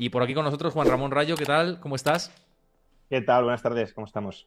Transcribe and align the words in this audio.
Y 0.00 0.08
por 0.08 0.22
aquí 0.22 0.32
con 0.32 0.46
nosotros 0.46 0.72
Juan 0.72 0.88
Ramón 0.88 1.10
Rayo, 1.10 1.36
¿qué 1.36 1.44
tal? 1.44 1.78
¿Cómo 1.78 1.94
estás? 1.94 2.32
¿Qué 3.10 3.20
tal? 3.20 3.42
Buenas 3.42 3.60
tardes, 3.60 3.92
¿cómo 3.92 4.06
estamos? 4.06 4.46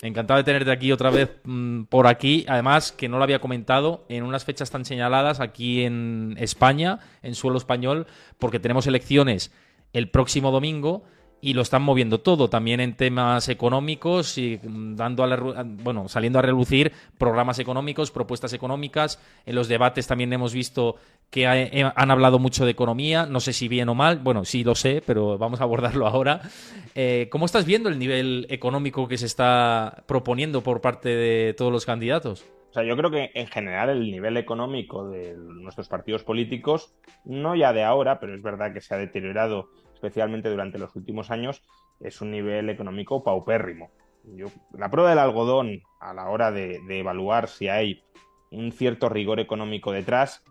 Encantado 0.00 0.38
de 0.38 0.44
tenerte 0.44 0.70
aquí 0.70 0.92
otra 0.92 1.10
vez 1.10 1.42
mmm, 1.44 1.82
por 1.82 2.06
aquí. 2.06 2.46
Además, 2.48 2.90
que 2.90 3.06
no 3.06 3.18
lo 3.18 3.24
había 3.24 3.38
comentado, 3.38 4.06
en 4.08 4.24
unas 4.24 4.46
fechas 4.46 4.70
tan 4.70 4.86
señaladas 4.86 5.40
aquí 5.40 5.84
en 5.84 6.36
España, 6.38 7.00
en 7.22 7.34
suelo 7.34 7.58
español, 7.58 8.06
porque 8.38 8.58
tenemos 8.58 8.86
elecciones 8.86 9.52
el 9.92 10.08
próximo 10.10 10.50
domingo 10.50 11.04
y 11.44 11.52
lo 11.52 11.60
están 11.60 11.82
moviendo 11.82 12.20
todo, 12.20 12.48
también 12.48 12.80
en 12.80 12.94
temas 12.94 13.50
económicos 13.50 14.38
y 14.38 14.58
dando 14.62 15.24
a 15.24 15.62
bueno, 15.62 16.08
saliendo 16.08 16.38
a 16.38 16.42
relucir 16.42 16.90
programas 17.18 17.58
económicos, 17.58 18.10
propuestas 18.10 18.54
económicas. 18.54 19.20
En 19.44 19.54
los 19.54 19.68
debates 19.68 20.06
también 20.06 20.32
hemos 20.32 20.54
visto 20.54 20.96
que 21.28 21.46
han 21.46 22.10
hablado 22.10 22.38
mucho 22.38 22.64
de 22.64 22.70
economía, 22.70 23.26
no 23.26 23.40
sé 23.40 23.52
si 23.52 23.68
bien 23.68 23.90
o 23.90 23.94
mal, 23.94 24.20
bueno, 24.20 24.46
sí 24.46 24.64
lo 24.64 24.74
sé, 24.74 25.02
pero 25.04 25.36
vamos 25.36 25.60
a 25.60 25.64
abordarlo 25.64 26.06
ahora. 26.08 26.40
Eh, 26.94 27.28
¿Cómo 27.30 27.44
estás 27.44 27.66
viendo 27.66 27.90
el 27.90 27.98
nivel 27.98 28.46
económico 28.48 29.06
que 29.06 29.18
se 29.18 29.26
está 29.26 30.02
proponiendo 30.06 30.62
por 30.62 30.80
parte 30.80 31.10
de 31.10 31.52
todos 31.52 31.70
los 31.70 31.84
candidatos? 31.84 32.42
O 32.70 32.72
sea, 32.72 32.84
yo 32.84 32.96
creo 32.96 33.10
que 33.10 33.32
en 33.34 33.48
general 33.48 33.90
el 33.90 34.10
nivel 34.10 34.38
económico 34.38 35.10
de 35.10 35.36
nuestros 35.36 35.88
partidos 35.88 36.24
políticos, 36.24 36.94
no 37.26 37.54
ya 37.54 37.74
de 37.74 37.84
ahora, 37.84 38.18
pero 38.18 38.34
es 38.34 38.42
verdad 38.42 38.72
que 38.72 38.80
se 38.80 38.94
ha 38.94 38.98
deteriorado 38.98 39.68
especialmente 40.04 40.50
durante 40.50 40.78
los 40.78 40.94
últimos 40.96 41.30
años, 41.30 41.62
es 42.00 42.20
un 42.20 42.30
nivel 42.30 42.68
económico 42.68 43.24
paupérrimo. 43.24 43.90
Yo, 44.24 44.48
la 44.72 44.90
prueba 44.90 45.10
del 45.10 45.18
algodón 45.18 45.82
a 46.00 46.12
la 46.12 46.28
hora 46.28 46.50
de, 46.50 46.80
evaluar 46.88 47.48
si 47.48 47.68
hay 47.68 48.02
un 48.50 48.70
cierto 48.72 49.08
rigor 49.08 49.40
económico 49.40 49.92
detrás, 49.92 50.44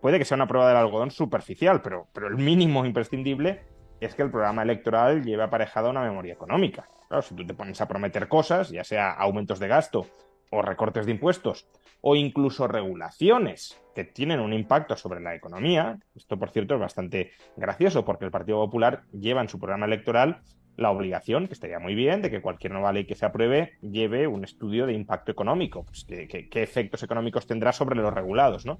puede 0.00 0.18
que 0.18 0.24
sea 0.24 0.34
una 0.34 0.48
prueba 0.48 0.68
del 0.68 0.76
algodón 0.76 1.10
superficial, 1.12 1.80
pero, 1.80 2.08
pero 2.12 2.26
el 2.26 2.36
mínimo 2.36 2.84
imprescindible 2.84 3.62
es 4.00 4.14
que 4.14 4.22
el 4.22 4.30
programa 4.30 4.62
electoral 4.62 5.24
lleve 5.24 5.44
aparejada 5.44 5.90
una 5.90 6.02
memoria 6.02 6.34
económica. 6.34 6.88
Claro, 7.08 7.22
si 7.22 7.34
tú 7.34 7.46
te 7.46 7.54
pones 7.54 7.80
a 7.80 7.88
prometer 7.88 8.28
cosas, 8.28 8.70
ya 8.70 8.84
sea 8.84 9.12
aumentos 9.12 9.58
de 9.58 9.68
gasto 9.68 10.06
o 10.50 10.62
recortes 10.62 11.06
de 11.06 11.12
impuestos, 11.12 11.68
o 12.00 12.16
incluso 12.16 12.68
regulaciones 12.68 13.80
que 13.94 14.04
tienen 14.04 14.40
un 14.40 14.52
impacto 14.52 14.96
sobre 14.96 15.20
la 15.20 15.34
economía. 15.34 15.98
Esto, 16.14 16.38
por 16.38 16.50
cierto, 16.50 16.74
es 16.74 16.80
bastante 16.80 17.32
gracioso 17.56 18.04
porque 18.04 18.24
el 18.24 18.30
Partido 18.30 18.58
Popular 18.58 19.02
lleva 19.12 19.40
en 19.40 19.48
su 19.48 19.58
programa 19.58 19.86
electoral 19.86 20.42
la 20.76 20.92
obligación, 20.92 21.48
que 21.48 21.54
estaría 21.54 21.80
muy 21.80 21.96
bien, 21.96 22.22
de 22.22 22.30
que 22.30 22.40
cualquier 22.40 22.72
nueva 22.72 22.92
ley 22.92 23.04
que 23.04 23.16
se 23.16 23.26
apruebe 23.26 23.72
lleve 23.82 24.28
un 24.28 24.44
estudio 24.44 24.86
de 24.86 24.92
impacto 24.92 25.32
económico, 25.32 25.84
pues, 25.84 26.04
qué, 26.06 26.48
efectos 26.52 27.02
económicos 27.02 27.48
tendrá 27.48 27.72
sobre 27.72 27.96
los 27.96 28.14
regulados, 28.14 28.64
¿no? 28.64 28.78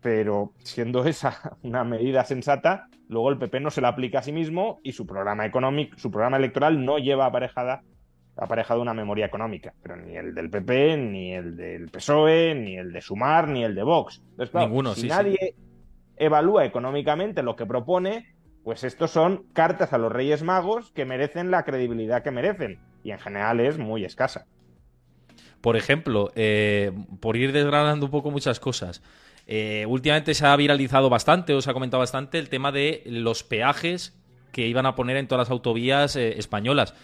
Pero 0.00 0.52
siendo 0.58 1.04
esa 1.04 1.58
una 1.62 1.82
medida 1.82 2.24
sensata, 2.24 2.86
luego 3.08 3.30
el 3.30 3.38
PP 3.38 3.58
no 3.58 3.70
se 3.70 3.80
la 3.80 3.88
aplica 3.88 4.20
a 4.20 4.22
sí 4.22 4.30
mismo 4.30 4.78
y 4.84 4.92
su 4.92 5.04
programa 5.04 5.44
económico, 5.44 5.98
su 5.98 6.12
programa 6.12 6.36
electoral 6.36 6.84
no 6.84 6.98
lleva 6.98 7.26
aparejada 7.26 7.82
aparejado 8.36 8.80
una 8.80 8.94
memoria 8.94 9.26
económica, 9.26 9.74
pero 9.82 9.96
ni 9.96 10.16
el 10.16 10.34
del 10.34 10.50
PP, 10.50 10.96
ni 10.96 11.32
el 11.34 11.56
del 11.56 11.88
PSOE, 11.88 12.54
ni 12.54 12.76
el 12.76 12.92
de 12.92 13.00
Sumar, 13.00 13.48
ni 13.48 13.64
el 13.64 13.74
de 13.74 13.82
Vox. 13.82 14.22
Ninguno, 14.54 14.94
si 14.94 15.08
nadie 15.08 15.54
evalúa 16.16 16.64
económicamente 16.64 17.42
lo 17.42 17.56
que 17.56 17.66
propone, 17.66 18.34
pues 18.64 18.82
estos 18.82 19.10
son 19.10 19.46
cartas 19.52 19.92
a 19.92 19.98
los 19.98 20.10
Reyes 20.10 20.42
Magos 20.42 20.90
que 20.92 21.04
merecen 21.04 21.50
la 21.50 21.64
credibilidad 21.64 22.22
que 22.22 22.30
merecen, 22.30 22.80
y 23.02 23.12
en 23.12 23.18
general 23.18 23.60
es 23.60 23.78
muy 23.78 24.04
escasa. 24.04 24.46
Por 25.60 25.76
ejemplo, 25.76 26.30
eh, 26.34 26.92
por 27.20 27.36
ir 27.36 27.52
desgranando 27.52 28.06
un 28.06 28.12
poco 28.12 28.30
muchas 28.30 28.60
cosas, 28.60 29.02
eh, 29.46 29.86
últimamente 29.88 30.34
se 30.34 30.46
ha 30.46 30.56
viralizado 30.56 31.08
bastante, 31.08 31.54
o 31.54 31.60
se 31.60 31.70
ha 31.70 31.74
comentado 31.74 32.00
bastante, 32.00 32.38
el 32.38 32.48
tema 32.48 32.72
de 32.72 33.02
los 33.06 33.44
peajes 33.44 34.18
que 34.52 34.66
iban 34.66 34.86
a 34.86 34.94
poner 34.94 35.16
en 35.16 35.26
todas 35.26 35.48
las 35.48 35.50
autovías 35.50 36.16
eh, 36.16 36.38
españolas 36.38 36.94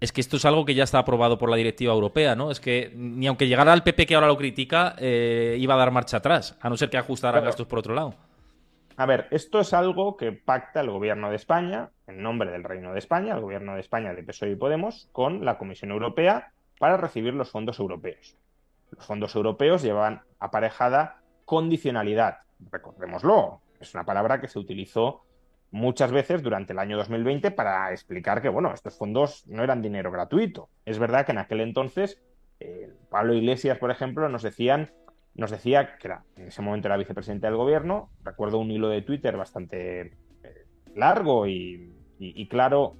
es 0.00 0.12
que 0.12 0.20
esto 0.20 0.36
es 0.36 0.44
algo 0.44 0.64
que 0.64 0.74
ya 0.74 0.84
está 0.84 0.98
aprobado 0.98 1.38
por 1.38 1.50
la 1.50 1.56
directiva 1.56 1.92
europea, 1.92 2.34
¿no? 2.34 2.50
Es 2.50 2.58
que 2.58 2.90
ni 2.94 3.26
aunque 3.26 3.46
llegara 3.46 3.72
al 3.72 3.82
PP 3.82 4.06
que 4.06 4.14
ahora 4.14 4.26
lo 4.26 4.36
critica, 4.36 4.94
eh, 4.98 5.56
iba 5.58 5.74
a 5.74 5.76
dar 5.76 5.90
marcha 5.90 6.16
atrás, 6.16 6.58
a 6.60 6.70
no 6.70 6.76
ser 6.76 6.88
que 6.88 6.96
ajustara 6.96 7.40
gastos 7.40 7.66
por 7.66 7.78
otro 7.78 7.94
lado. 7.94 8.14
A 8.96 9.06
ver, 9.06 9.28
esto 9.30 9.60
es 9.60 9.72
algo 9.72 10.16
que 10.16 10.32
pacta 10.32 10.80
el 10.80 10.90
gobierno 10.90 11.30
de 11.30 11.36
España, 11.36 11.90
en 12.06 12.22
nombre 12.22 12.50
del 12.50 12.64
Reino 12.64 12.92
de 12.92 12.98
España, 12.98 13.34
el 13.34 13.40
gobierno 13.40 13.74
de 13.74 13.80
España 13.80 14.12
de 14.12 14.22
PSOE 14.22 14.50
y 14.50 14.56
Podemos, 14.56 15.08
con 15.12 15.44
la 15.44 15.58
Comisión 15.58 15.90
Europea 15.90 16.52
para 16.78 16.96
recibir 16.96 17.34
los 17.34 17.50
fondos 17.50 17.78
europeos. 17.78 18.36
Los 18.90 19.06
fondos 19.06 19.34
europeos 19.34 19.82
llevan 19.82 20.22
aparejada 20.38 21.20
condicionalidad. 21.44 22.38
Recordémoslo, 22.70 23.60
es 23.80 23.94
una 23.94 24.04
palabra 24.04 24.40
que 24.40 24.48
se 24.48 24.58
utilizó 24.58 25.24
muchas 25.70 26.10
veces 26.10 26.42
durante 26.42 26.72
el 26.72 26.78
año 26.78 26.96
2020 26.96 27.50
para 27.52 27.92
explicar 27.92 28.42
que, 28.42 28.48
bueno, 28.48 28.72
estos 28.72 28.96
fondos 28.96 29.46
no 29.46 29.62
eran 29.62 29.82
dinero 29.82 30.10
gratuito. 30.10 30.68
Es 30.84 30.98
verdad 30.98 31.24
que 31.24 31.32
en 31.32 31.38
aquel 31.38 31.60
entonces, 31.60 32.20
eh, 32.58 32.92
Pablo 33.08 33.34
Iglesias, 33.34 33.78
por 33.78 33.90
ejemplo, 33.90 34.28
nos 34.28 34.42
decían, 34.42 34.90
nos 35.34 35.50
decía 35.50 35.96
que 35.98 36.08
en 36.36 36.48
ese 36.48 36.62
momento 36.62 36.88
era 36.88 36.96
vicepresidente 36.96 37.46
del 37.46 37.56
gobierno, 37.56 38.10
recuerdo 38.24 38.58
un 38.58 38.70
hilo 38.70 38.88
de 38.88 39.02
Twitter 39.02 39.36
bastante 39.36 40.00
eh, 40.00 40.66
largo 40.94 41.46
y, 41.46 41.94
claro, 42.50 42.96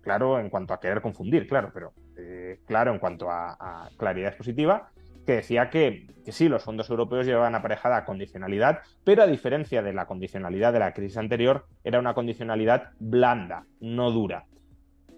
claro 0.00 0.40
en 0.40 0.50
cuanto 0.50 0.74
a 0.74 0.80
querer 0.80 1.02
confundir, 1.02 1.46
claro, 1.46 1.70
pero 1.74 1.92
eh, 2.16 2.60
claro 2.66 2.92
en 2.92 2.98
cuanto 2.98 3.30
a, 3.30 3.56
a 3.58 3.90
claridad 3.96 4.28
expositiva, 4.28 4.91
que 5.26 5.32
decía 5.32 5.70
que, 5.70 6.06
sí, 6.28 6.48
los 6.48 6.64
fondos 6.64 6.90
europeos 6.90 7.26
llevaban 7.26 7.54
aparejada 7.54 8.04
condicionalidad, 8.04 8.80
pero 9.04 9.22
a 9.22 9.26
diferencia 9.26 9.82
de 9.82 9.92
la 9.92 10.06
condicionalidad 10.06 10.72
de 10.72 10.78
la 10.80 10.92
crisis 10.92 11.18
anterior, 11.18 11.66
era 11.84 11.98
una 11.98 12.14
condicionalidad 12.14 12.90
blanda, 12.98 13.66
no 13.80 14.10
dura. 14.10 14.46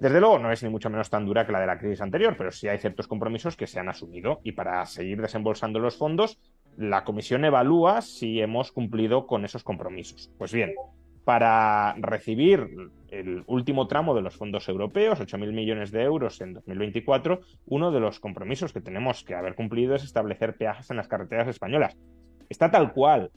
Desde 0.00 0.20
luego 0.20 0.38
no 0.38 0.50
es 0.50 0.62
ni 0.62 0.68
mucho 0.68 0.90
menos 0.90 1.08
tan 1.08 1.24
dura 1.24 1.46
que 1.46 1.52
la 1.52 1.60
de 1.60 1.66
la 1.66 1.78
crisis 1.78 2.00
anterior, 2.00 2.34
pero 2.36 2.50
sí 2.50 2.68
hay 2.68 2.78
ciertos 2.78 3.06
compromisos 3.06 3.56
que 3.56 3.66
se 3.66 3.78
han 3.78 3.88
asumido 3.88 4.40
y 4.42 4.52
para 4.52 4.84
seguir 4.86 5.20
desembolsando 5.22 5.78
los 5.78 5.96
fondos, 5.96 6.38
la 6.76 7.04
Comisión 7.04 7.44
evalúa 7.44 8.02
si 8.02 8.40
hemos 8.40 8.72
cumplido 8.72 9.26
con 9.26 9.44
esos 9.44 9.62
compromisos. 9.62 10.30
Pues 10.36 10.52
bien, 10.52 10.74
para 11.24 11.94
recibir 11.98 12.90
el 13.20 13.44
último 13.46 13.86
tramo 13.86 14.14
de 14.14 14.22
los 14.22 14.36
fondos 14.36 14.68
europeos, 14.68 15.20
8.000 15.20 15.52
millones 15.52 15.90
de 15.92 16.02
euros 16.02 16.40
en 16.40 16.54
2024, 16.54 17.40
uno 17.66 17.92
de 17.92 18.00
los 18.00 18.20
compromisos 18.20 18.72
que 18.72 18.80
tenemos 18.80 19.24
que 19.24 19.34
haber 19.34 19.54
cumplido 19.54 19.94
es 19.94 20.04
establecer 20.04 20.56
peajes 20.56 20.90
en 20.90 20.96
las 20.96 21.08
carreteras 21.08 21.48
españolas. 21.48 21.96
Está 22.48 22.70
tal 22.70 22.92
cual 22.92 23.30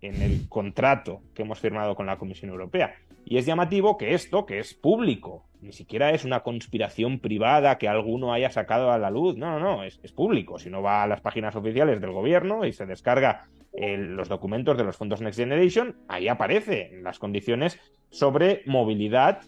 en 0.00 0.22
el 0.22 0.48
contrato 0.48 1.20
que 1.34 1.42
hemos 1.42 1.60
firmado 1.60 1.94
con 1.94 2.06
la 2.06 2.18
Comisión 2.18 2.50
Europea. 2.50 2.94
Y 3.24 3.38
es 3.38 3.46
llamativo 3.46 3.96
que 3.96 4.14
esto, 4.14 4.46
que 4.46 4.58
es 4.58 4.74
público, 4.74 5.46
ni 5.64 5.72
siquiera 5.72 6.10
es 6.10 6.24
una 6.24 6.40
conspiración 6.40 7.20
privada 7.20 7.78
que 7.78 7.88
alguno 7.88 8.32
haya 8.32 8.50
sacado 8.50 8.90
a 8.90 8.98
la 8.98 9.10
luz, 9.10 9.36
no, 9.36 9.58
no, 9.58 9.76
no, 9.76 9.84
es, 9.84 9.98
público. 10.12 10.58
Si 10.58 10.68
no 10.68 10.82
va 10.82 11.02
a 11.02 11.06
las 11.06 11.22
páginas 11.22 11.56
oficiales 11.56 12.00
del 12.00 12.12
gobierno 12.12 12.66
y 12.66 12.72
se 12.72 12.86
descarga 12.86 13.48
los 13.72 14.28
documentos 14.28 14.76
de 14.76 14.84
los 14.84 14.96
fondos 14.96 15.20
Next 15.20 15.38
Generation, 15.38 15.96
ahí 16.06 16.28
aparecen 16.28 17.02
las 17.02 17.18
condiciones 17.18 17.80
sobre 18.10 18.62
movilidad, 18.66 19.40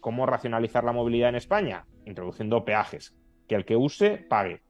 cómo 0.00 0.26
racionalizar 0.26 0.84
la 0.84 0.92
movilidad 0.92 1.30
en 1.30 1.36
España, 1.36 1.86
introduciendo 2.04 2.64
peajes, 2.64 3.16
que 3.48 3.54
el 3.54 3.64
que 3.64 3.76
use 3.76 4.18
pague. 4.28 4.60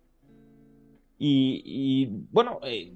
Y, 1.19 2.08
bueno, 2.31 2.61
eh, 2.62 2.94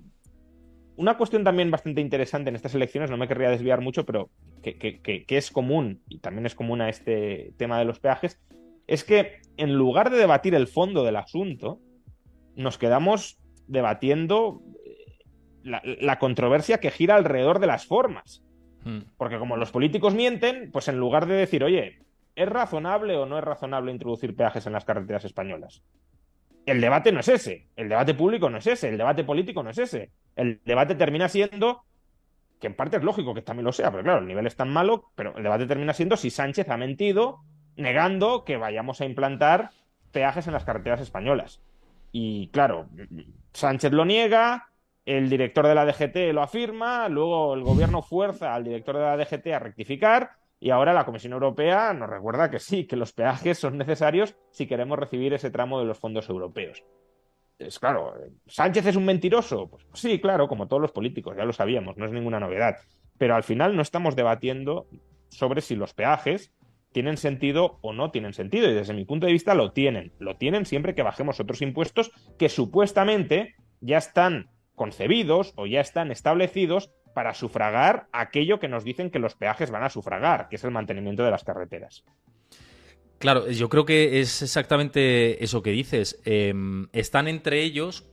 una 0.96 1.16
cuestión 1.16 1.44
también 1.44 1.70
bastante 1.70 2.00
interesante 2.00 2.50
en 2.50 2.56
estas 2.56 2.74
elecciones, 2.74 3.10
no 3.10 3.16
me 3.16 3.28
querría 3.28 3.50
desviar 3.50 3.80
mucho, 3.80 4.04
pero 4.04 4.30
que, 4.62 4.76
que, 4.78 5.24
es 5.28 5.50
común, 5.50 6.02
y 6.08 6.18
también 6.18 6.46
es 6.46 6.54
común 6.54 6.80
a 6.80 6.88
este 6.88 7.52
tema 7.56 7.78
de 7.78 7.84
los 7.84 8.00
peajes, 8.00 8.40
es 8.86 9.04
que 9.04 9.40
en 9.56 9.74
lugar 9.74 10.10
de 10.10 10.18
debatir 10.18 10.54
el 10.54 10.68
fondo 10.68 11.04
del 11.04 11.16
asunto, 11.16 11.80
nos 12.54 12.78
quedamos 12.78 13.38
debatiendo 13.66 14.62
la, 15.64 16.18
controversia 16.18 16.78
que 16.78 16.90
gira 16.90 17.16
alrededor 17.16 17.58
de 17.58 17.66
las 17.66 17.86
formas. 17.86 18.44
Hmm. 18.84 19.00
Porque 19.16 19.38
como 19.38 19.56
los 19.56 19.70
políticos 19.70 20.14
mienten, 20.14 20.70
pues 20.70 20.88
en 20.88 20.98
lugar 20.98 21.26
de 21.26 21.34
decir, 21.34 21.64
oye, 21.64 21.98
¿es 22.36 22.48
razonable 22.48 23.16
o 23.16 23.26
no 23.26 23.38
es 23.38 23.44
razonable 23.44 23.90
introducir 23.90 24.36
peajes 24.36 24.66
en 24.66 24.74
las 24.74 24.84
carreteras 24.84 25.24
españolas? 25.24 25.82
El 26.66 26.80
debate 26.80 27.12
no 27.12 27.20
es 27.20 27.28
ese, 27.28 27.68
el 27.76 27.88
debate 27.88 28.14
público 28.14 28.48
no 28.48 28.58
es 28.58 28.66
ese, 28.66 28.88
el 28.88 28.98
debate 28.98 29.24
político 29.24 29.62
no 29.62 29.70
es 29.70 29.78
ese. 29.78 30.10
El 30.36 30.60
debate 30.64 30.94
termina 30.94 31.28
siendo 31.28 31.84
que 32.60 32.68
en 32.68 32.76
parte 32.76 32.96
es 32.96 33.02
lógico 33.02 33.34
que 33.34 33.42
también 33.42 33.64
lo 33.64 33.72
sea, 33.72 33.90
pero 33.90 34.02
claro, 34.02 34.20
el 34.20 34.26
nivel 34.26 34.46
es 34.46 34.56
tan 34.56 34.72
malo, 34.72 35.10
pero 35.14 35.36
el 35.36 35.42
debate 35.42 35.66
termina 35.66 35.92
siendo 35.92 36.16
si 36.16 36.30
Sánchez 36.30 36.68
ha 36.70 36.76
mentido 36.76 37.40
negando 37.76 38.44
que 38.44 38.56
vayamos 38.56 39.00
a 39.00 39.04
implantar 39.04 39.70
peajes 40.12 40.46
en 40.46 40.52
las 40.52 40.64
carreteras 40.64 41.00
españolas. 41.00 41.60
Y 42.12 42.48
claro, 42.48 42.88
Sánchez 43.52 43.92
lo 43.92 44.04
niega, 44.04 44.70
el 45.04 45.28
director 45.28 45.66
de 45.66 45.74
la 45.74 45.84
DGT 45.84 46.32
lo 46.32 46.42
afirma, 46.42 47.08
luego 47.08 47.54
el 47.54 47.62
gobierno 47.62 48.00
fuerza 48.00 48.54
al 48.54 48.64
director 48.64 48.96
de 48.96 49.02
la 49.02 49.16
DGT 49.16 49.46
a 49.48 49.58
rectificar 49.58 50.30
y 50.60 50.70
ahora 50.70 50.94
la 50.94 51.04
Comisión 51.04 51.34
Europea 51.34 51.92
nos 51.92 52.08
recuerda 52.08 52.50
que 52.50 52.60
sí, 52.60 52.86
que 52.86 52.96
los 52.96 53.12
peajes 53.12 53.58
son 53.58 53.76
necesarios 53.76 54.36
si 54.50 54.66
queremos 54.66 54.98
recibir 54.98 55.34
ese 55.34 55.50
tramo 55.50 55.80
de 55.80 55.84
los 55.86 55.98
fondos 55.98 56.28
europeos. 56.30 56.84
Es 57.58 57.78
claro, 57.78 58.14
¿Sánchez 58.46 58.86
es 58.86 58.96
un 58.96 59.04
mentiroso? 59.04 59.68
Pues 59.68 59.84
sí, 59.94 60.20
claro, 60.20 60.48
como 60.48 60.66
todos 60.66 60.82
los 60.82 60.92
políticos, 60.92 61.36
ya 61.36 61.44
lo 61.44 61.52
sabíamos, 61.52 61.96
no 61.96 62.06
es 62.06 62.12
ninguna 62.12 62.40
novedad. 62.40 62.76
Pero 63.16 63.36
al 63.36 63.44
final 63.44 63.76
no 63.76 63.82
estamos 63.82 64.16
debatiendo 64.16 64.88
sobre 65.28 65.60
si 65.60 65.76
los 65.76 65.94
peajes 65.94 66.52
tienen 66.92 67.16
sentido 67.16 67.78
o 67.82 67.92
no 67.92 68.10
tienen 68.10 68.32
sentido. 68.32 68.70
Y 68.70 68.74
desde 68.74 68.94
mi 68.94 69.04
punto 69.04 69.26
de 69.26 69.32
vista 69.32 69.54
lo 69.54 69.72
tienen. 69.72 70.12
Lo 70.18 70.36
tienen 70.36 70.66
siempre 70.66 70.94
que 70.94 71.02
bajemos 71.02 71.40
otros 71.40 71.62
impuestos 71.62 72.10
que 72.38 72.48
supuestamente 72.48 73.54
ya 73.80 73.98
están 73.98 74.50
concebidos 74.74 75.52
o 75.56 75.66
ya 75.66 75.80
están 75.80 76.10
establecidos 76.10 76.92
para 77.14 77.34
sufragar 77.34 78.08
aquello 78.12 78.58
que 78.58 78.68
nos 78.68 78.84
dicen 78.84 79.10
que 79.10 79.18
los 79.18 79.36
peajes 79.36 79.70
van 79.70 79.84
a 79.84 79.90
sufragar, 79.90 80.48
que 80.48 80.56
es 80.56 80.64
el 80.64 80.72
mantenimiento 80.72 81.24
de 81.24 81.30
las 81.30 81.44
carreteras. 81.44 82.04
Claro, 83.24 83.50
yo 83.50 83.70
creo 83.70 83.86
que 83.86 84.20
es 84.20 84.42
exactamente 84.42 85.42
eso 85.42 85.62
que 85.62 85.70
dices. 85.70 86.20
Em, 86.26 86.88
están 86.92 87.26
entre 87.26 87.62
ellos 87.62 88.04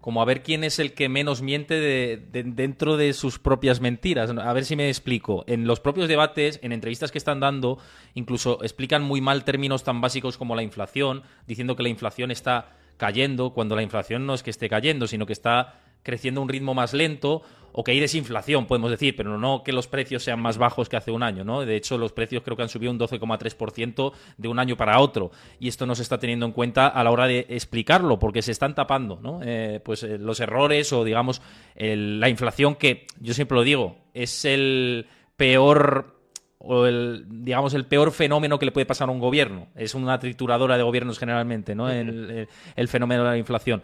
como 0.00 0.20
a 0.20 0.24
ver 0.24 0.42
quién 0.42 0.64
es 0.64 0.80
el 0.80 0.92
que 0.92 1.08
menos 1.08 1.40
miente 1.40 1.74
de, 1.74 2.20
dentro 2.32 2.96
de 2.96 3.12
sus 3.12 3.38
propias 3.38 3.80
mentiras. 3.80 4.28
A 4.28 4.52
ver 4.52 4.64
si 4.64 4.74
me 4.74 4.88
explico. 4.88 5.44
En 5.46 5.68
los 5.68 5.78
propios 5.78 6.08
debates, 6.08 6.58
en 6.64 6.72
entrevistas 6.72 7.12
que 7.12 7.18
están 7.18 7.38
dando, 7.38 7.78
incluso 8.14 8.58
explican 8.64 9.04
muy 9.04 9.20
mal 9.20 9.44
términos 9.44 9.84
tan 9.84 10.00
básicos 10.00 10.36
como 10.36 10.56
la 10.56 10.64
inflación, 10.64 11.22
diciendo 11.46 11.76
que 11.76 11.84
la 11.84 11.88
inflación 11.88 12.32
está 12.32 12.76
cayendo, 12.96 13.50
cuando 13.50 13.76
la 13.76 13.82
inflación 13.82 14.26
no 14.26 14.34
es 14.34 14.42
que 14.42 14.50
esté 14.50 14.68
cayendo, 14.68 15.06
sino 15.06 15.26
que 15.26 15.32
está 15.32 15.80
creciendo 16.02 16.40
a 16.40 16.44
un 16.44 16.48
ritmo 16.48 16.72
más 16.72 16.94
lento 16.94 17.42
o 17.78 17.84
que 17.84 17.92
hay 17.92 18.00
desinflación, 18.00 18.66
podemos 18.66 18.90
decir, 18.90 19.14
pero 19.14 19.36
no 19.36 19.62
que 19.62 19.70
los 19.70 19.86
precios 19.86 20.22
sean 20.22 20.40
más 20.40 20.56
bajos 20.56 20.88
que 20.88 20.96
hace 20.96 21.10
un 21.10 21.22
año, 21.22 21.44
¿no? 21.44 21.60
De 21.66 21.76
hecho, 21.76 21.98
los 21.98 22.12
precios 22.12 22.42
creo 22.42 22.56
que 22.56 22.62
han 22.62 22.70
subido 22.70 22.90
un 22.90 22.98
12,3% 22.98 24.12
de 24.38 24.48
un 24.48 24.58
año 24.58 24.78
para 24.78 24.98
otro 24.98 25.30
y 25.60 25.68
esto 25.68 25.84
no 25.84 25.94
se 25.94 26.00
está 26.00 26.18
teniendo 26.18 26.46
en 26.46 26.52
cuenta 26.52 26.86
a 26.86 27.04
la 27.04 27.10
hora 27.10 27.26
de 27.26 27.46
explicarlo 27.50 28.18
porque 28.18 28.40
se 28.40 28.52
están 28.52 28.74
tapando, 28.74 29.18
¿no? 29.20 29.40
Eh, 29.42 29.80
pues 29.84 30.04
eh, 30.04 30.16
los 30.16 30.40
errores 30.40 30.90
o, 30.94 31.04
digamos, 31.04 31.42
la 31.74 32.30
inflación 32.30 32.76
que, 32.76 33.06
yo 33.20 33.34
siempre 33.34 33.56
lo 33.56 33.62
digo, 33.62 33.98
es 34.14 34.46
el 34.46 35.06
peor 35.36 36.15
o 36.66 36.86
el 36.86 37.24
digamos 37.28 37.74
el 37.74 37.86
peor 37.86 38.12
fenómeno 38.12 38.58
que 38.58 38.66
le 38.66 38.72
puede 38.72 38.86
pasar 38.86 39.08
a 39.08 39.12
un 39.12 39.20
gobierno. 39.20 39.68
Es 39.74 39.94
una 39.94 40.18
trituradora 40.18 40.76
de 40.76 40.82
gobiernos 40.82 41.18
generalmente 41.18 41.74
no 41.74 41.88
el 41.88 42.48
fenómeno 42.88 43.24
de 43.24 43.30
la 43.30 43.38
inflación. 43.38 43.82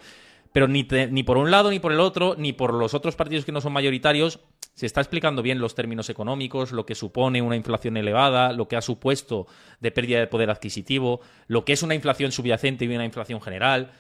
Pero 0.53 0.69
ni, 0.69 0.87
ni 1.11 1.23
por 1.23 1.39
un 1.39 1.51
lado 1.51 1.71
ni 1.71 1.81
por 1.81 1.93
el 1.93 2.01
otro, 2.01 2.35
ni 2.37 2.53
por 2.53 2.75
los 2.75 2.93
otros 2.93 3.17
partidos 3.17 3.45
que 3.45 3.53
no 3.53 3.61
son 3.61 3.73
mayoritarios, 3.73 4.41
se 4.75 4.87
está 4.87 5.01
explicando 5.01 5.43
bien 5.43 5.59
los 5.59 5.75
términos 5.75 6.09
económicos, 6.11 6.73
lo 6.73 6.87
que 6.87 6.95
supone 6.95 7.43
una 7.43 7.57
inflación 7.57 7.97
elevada, 7.97 8.53
lo 8.53 8.69
que 8.69 8.77
ha 8.77 8.83
supuesto 8.83 9.47
de 9.81 9.91
pérdida 9.91 10.21
de 10.21 10.27
poder 10.27 10.51
adquisitivo, 10.51 11.21
lo 11.47 11.65
que 11.65 11.73
es 11.73 11.83
una 11.83 11.95
inflación 11.95 12.33
subyacente 12.33 12.85
y 12.85 12.95
una 12.95 13.05
inflación 13.05 13.41
general. 13.41 13.93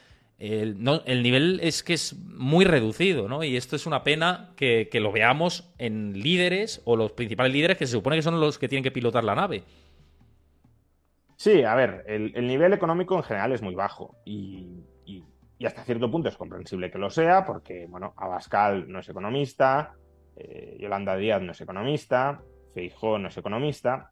El, 0.44 1.22
nivel 1.22 1.60
es 1.62 1.82
que 1.82 1.94
es 1.94 2.14
muy 2.14 2.64
reducido, 2.64 3.28
¿no? 3.28 3.44
Y 3.44 3.56
esto 3.56 3.76
es 3.76 3.86
una 3.86 4.02
pena 4.02 4.50
que, 4.56 4.88
lo 4.94 5.12
veamos 5.12 5.72
en 5.78 6.18
líderes 6.18 6.82
o 6.84 6.96
los 6.96 7.12
principales 7.12 7.52
líderes 7.52 7.78
que 7.78 7.86
se 7.86 7.92
supone 7.92 8.16
que 8.16 8.22
son 8.22 8.40
los 8.40 8.58
que 8.58 8.68
tienen 8.68 8.82
que 8.82 8.90
pilotar 8.90 9.22
la 9.22 9.36
nave. 9.36 9.62
Sí, 11.36 11.62
a 11.62 11.74
ver, 11.74 12.04
el, 12.06 12.32
el 12.34 12.46
nivel 12.46 12.72
económico 12.72 13.16
en 13.16 13.22
general 13.22 13.52
es 13.52 13.62
muy 13.62 13.74
bajo 13.74 14.16
y 14.24 14.82
y 15.62 15.66
hasta 15.66 15.84
cierto 15.84 16.10
punto 16.10 16.28
es 16.28 16.36
comprensible 16.36 16.90
que 16.90 16.98
lo 16.98 17.08
sea, 17.08 17.44
porque, 17.44 17.86
bueno, 17.88 18.14
Abascal 18.16 18.90
no 18.90 18.98
es 18.98 19.08
economista, 19.08 19.94
eh, 20.34 20.76
Yolanda 20.80 21.14
Díaz 21.14 21.40
no 21.40 21.52
es 21.52 21.60
economista, 21.60 22.42
Feijó 22.74 23.16
no 23.16 23.28
es 23.28 23.36
economista, 23.36 24.10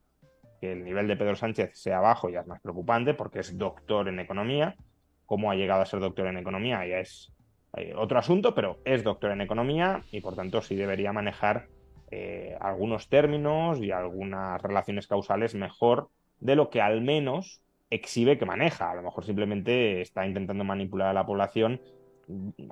que 0.60 0.70
el 0.70 0.84
nivel 0.84 1.08
de 1.08 1.16
Pedro 1.16 1.34
Sánchez 1.34 1.72
sea 1.74 1.98
bajo 1.98 2.30
ya 2.30 2.42
es 2.42 2.46
más 2.46 2.60
preocupante 2.60 3.14
porque 3.14 3.40
es 3.40 3.58
doctor 3.58 4.06
en 4.06 4.20
economía. 4.20 4.76
Cómo 5.30 5.52
ha 5.52 5.54
llegado 5.54 5.82
a 5.82 5.86
ser 5.86 6.00
doctor 6.00 6.26
en 6.26 6.38
economía 6.38 6.84
ya 6.88 6.98
es 6.98 7.30
eh, 7.76 7.94
otro 7.96 8.18
asunto, 8.18 8.52
pero 8.52 8.80
es 8.84 9.04
doctor 9.04 9.30
en 9.30 9.40
economía 9.40 10.02
y 10.10 10.20
por 10.20 10.34
tanto 10.34 10.60
sí 10.60 10.74
debería 10.74 11.12
manejar 11.12 11.68
eh, 12.10 12.56
algunos 12.58 13.08
términos 13.08 13.78
y 13.80 13.92
algunas 13.92 14.60
relaciones 14.60 15.06
causales 15.06 15.54
mejor 15.54 16.08
de 16.40 16.56
lo 16.56 16.68
que 16.68 16.80
al 16.80 17.00
menos 17.00 17.62
exhibe 17.90 18.38
que 18.38 18.44
maneja. 18.44 18.90
A 18.90 18.96
lo 18.96 19.02
mejor 19.02 19.24
simplemente 19.24 20.00
está 20.00 20.26
intentando 20.26 20.64
manipular 20.64 21.10
a 21.10 21.12
la 21.12 21.24
población 21.24 21.80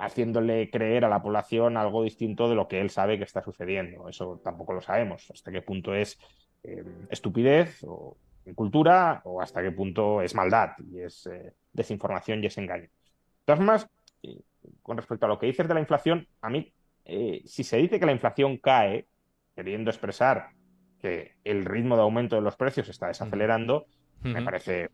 haciéndole 0.00 0.68
creer 0.68 1.04
a 1.04 1.08
la 1.08 1.22
población 1.22 1.76
algo 1.76 2.02
distinto 2.02 2.48
de 2.48 2.56
lo 2.56 2.66
que 2.66 2.80
él 2.80 2.90
sabe 2.90 3.18
que 3.18 3.24
está 3.24 3.40
sucediendo. 3.40 4.08
Eso 4.08 4.40
tampoco 4.42 4.72
lo 4.72 4.80
sabemos. 4.80 5.30
Hasta 5.30 5.52
qué 5.52 5.62
punto 5.62 5.94
es 5.94 6.18
eh, 6.64 6.82
estupidez 7.08 7.84
o 7.86 8.16
cultura 8.54 9.20
o 9.24 9.40
hasta 9.40 9.62
qué 9.62 9.72
punto 9.72 10.22
es 10.22 10.34
maldad 10.34 10.70
y 10.90 11.00
es 11.00 11.26
eh, 11.26 11.54
desinformación 11.72 12.42
y 12.42 12.46
es 12.46 12.58
engaño. 12.58 12.84
De 12.84 12.90
todas 13.44 13.58
formas, 13.58 13.88
eh, 14.22 14.40
con 14.82 14.96
respecto 14.96 15.26
a 15.26 15.28
lo 15.28 15.38
que 15.38 15.46
dices 15.46 15.68
de 15.68 15.74
la 15.74 15.80
inflación, 15.80 16.26
a 16.40 16.50
mí, 16.50 16.72
si 17.46 17.64
se 17.64 17.78
dice 17.78 17.98
que 17.98 18.04
la 18.04 18.12
inflación 18.12 18.58
cae, 18.58 19.06
queriendo 19.54 19.90
expresar 19.90 20.50
que 21.00 21.36
el 21.42 21.64
ritmo 21.64 21.96
de 21.96 22.02
aumento 22.02 22.36
de 22.36 22.42
los 22.42 22.56
precios 22.56 22.88
está 22.88 23.06
desacelerando, 23.06 23.86
me 24.20 24.42
parece 24.42 24.90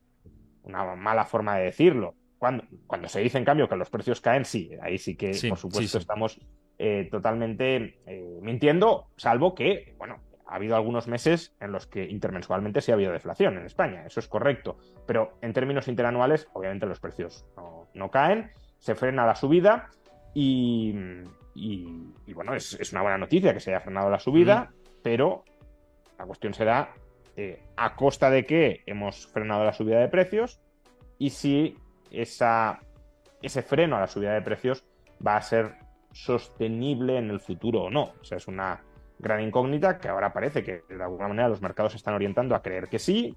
una 0.62 0.94
mala 0.94 1.24
forma 1.24 1.56
de 1.56 1.64
decirlo. 1.64 2.14
Cuando, 2.38 2.64
cuando 2.86 3.08
se 3.08 3.20
dice, 3.20 3.38
en 3.38 3.44
cambio, 3.44 3.68
que 3.68 3.76
los 3.76 3.90
precios 3.90 4.20
caen, 4.20 4.44
sí, 4.44 4.70
ahí 4.82 4.98
sí 4.98 5.16
que, 5.16 5.32
por 5.48 5.58
supuesto, 5.58 5.98
estamos 5.98 6.38
eh, 6.78 7.08
totalmente 7.10 8.00
eh, 8.06 8.38
mintiendo, 8.42 9.08
salvo 9.16 9.54
que, 9.54 9.94
bueno, 9.96 10.20
ha 10.46 10.56
habido 10.56 10.76
algunos 10.76 11.08
meses 11.08 11.54
en 11.60 11.72
los 11.72 11.86
que 11.86 12.04
intermensualmente 12.04 12.80
sí 12.80 12.90
ha 12.90 12.94
habido 12.94 13.12
deflación 13.12 13.56
en 13.56 13.66
España, 13.66 14.04
eso 14.06 14.20
es 14.20 14.28
correcto, 14.28 14.76
pero 15.06 15.38
en 15.40 15.52
términos 15.52 15.88
interanuales, 15.88 16.48
obviamente 16.52 16.86
los 16.86 17.00
precios 17.00 17.46
no, 17.94 18.10
caen, 18.10 18.52
se 18.78 18.94
frena 18.94 19.26
la 19.26 19.34
subida 19.34 19.90
y, 20.34 20.92
bueno, 22.34 22.54
es, 22.54 22.92
una 22.92 23.02
buena 23.02 23.18
noticia 23.18 23.54
que 23.54 23.60
se 23.60 23.70
haya 23.70 23.80
frenado 23.80 24.10
la 24.10 24.18
subida, 24.18 24.72
pero 25.02 25.44
la 26.18 26.26
cuestión 26.26 26.54
será 26.54 26.94
eh, 27.36 27.62
a 27.76 27.96
costa 27.96 28.30
de 28.30 28.44
que 28.44 28.82
hemos 28.86 29.26
frenado 29.26 29.64
la 29.64 29.72
subida 29.72 30.00
de 30.00 30.08
precios 30.08 30.60
y 31.18 31.30
si 31.30 31.76
esa, 32.10 32.80
ese 33.42 33.62
freno 33.62 33.96
a 33.96 34.00
la 34.00 34.06
subida 34.06 34.34
de 34.34 34.42
precios 34.42 34.84
va 35.26 35.36
a 35.36 35.42
ser 35.42 35.76
sostenible 36.12 37.18
en 37.18 37.30
el 37.30 37.40
futuro 37.40 37.84
o 37.84 37.90
no. 37.90 38.12
O 38.20 38.24
sea, 38.24 38.38
es 38.38 38.46
una 38.46 38.82
gran 39.18 39.40
incógnita 39.40 39.98
que 39.98 40.08
ahora 40.08 40.32
parece 40.32 40.62
que 40.62 40.82
de 40.88 41.02
alguna 41.02 41.28
manera 41.28 41.48
los 41.48 41.62
mercados 41.62 41.92
se 41.92 41.98
están 41.98 42.14
orientando 42.14 42.54
a 42.54 42.62
creer 42.62 42.88
que 42.88 42.98
sí, 42.98 43.34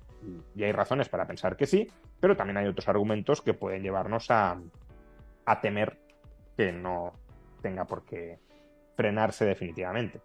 y 0.56 0.64
hay 0.64 0.72
razones 0.72 1.10
para 1.10 1.28
pensar 1.28 1.56
que 1.56 1.66
sí, 1.66 1.88
pero 2.20 2.36
también 2.36 2.58
hay 2.58 2.68
otros 2.68 2.88
argumentos 2.88 3.42
que 3.42 3.54
pueden 3.54 3.84
llevarnos 3.84 4.30
a, 4.30 4.58
temer 5.62 5.98
que 6.58 6.72
no 6.72 7.14
tenga 7.62 7.86
por 7.86 8.04
qué 8.04 8.40
frenarse 8.96 9.46
definitivamente. 9.46 10.20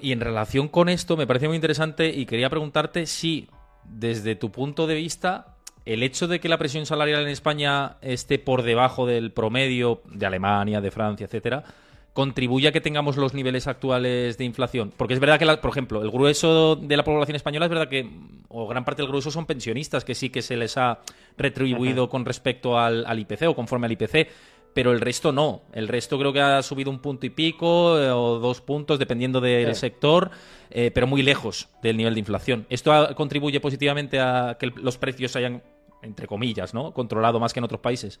Y 0.00 0.10
en 0.12 0.20
relación 0.20 0.68
con 0.68 0.88
esto 0.88 1.16
me 1.16 1.26
parece 1.26 1.46
muy 1.46 1.56
interesante 1.56 2.08
y 2.08 2.26
quería 2.26 2.50
preguntarte 2.50 3.06
si, 3.06 3.48
desde 3.84 4.34
tu 4.34 4.50
punto 4.50 4.88
de 4.88 4.96
vista, 4.96 5.56
el 5.84 6.02
hecho 6.02 6.26
de 6.26 6.40
que 6.40 6.48
la 6.48 6.58
presión 6.58 6.86
salarial 6.86 7.22
en 7.22 7.28
España 7.28 7.96
esté 8.00 8.38
por 8.38 8.62
debajo 8.62 9.06
del 9.06 9.32
promedio 9.32 10.02
de 10.06 10.26
Alemania, 10.26 10.80
de 10.80 10.90
Francia, 10.90 11.26
etcétera, 11.26 11.62
contribuye 12.12 12.68
a 12.68 12.72
que 12.72 12.80
tengamos 12.80 13.16
los 13.16 13.34
niveles 13.34 13.66
actuales 13.66 14.36
de 14.36 14.44
inflación. 14.44 14.92
Porque 14.96 15.14
es 15.14 15.20
verdad 15.20 15.38
que, 15.38 15.46
por 15.58 15.70
ejemplo, 15.70 16.02
el 16.02 16.10
grueso 16.10 16.76
de 16.76 16.96
la 16.96 17.04
población 17.04 17.36
española 17.36 17.66
es 17.66 17.70
verdad 17.70 17.88
que, 17.88 18.08
o 18.48 18.66
gran 18.66 18.84
parte 18.84 19.02
del 19.02 19.08
grueso 19.10 19.30
son 19.30 19.46
pensionistas, 19.46 20.04
que 20.04 20.14
sí 20.14 20.30
que 20.30 20.42
se 20.42 20.56
les 20.56 20.76
ha 20.76 21.00
retribuido 21.36 22.08
con 22.08 22.24
respecto 22.24 22.78
al, 22.78 23.04
al 23.06 23.18
IPC 23.18 23.48
o 23.48 23.54
conforme 23.54 23.86
al 23.86 23.92
IPC 23.92 24.28
pero 24.74 24.92
el 24.92 25.00
resto 25.00 25.32
no. 25.32 25.62
El 25.72 25.88
resto 25.88 26.18
creo 26.18 26.32
que 26.32 26.40
ha 26.40 26.62
subido 26.62 26.90
un 26.90 27.00
punto 27.00 27.26
y 27.26 27.30
pico 27.30 27.98
eh, 27.98 28.10
o 28.10 28.38
dos 28.38 28.60
puntos, 28.60 28.98
dependiendo 28.98 29.40
del 29.40 29.74
sector, 29.74 30.30
eh, 30.70 30.90
pero 30.92 31.06
muy 31.06 31.22
lejos 31.22 31.68
del 31.82 31.96
nivel 31.96 32.14
de 32.14 32.20
inflación. 32.20 32.66
¿Esto 32.68 33.14
contribuye 33.16 33.60
positivamente 33.60 34.20
a 34.20 34.56
que 34.58 34.66
los 34.66 34.98
precios 34.98 35.34
hayan, 35.36 35.62
entre 36.02 36.26
comillas, 36.26 36.74
¿no? 36.74 36.92
controlado 36.92 37.40
más 37.40 37.52
que 37.52 37.60
en 37.60 37.64
otros 37.64 37.80
países? 37.80 38.20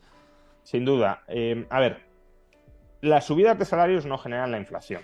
Sin 0.62 0.84
duda. 0.84 1.22
Eh, 1.28 1.66
a 1.70 1.80
ver, 1.80 2.09
las 3.00 3.24
subidas 3.24 3.58
de 3.58 3.64
salarios 3.64 4.06
no 4.06 4.18
generan 4.18 4.50
la 4.50 4.58
inflación. 4.58 5.02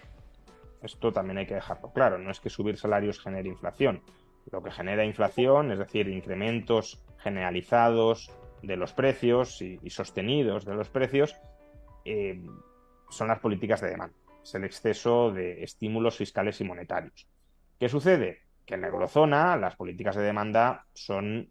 Esto 0.83 1.13
también 1.13 1.39
hay 1.39 1.47
que 1.47 1.55
dejarlo 1.55 1.93
claro. 1.93 2.19
No 2.19 2.31
es 2.31 2.41
que 2.41 2.51
subir 2.51 2.77
salarios 2.77 3.21
genere 3.21 3.49
inflación. 3.49 4.03
Lo 4.51 4.63
que 4.63 4.71
genera 4.71 5.05
inflación, 5.05 5.73
es 5.73 5.79
decir, 5.79 6.09
incrementos 6.09 7.03
generalizados 7.19 8.31
de 8.63 8.77
los 8.77 8.93
precios 8.93 9.61
y, 9.63 9.91
sostenidos 9.91 10.65
de 10.65 10.75
los 10.75 10.89
precios 10.89 11.37
eh, 12.05 12.41
son 13.11 13.29
las 13.29 13.41
políticas 13.41 13.81
de 13.81 13.91
demanda. 13.91 14.17
es 14.43 14.55
el 14.55 14.65
exceso 14.65 15.33
de 15.33 15.63
estímulos 15.65 16.17
fiscales 16.17 16.61
y 16.61 16.65
monetarios. 16.65 17.27
¿Qué 17.79 17.89
sucede? 17.89 18.43
Que 18.65 18.75
en 18.75 18.83
la 18.83 18.89
eurozona 18.89 19.57
las 19.57 19.77
políticas 19.77 20.17
de 20.17 20.23
demanda 20.23 20.87
son 20.93 21.51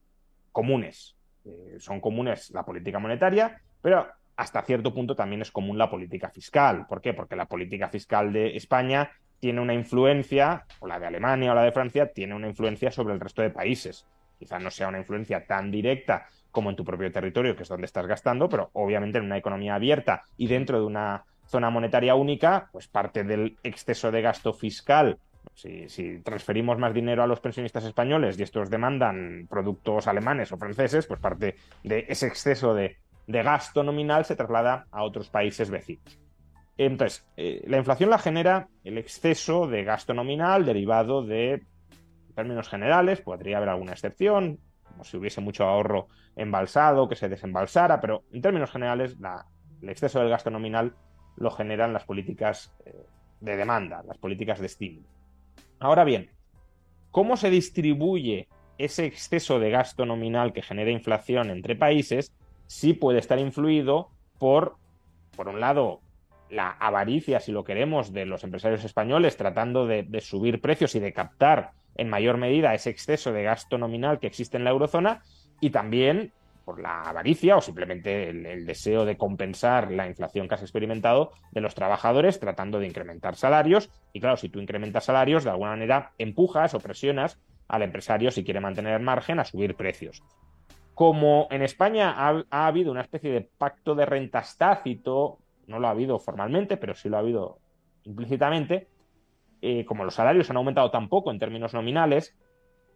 comunes. 0.51 1.15
Eh, 1.43 1.75
son 1.79 1.99
comunes 1.99 2.51
la 2.51 2.63
política 2.63 2.99
monetaria, 2.99 3.61
pero 3.81 4.07
hasta 4.37 4.61
cierto 4.63 4.93
punto 4.93 5.15
también 5.15 5.41
es 5.41 5.51
común 5.51 5.77
la 5.77 5.89
política 5.89 6.29
fiscal. 6.29 6.85
¿Por 6.87 7.01
qué? 7.01 7.13
Porque 7.13 7.35
la 7.35 7.45
política 7.45 7.89
fiscal 7.89 8.33
de 8.33 8.55
España 8.55 9.11
tiene 9.39 9.61
una 9.61 9.73
influencia, 9.73 10.65
o 10.79 10.87
la 10.87 10.99
de 10.99 11.07
Alemania 11.07 11.51
o 11.51 11.55
la 11.55 11.63
de 11.63 11.71
Francia, 11.71 12.11
tiene 12.11 12.35
una 12.35 12.47
influencia 12.47 12.91
sobre 12.91 13.13
el 13.13 13.19
resto 13.19 13.41
de 13.41 13.49
países. 13.49 14.07
Quizá 14.39 14.59
no 14.59 14.69
sea 14.69 14.87
una 14.87 14.99
influencia 14.99 15.45
tan 15.45 15.71
directa 15.71 16.27
como 16.51 16.69
en 16.69 16.75
tu 16.75 16.83
propio 16.83 17.11
territorio, 17.11 17.55
que 17.55 17.63
es 17.63 17.69
donde 17.69 17.85
estás 17.85 18.07
gastando, 18.07 18.49
pero 18.49 18.69
obviamente 18.73 19.17
en 19.17 19.25
una 19.25 19.37
economía 19.37 19.75
abierta 19.75 20.23
y 20.37 20.47
dentro 20.47 20.79
de 20.79 20.85
una 20.85 21.25
zona 21.47 21.69
monetaria 21.69 22.15
única, 22.15 22.69
pues 22.71 22.87
parte 22.87 23.23
del 23.23 23.57
exceso 23.63 24.11
de 24.11 24.21
gasto 24.21 24.53
fiscal 24.53 25.19
si, 25.53 25.87
si, 25.89 26.19
transferimos 26.19 26.77
más 26.77 26.93
dinero 26.93 27.23
a 27.23 27.27
los 27.27 27.39
pensionistas 27.39 27.85
españoles 27.85 28.37
y 28.39 28.43
estos 28.43 28.69
demandan 28.69 29.47
productos 29.49 30.07
alemanes 30.07 30.51
o 30.51 30.57
franceses, 30.57 31.05
pues 31.05 31.19
parte 31.19 31.55
de 31.83 32.05
ese 32.09 32.27
exceso 32.27 32.73
de, 32.73 32.97
de 33.27 33.43
gasto 33.43 33.83
nominal 33.83 34.25
se 34.25 34.35
traslada 34.35 34.87
a 34.91 35.03
otros 35.03 35.29
países 35.29 35.69
vecinos. 35.69 36.19
Entonces, 36.77 37.25
eh, 37.37 37.63
la 37.67 37.77
inflación 37.77 38.09
la 38.09 38.17
genera 38.17 38.67
el 38.83 38.97
exceso 38.97 39.67
de 39.67 39.83
gasto 39.83 40.13
nominal 40.13 40.65
derivado 40.65 41.23
de, 41.23 41.53
en 41.53 42.35
términos 42.35 42.67
generales, 42.67 43.21
podría 43.21 43.57
haber 43.57 43.69
alguna 43.69 43.93
excepción, 43.93 44.59
como 44.83 45.03
si 45.03 45.17
hubiese 45.17 45.41
mucho 45.41 45.65
ahorro 45.65 46.07
embalsado, 46.35 47.07
que 47.07 47.15
se 47.15 47.29
desembalsara, 47.29 48.01
pero 48.01 48.23
en 48.31 48.41
términos 48.41 48.71
generales, 48.71 49.15
el 49.81 49.89
exceso 49.89 50.19
del 50.19 50.29
gasto 50.29 50.49
nominal 50.49 50.93
lo 51.37 51.51
generan 51.51 51.93
las 51.93 52.03
políticas 52.03 52.73
eh, 52.85 52.93
de 53.39 53.55
demanda, 53.55 54.03
las 54.03 54.17
políticas 54.17 54.59
de 54.59 54.65
estímulo. 54.65 55.07
Ahora 55.79 56.03
bien, 56.03 56.29
¿cómo 57.11 57.37
se 57.37 57.49
distribuye 57.49 58.47
ese 58.77 59.05
exceso 59.05 59.59
de 59.59 59.69
gasto 59.69 60.05
nominal 60.05 60.51
que 60.51 60.61
genera 60.61 60.91
inflación 60.91 61.49
entre 61.49 61.75
países? 61.75 62.33
Sí 62.67 62.93
puede 62.93 63.19
estar 63.19 63.39
influido 63.39 64.09
por, 64.39 64.77
por 65.35 65.47
un 65.47 65.59
lado, 65.59 66.01
la 66.49 66.69
avaricia, 66.69 67.39
si 67.39 67.51
lo 67.51 67.63
queremos, 67.63 68.13
de 68.13 68.25
los 68.25 68.43
empresarios 68.43 68.83
españoles 68.83 69.37
tratando 69.37 69.87
de, 69.87 70.07
subir 70.21 70.61
precios 70.61 70.95
y 70.95 70.99
de 70.99 71.13
captar 71.13 71.71
en 71.95 72.09
mayor 72.09 72.37
medida 72.37 72.73
ese 72.73 72.89
exceso 72.89 73.31
de 73.31 73.43
gasto 73.43 73.77
nominal 73.77 74.19
que 74.19 74.27
existe 74.27 74.57
en 74.57 74.63
la 74.63 74.71
eurozona 74.71 75.23
y 75.61 75.69
también 75.69 76.33
por 76.65 76.81
la 76.81 77.01
avaricia 77.01 77.57
o 77.57 77.61
simplemente 77.61 78.29
el, 78.29 78.65
deseo 78.65 79.05
de 79.05 79.17
compensar 79.17 79.91
la 79.91 80.07
inflación 80.07 80.47
que 80.47 80.55
has 80.55 80.61
experimentado 80.61 81.31
de 81.51 81.61
los 81.61 81.75
trabajadores 81.75 82.39
tratando 82.39 82.79
de 82.79 82.87
incrementar 82.87 83.35
salarios. 83.35 83.89
Y 84.13 84.19
claro, 84.19 84.35
si 84.35 84.49
tú 84.49 84.59
incrementas 84.59 85.05
salarios, 85.05 85.43
de 85.43 85.51
alguna 85.51 85.71
manera 85.71 86.13
empujas 86.17 86.73
o 86.73 86.79
presionas 86.79 87.39
al 87.67 87.83
empresario, 87.83 88.31
si 88.31 88.43
quiere 88.43 88.59
mantener 88.59 88.93
el 88.93 89.03
margen, 89.03 89.39
a 89.39 89.45
subir 89.45 89.75
precios. 89.75 90.23
Como 90.95 91.47
en 91.51 91.61
España 91.61 92.11
ha, 92.17 92.43
ha 92.49 92.67
habido 92.67 92.91
una 92.91 93.01
especie 93.01 93.31
de 93.31 93.41
pacto 93.41 93.93
de 93.93 94.05
rentas 94.05 94.57
tácito, 94.57 95.37
no 95.67 95.79
lo 95.79 95.87
ha 95.87 95.91
habido 95.91 96.17
formalmente, 96.17 96.77
pero 96.77 96.95
sí 96.95 97.09
lo 97.09 97.17
ha 97.17 97.19
habido 97.19 97.59
implícitamente, 98.05 98.87
eh, 99.61 99.85
como 99.85 100.05
los 100.05 100.15
salarios 100.15 100.49
han 100.49 100.57
aumentado 100.57 100.91
tan 100.91 101.09
poco 101.09 101.31
en 101.31 101.39
términos 101.39 101.73
nominales, 101.73 102.35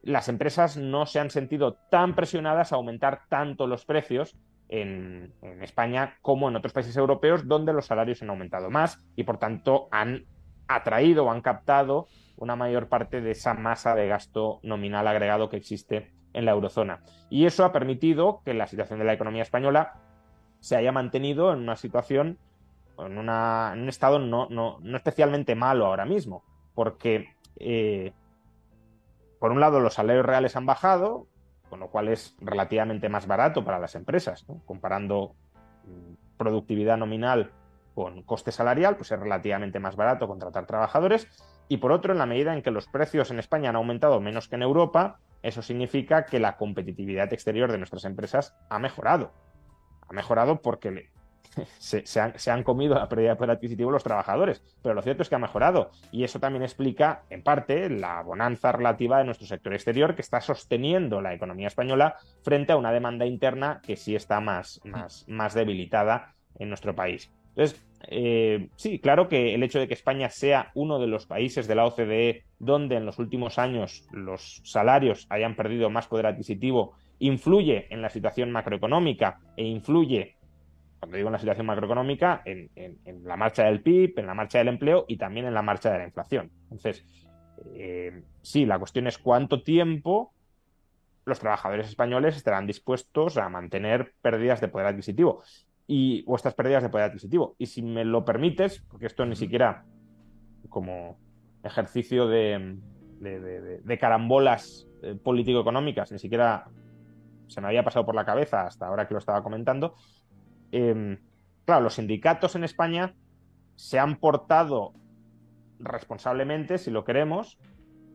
las 0.01 0.29
empresas 0.29 0.77
no 0.77 1.05
se 1.05 1.19
han 1.19 1.29
sentido 1.29 1.77
tan 1.89 2.15
presionadas 2.15 2.71
a 2.71 2.75
aumentar 2.75 3.21
tanto 3.27 3.67
los 3.67 3.85
precios 3.85 4.37
en, 4.69 5.33
España 5.61 6.17
como 6.21 6.47
en 6.47 6.55
otros 6.55 6.73
países 6.73 6.95
europeos 6.95 7.47
donde 7.47 7.73
los 7.73 7.87
salarios 7.87 8.21
han 8.21 8.29
aumentado 8.29 8.69
más 8.69 9.03
y 9.15 9.23
por 9.23 9.39
tanto 9.39 9.87
han 9.91 10.25
atraído 10.67 11.25
o 11.25 11.31
han 11.31 11.41
captado 11.41 12.07
una 12.37 12.55
mayor 12.55 12.87
parte 12.87 13.19
de 13.19 13.31
esa 13.31 13.55
masa 13.55 13.95
de 13.95 14.07
gasto 14.07 14.59
nominal 14.61 15.07
agregado 15.07 15.49
que 15.49 15.57
existe 15.57 16.13
en 16.33 16.45
la 16.45 16.51
eurozona. 16.51 17.01
Y 17.29 17.45
eso 17.45 17.65
ha 17.65 17.71
permitido 17.71 18.41
que 18.45 18.53
la 18.53 18.67
situación 18.67 18.99
de 18.99 19.05
la 19.05 19.13
economía 19.13 19.43
española 19.43 19.93
se 20.59 20.75
haya 20.75 20.91
mantenido 20.91 21.53
en 21.53 21.59
una 21.59 21.75
situación, 21.75 22.37
en, 22.97 23.17
un 23.17 23.89
estado 23.89 24.19
no, 24.19 24.79
especialmente 24.95 25.55
malo 25.55 25.85
ahora 25.85 26.05
mismo, 26.05 26.43
porque 26.75 27.35
eh, 27.57 28.13
por 29.39 29.51
un 29.51 29.61
lado, 29.61 29.79
los 29.79 29.93
salarios 29.93 30.25
reales 30.25 30.55
han 30.57 30.65
bajado, 30.65 31.27
con 31.69 31.79
lo 31.79 31.89
cual 31.89 32.09
es 32.09 32.35
relativamente 32.41 33.07
más 33.07 33.25
barato 33.25 33.63
para 33.63 33.79
las 33.79 33.95
empresas, 33.95 34.45
comparando 34.65 35.33
mm, 35.85 36.37
productividad 36.37 36.97
nominal 36.97 37.51
con 37.95 38.21
coste 38.23 38.51
salarial, 38.51 38.97
pues 38.97 39.11
es 39.11 39.19
relativamente 39.19 39.79
más 39.79 39.95
barato 39.95 40.27
contratar 40.27 40.65
trabajadores. 40.65 41.27
Y 41.69 41.77
por 41.77 41.91
otro, 41.91 42.11
en 42.11 42.19
la 42.19 42.25
medida 42.25 42.53
en 42.53 42.61
que 42.61 42.71
los 42.71 42.87
precios 42.87 43.31
en 43.31 43.39
España 43.39 43.69
han 43.69 43.75
aumentado 43.77 44.19
menos 44.19 44.49
que 44.49 44.55
en 44.55 44.63
Europa, 44.63 45.19
eso 45.41 45.61
significa 45.61 46.25
que 46.25 46.39
la 46.39 46.57
competitividad 46.57 47.31
exterior 47.33 47.71
de 47.71 47.77
nuestras 47.77 48.05
empresas 48.05 48.55
ha 48.69 48.79
mejorado. 48.79 49.31
Ha 50.07 50.13
mejorado 50.13 50.61
porque 50.61 51.09
se, 51.77 52.51
han, 52.51 52.63
comido 52.63 52.95
la 52.95 53.09
pérdida 53.09 53.29
de 53.29 53.35
poder 53.35 53.51
adquisitivo 53.51 53.91
los 53.91 54.03
trabajadores, 54.03 54.63
pero 54.81 54.95
lo 54.95 55.01
cierto 55.01 55.23
es 55.23 55.29
que 55.29 55.35
ha 55.35 55.39
mejorado 55.39 55.91
y 56.11 56.23
eso 56.23 56.39
también 56.39 56.63
explica, 56.63 57.23
en 57.29 57.43
parte, 57.43 57.89
la 57.89 58.21
bonanza 58.21 58.71
relativa 58.71 59.17
de 59.19 59.25
nuestro 59.25 59.47
sector 59.47 59.73
exterior 59.73 60.15
que 60.15 60.21
está 60.21 60.41
sosteniendo 60.41 61.21
la 61.21 61.33
economía 61.33 61.67
española 61.67 62.15
frente 62.43 62.73
a 62.73 62.77
una 62.77 62.91
demanda 62.91 63.25
interna 63.25 63.81
que 63.83 63.95
sí 63.95 64.15
está 64.15 64.39
más, 64.39 64.81
más, 64.83 65.25
más 65.27 65.53
debilitada 65.53 66.35
en 66.57 66.69
nuestro 66.69 66.95
país. 66.95 67.31
Entonces, 67.49 67.81
eh, 68.07 68.69
sí, 68.75 68.99
claro 68.99 69.27
que 69.27 69.53
el 69.53 69.63
hecho 69.63 69.79
de 69.79 69.87
que 69.87 69.93
España 69.93 70.29
sea 70.29 70.71
uno 70.73 70.99
de 70.99 71.07
los 71.07 71.25
países 71.25 71.67
de 71.67 71.75
la 71.75 71.85
OCDE 71.85 72.43
donde 72.57 72.95
en 72.95 73.05
los 73.05 73.19
últimos 73.19 73.59
años 73.59 74.07
los 74.11 74.61
salarios 74.63 75.27
hayan 75.29 75.55
perdido 75.55 75.89
más 75.89 76.07
poder 76.07 76.27
adquisitivo 76.27 76.93
influye 77.19 77.87
en 77.89 78.01
la 78.01 78.09
situación 78.09 78.51
macroeconómica 78.51 79.39
e 79.57 79.65
influye 79.65 80.37
cuando 80.99 81.15
digo 81.15 81.29
en 81.29 81.33
la 81.33 81.39
situación 81.39 81.65
macroeconómica, 81.65 82.41
en, 82.43 82.69
la 83.23 83.37
marcha 83.37 83.63
del 83.63 83.81
PIB, 83.81 84.19
en 84.19 84.25
la 84.25 84.33
marcha 84.33 84.57
del 84.57 84.67
empleo 84.67 85.05
y 85.07 85.15
también 85.15 85.45
en 85.45 85.53
la 85.53 85.61
marcha 85.61 85.91
de 85.91 85.99
la 85.99 86.03
inflación. 86.03 86.51
Entonces, 86.63 87.05
eh, 87.73 88.21
sí, 88.41 88.65
la 88.65 88.77
cuestión 88.77 89.07
es 89.07 89.17
cuánto 89.17 89.63
tiempo 89.63 90.33
los 91.23 91.39
trabajadores 91.39 91.87
españoles 91.87 92.35
estarán 92.35 92.67
dispuestos 92.67 93.37
a 93.37 93.47
mantener 93.47 94.13
pérdidas 94.21 94.59
de 94.59 94.67
poder 94.67 94.87
adquisitivo 94.87 95.41
y 95.89 96.23
o 96.25 96.37
estas 96.37 96.53
pérdidas 96.53 96.83
de 96.83 96.89
poder 96.89 97.07
adquisitivo. 97.07 97.55
Y 97.57 97.65
si 97.65 97.81
me 97.81 98.05
lo 98.05 98.23
permites, 98.23 98.81
porque 98.87 99.07
esto 99.07 99.25
ni 99.25 99.35
siquiera 99.35 99.83
como 100.69 101.17
ejercicio 101.63 102.27
de, 102.27 102.77
carambolas 103.99 104.87
eh, 105.01 105.15
político-económicas, 105.15 106.11
ni 106.13 106.19
siquiera 106.19 106.69
se 107.47 107.59
me 107.59 107.67
había 107.67 107.83
pasado 107.83 108.05
por 108.05 108.15
la 108.15 108.23
cabeza 108.23 108.67
hasta 108.67 108.87
ahora 108.87 109.07
que 109.07 109.15
lo 109.15 109.17
estaba 109.17 109.43
comentando, 109.43 109.95
Em, 110.71 111.17
claro, 111.65 111.83
los 111.83 111.95
sindicatos 111.95 112.55
en 112.55 112.63
España 112.63 113.15
se 113.75 113.99
han 113.99 114.17
portado 114.17 114.93
responsablemente, 115.79 116.77
si 116.77 116.91
lo 116.91 117.03
queremos, 117.03 117.57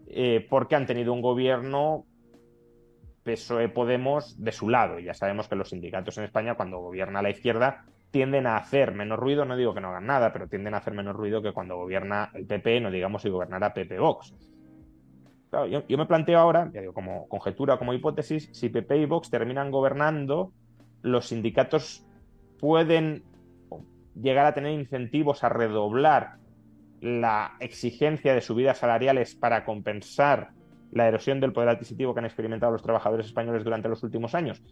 eh, 0.06 0.46
porque 0.48 0.76
han 0.76 0.86
tenido 0.86 1.12
un 1.12 1.22
gobierno 1.22 2.06
PSOE 3.24 3.68
Podemos 3.68 4.42
de 4.42 4.52
su 4.52 4.68
lado. 4.68 4.98
Ya 4.98 5.14
sabemos 5.14 5.48
que 5.48 5.56
los 5.56 5.70
sindicatos 5.70 6.18
en 6.18 6.24
España, 6.24 6.54
cuando 6.54 6.78
gobierna 6.78 7.22
la 7.22 7.30
izquierda, 7.30 7.84
tienden 8.10 8.46
a 8.46 8.56
hacer 8.56 8.94
menos 8.94 9.18
ruido, 9.18 9.44
no 9.44 9.56
digo 9.56 9.74
que 9.74 9.80
no 9.80 9.88
hagan 9.88 10.06
nada, 10.06 10.32
pero 10.32 10.46
tienden 10.46 10.74
a 10.74 10.76
hacer 10.76 10.94
menos 10.94 11.16
ruido 11.16 11.42
que 11.42 11.52
cuando 11.52 11.76
gobierna 11.76 12.30
el 12.34 12.46
PP, 12.46 12.80
no 12.80 12.90
digamos 12.90 13.22
si 13.22 13.28
gobernara 13.28 13.74
PP 13.74 13.98
Vox. 13.98 14.32
yo, 15.68 15.98
me 15.98 16.06
planteo 16.06 16.38
ahora, 16.38 16.70
como 16.92 17.26
conjetura, 17.28 17.76
como 17.78 17.92
hipótesis, 17.92 18.50
si 18.52 18.68
PP 18.68 18.98
y 18.98 19.06
Vox 19.06 19.30
terminan 19.30 19.72
gobernando, 19.72 20.52
los 21.02 21.26
sindicatos 21.26 22.06
pueden 22.60 23.24
llegar 24.14 24.46
a 24.46 24.54
tener 24.54 24.72
incentivos 24.72 25.42
a 25.42 25.48
redoblar 25.48 26.36
la 27.00 27.56
exigencia 27.60 28.34
de 28.34 28.40
subidas 28.40 28.78
salariales 28.78 29.34
para 29.34 29.64
compensar 29.64 30.52
la 30.94 31.08
erosión 31.08 31.40
del 31.40 31.52
poder 31.52 31.68
adquisitivo 31.68 32.14
que 32.14 32.20
han 32.20 32.26
experimentado 32.26 32.72
los 32.72 32.82
trabajadores 32.82 33.26
españoles 33.26 33.64
durante 33.64 33.88
los 33.88 34.02
últimos 34.02 34.34
años. 34.34 34.62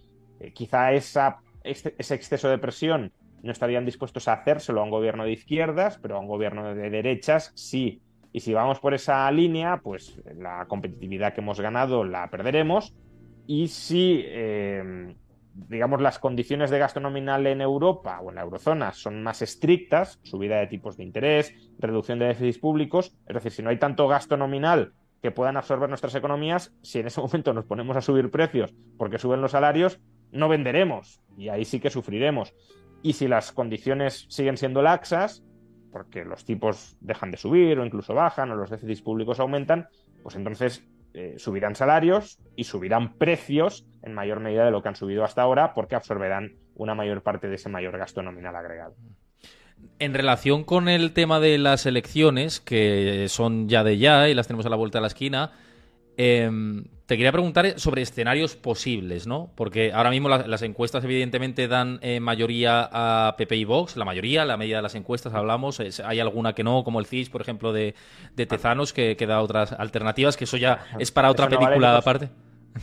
Eh, 0.40 0.52
quizá 0.52 0.92
esa, 0.92 1.38
ese 1.64 2.14
exceso 2.14 2.48
de 2.48 2.58
presión 2.58 3.12
no 3.42 3.50
estarían 3.50 3.84
dispuestos 3.84 4.28
a 4.28 4.34
hacérselo 4.34 4.80
a 4.80 4.84
un 4.84 4.90
gobierno 4.90 5.24
de 5.24 5.32
izquierdas, 5.32 5.98
pero 6.00 6.16
a 6.16 6.20
un 6.20 6.28
gobierno 6.28 6.74
de 6.74 6.90
derechas 6.90 7.52
sí. 7.56 8.00
Y 8.32 8.40
si 8.40 8.54
vamos 8.54 8.78
por 8.78 8.94
esa 8.94 9.30
línea, 9.30 9.80
pues 9.82 10.22
la 10.36 10.64
competitividad 10.66 11.34
que 11.34 11.40
hemos 11.40 11.60
ganado 11.60 12.04
la 12.04 12.30
perderemos. 12.30 12.94
Y 13.46 13.66
si 13.68 14.22
eh, 14.24 15.14
digamos, 15.54 16.00
las 16.00 16.18
condiciones 16.18 16.70
de 16.70 16.78
gasto 16.78 17.00
nominal 17.00 17.46
en 17.46 17.60
Europa 17.60 18.20
o 18.20 18.30
en 18.30 18.36
la 18.36 18.42
eurozona 18.42 18.92
son 18.92 19.22
más 19.22 19.42
estrictas, 19.42 20.18
subida 20.22 20.58
de 20.58 20.66
tipos 20.66 20.96
de 20.96 21.02
interés, 21.02 21.52
reducción 21.78 22.18
de 22.18 22.26
déficits 22.26 22.58
públicos, 22.58 23.14
es 23.26 23.34
decir, 23.34 23.52
si 23.52 23.62
no 23.62 23.70
hay 23.70 23.78
tanto 23.78 24.08
gasto 24.08 24.36
nominal 24.36 24.92
que 25.22 25.30
puedan 25.30 25.56
absorber 25.56 25.88
nuestras 25.88 26.14
economías, 26.14 26.74
si 26.82 26.98
en 26.98 27.06
ese 27.06 27.20
momento 27.20 27.54
nos 27.54 27.64
ponemos 27.64 27.96
a 27.96 28.02
subir 28.02 28.30
precios 28.30 28.74
porque 28.98 29.18
suben 29.18 29.40
los 29.40 29.52
salarios, 29.52 30.00
no 30.32 30.48
venderemos 30.48 31.20
y 31.36 31.48
ahí 31.48 31.64
sí 31.64 31.80
que 31.80 31.90
sufriremos. 31.90 32.54
Y 33.02 33.14
si 33.14 33.28
las 33.28 33.52
condiciones 33.52 34.26
siguen 34.28 34.56
siendo 34.56 34.82
laxas, 34.82 35.44
porque 35.92 36.24
los 36.24 36.44
tipos 36.44 36.96
dejan 37.00 37.30
de 37.30 37.36
subir 37.36 37.78
o 37.78 37.86
incluso 37.86 38.14
bajan 38.14 38.50
o 38.50 38.56
los 38.56 38.70
déficits 38.70 39.02
públicos 39.02 39.38
aumentan, 39.40 39.88
pues 40.22 40.36
entonces 40.36 40.84
eh, 41.14 41.34
subirán 41.36 41.76
salarios 41.76 42.38
y 42.56 42.64
subirán 42.64 43.14
precios 43.14 43.86
en 44.02 44.14
mayor 44.14 44.40
medida 44.40 44.64
de 44.64 44.70
lo 44.70 44.82
que 44.82 44.88
han 44.88 44.96
subido 44.96 45.24
hasta 45.24 45.42
ahora 45.42 45.74
porque 45.74 45.94
absorberán 45.94 46.56
una 46.74 46.94
mayor 46.94 47.22
parte 47.22 47.48
de 47.48 47.56
ese 47.56 47.68
mayor 47.68 47.98
gasto 47.98 48.22
nominal 48.22 48.56
agregado. 48.56 48.94
En 49.98 50.14
relación 50.14 50.64
con 50.64 50.88
el 50.88 51.12
tema 51.12 51.38
de 51.38 51.58
las 51.58 51.86
elecciones, 51.86 52.60
que 52.60 53.26
son 53.28 53.68
ya 53.68 53.84
de 53.84 53.98
ya 53.98 54.28
y 54.28 54.34
las 54.34 54.46
tenemos 54.46 54.66
a 54.66 54.68
la 54.68 54.76
vuelta 54.76 54.98
de 54.98 55.02
la 55.02 55.08
esquina, 55.08 55.52
Em, 56.16 56.84
te 57.06 57.16
quería 57.16 57.32
preguntar 57.32 57.78
sobre 57.80 58.02
escenarios 58.02 58.54
posibles, 58.54 59.26
¿no? 59.26 59.50
Porque 59.54 59.92
ahora 59.92 60.10
mismo 60.10 60.28
las 60.28 60.62
encuestas 60.62 61.02
evidentemente 61.04 61.68
dan 61.68 61.98
eh, 62.02 62.20
mayoría 62.20 62.88
a 62.92 63.34
PP 63.36 63.56
y 63.56 63.64
Vox, 63.64 63.96
la 63.96 64.04
mayoría, 64.04 64.44
la 64.44 64.56
media 64.56 64.76
de 64.76 64.82
las 64.82 64.94
encuestas 64.94 65.34
hablamos, 65.34 65.80
hay 65.80 66.20
alguna 66.20 66.54
que 66.54 66.64
no, 66.64 66.84
como 66.84 67.00
el 67.00 67.06
CIS, 67.06 67.30
por 67.30 67.40
ejemplo, 67.40 67.72
de, 67.72 67.94
Tezanos, 68.36 68.92
que, 68.92 69.16
que, 69.16 69.26
da 69.26 69.40
otras 69.40 69.72
alternativas, 69.72 70.36
que 70.36 70.44
eso 70.44 70.56
ya 70.56 70.86
es 70.98 71.10
para 71.10 71.30
otra 71.30 71.48
película 71.48 71.96
aparte. 71.96 72.30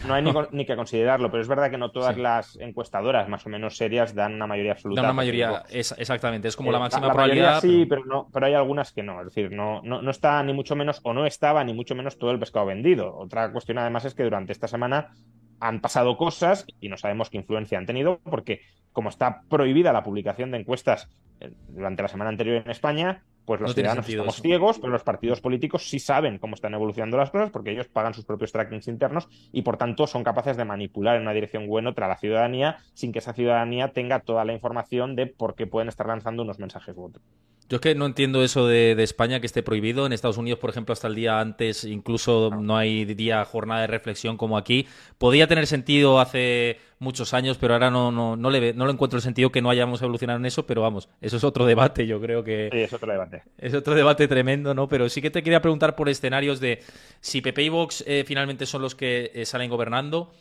No 0.07 0.13
hay 0.13 0.23
ni, 0.51 0.65
que 0.65 0.75
considerarlo, 0.75 1.29
pero 1.31 1.41
es 1.41 1.47
verdad 1.47 1.69
que 1.71 1.77
no 1.77 1.91
todas 1.91 2.17
las 2.17 2.55
encuestadoras 2.57 3.27
más 3.27 3.45
o 3.45 3.49
menos 3.49 3.77
serias 3.77 4.13
dan 4.13 4.33
una 4.35 4.47
mayoría 4.47 4.73
absoluta. 4.73 5.01
Dan 5.01 5.09
una 5.11 5.15
mayoría, 5.15 5.63
exactamente, 5.69 6.47
es 6.47 6.55
como 6.55 6.71
la 6.71 6.77
eh, 6.77 6.81
máxima 6.81 7.11
probabilidad. 7.11 7.61
sí, 7.61 7.85
pero... 7.87 8.05
no, 8.05 8.29
pero 8.31 8.45
hay 8.45 8.53
algunas 8.53 8.91
que 8.91 9.03
no. 9.03 9.19
Es 9.19 9.25
decir, 9.25 9.51
no, 9.51 9.81
no, 9.83 10.01
no 10.01 10.11
está 10.11 10.41
ni 10.43 10.53
mucho 10.53 10.75
menos, 10.75 10.99
o 11.03 11.13
no 11.13 11.25
estaba 11.25 11.63
ni 11.63 11.73
mucho 11.73 11.95
menos 11.95 12.17
todo 12.17 12.31
el 12.31 12.39
pescado 12.39 12.67
vendido. 12.67 13.15
Otra 13.17 13.51
cuestión 13.51 13.77
además 13.77 14.05
es 14.05 14.13
que 14.13 14.23
durante 14.23 14.53
esta 14.53 14.67
semana 14.67 15.11
han 15.59 15.81
pasado 15.81 16.17
cosas 16.17 16.65
y 16.79 16.89
no 16.89 16.97
sabemos 16.97 17.29
qué 17.29 17.37
influencia 17.37 17.77
han 17.77 17.85
tenido, 17.85 18.19
porque 18.23 18.61
como 18.91 19.09
está 19.09 19.41
prohibida 19.49 19.93
la 19.93 20.03
publicación 20.03 20.51
de 20.51 20.59
encuestas 20.59 21.09
eh, 21.39 21.51
durante 21.67 22.01
la 22.01 22.07
semana 22.07 22.29
anterior 22.29 22.63
en 22.63 22.71
España, 22.71 23.23
pues 23.45 23.61
los 23.61 23.73
ciudadanos 23.73 24.07
estamos 24.07 24.41
ciegos, 24.41 24.79
pero 24.79 24.91
los 24.91 25.03
partidos 25.03 25.41
políticos 25.41 25.89
sí 25.89 25.99
saben 25.99 26.37
cómo 26.37 26.55
están 26.55 26.73
evolucionando 26.73 27.17
las 27.17 27.31
cosas 27.31 27.49
porque 27.49 27.71
ellos 27.71 27.87
pagan 27.87 28.13
sus 28.13 28.25
propios 28.25 28.51
trackings 28.51 28.87
internos 28.87 29.27
y 29.51 29.63
por 29.63 29.77
tanto 29.77 30.07
son 30.07 30.23
capaces 30.23 30.57
de 30.57 30.65
manipular 30.65 31.15
en 31.15 31.23
una 31.23 31.33
dirección 31.33 31.67
buena 31.67 31.89
otra 31.89 32.05
a 32.05 32.09
la 32.09 32.17
ciudadanía 32.17 32.77
sin 32.93 33.11
que 33.11 33.19
esa 33.19 33.33
ciudadanía 33.33 33.89
tenga 33.89 34.19
toda 34.19 34.45
la 34.45 34.53
información 34.53 35.15
de 35.15 35.27
por 35.27 35.55
qué 35.55 35.67
pueden 35.67 35.89
estar 35.89 36.07
lanzando 36.07 36.43
unos 36.43 36.59
mensajes 36.59 36.95
u 36.95 37.05
otros. 37.05 37.23
Yo 37.69 37.75
es 37.75 37.81
que 37.81 37.93
no 37.93 38.07
entiendo 38.07 38.43
eso 38.43 38.67
de, 38.67 38.91
España 39.03 39.39
que 39.39 39.45
esté 39.45 39.61
prohibido. 39.61 40.07
En 40.07 40.11
Estados 40.11 40.37
Unidos, 40.37 40.57
por 40.57 40.71
ejemplo, 40.71 40.91
hasta 40.91 41.07
el 41.07 41.13
día 41.13 41.39
antes 41.39 41.83
incluso 41.83 42.49
no 42.49 42.75
hay 42.75 43.05
día 43.05 43.45
jornada 43.45 43.81
de 43.81 43.87
reflexión 43.87 44.37
como 44.37 44.57
aquí. 44.57 44.87
Podía 45.19 45.45
tener 45.45 45.67
sentido 45.67 46.19
hace 46.19 46.79
muchos 46.97 47.35
años, 47.35 47.57
pero 47.59 47.73
ahora 47.73 47.91
no, 47.91 48.11
no, 48.11 48.35
no, 48.35 48.49
le, 48.49 48.73
no 48.73 48.87
le 48.87 48.91
encuentro 48.91 49.17
el 49.17 49.23
sentido 49.23 49.51
que 49.51 49.61
no 49.61 49.69
hayamos 49.69 50.01
evolucionado 50.01 50.39
en 50.39 50.47
eso, 50.47 50.65
pero 50.65 50.81
vamos, 50.81 51.09
eso 51.21 51.37
es 51.37 51.43
otro 51.43 51.65
debate, 51.65 52.07
yo 52.07 52.19
creo 52.19 52.43
que... 52.43 52.69
Sí, 52.71 52.79
es 52.79 52.91
otro 52.91 53.11
debate. 53.11 53.43
Es 53.59 53.73
otro 53.75 53.93
debate 53.93 54.27
tremendo, 54.27 54.73
¿no? 54.73 54.89
Pero 54.89 55.07
sí 55.07 55.21
que 55.21 55.29
te 55.29 55.43
quería 55.43 55.61
preguntar 55.61 55.95
por 55.95 56.09
escenarios 56.09 56.59
de 56.59 56.81
si 57.21 57.41
PP 57.41 57.63
y 57.63 57.69
Vox 57.69 58.03
eh, 58.07 58.23
finalmente 58.25 58.65
son 58.65 58.81
los 58.81 58.95
que 58.95 59.31
eh, 59.33 59.45
salen 59.45 59.69
gobernando. 59.69 60.31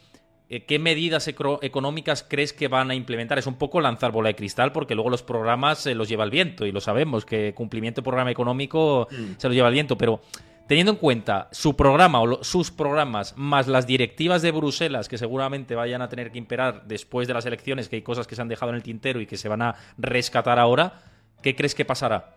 Eh, 0.51 0.65
¿qué 0.65 0.79
medidas 0.79 1.29
económicas 1.29 2.25
crees 2.27 2.55
que 2.55 2.69
van 2.69 2.91
a 2.91 2.95
implementar? 2.95 3.39
Es 3.39 3.47
un 3.47 3.57
poco 3.57 3.83
lanzar 3.83 4.13
bola 4.13 4.29
de 4.29 4.35
cristal 4.35 4.73
porque 4.73 4.95
luego 4.95 5.11
los 5.11 5.23
programas 5.23 5.81
se 5.81 5.95
los 5.95 6.09
lleva 6.09 6.25
el 6.25 6.31
viento 6.31 6.65
y 6.65 6.73
lo 6.73 6.81
sabemos, 6.81 7.27
que 7.27 7.53
cumplimiento 7.55 8.01
de 8.01 8.05
programa 8.05 8.31
económico 8.31 9.09
mm. 9.11 9.33
se 9.37 9.49
los 9.49 9.55
lleva 9.55 9.69
el 9.69 9.75
viento, 9.75 9.99
pero 9.99 10.23
teniendo 10.67 10.93
en 10.93 10.99
cuenta 10.99 11.49
su 11.51 11.77
programa 11.77 12.23
o 12.23 12.43
sus 12.43 12.71
programas 12.71 13.35
más 13.37 13.69
las 13.69 13.87
directivas 13.87 14.41
de 14.41 14.53
Bruselas 14.53 15.11
que 15.11 15.19
seguramente 15.19 15.75
vayan 15.75 16.01
a 16.01 16.09
tener 16.09 16.31
que 16.31 16.39
imperar 16.39 16.85
después 16.87 17.29
de 17.29 17.35
las 17.35 17.45
elecciones, 17.45 17.91
que 17.91 17.97
hay 17.97 18.03
cosas 18.03 18.27
que 18.27 18.35
se 18.35 18.41
han 18.41 18.49
dejado 18.49 18.71
en 18.71 18.77
el 18.77 18.83
tintero 18.83 19.21
y 19.21 19.27
que 19.27 19.37
se 19.37 19.51
van 19.51 19.61
a 19.61 19.75
rescatar 19.99 20.59
ahora, 20.59 21.03
¿qué 21.43 21.55
crees 21.55 21.75
que 21.75 21.85
pasará 21.85 22.37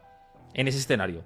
en 0.54 0.68
ese 0.68 0.80
escenario? 0.80 1.24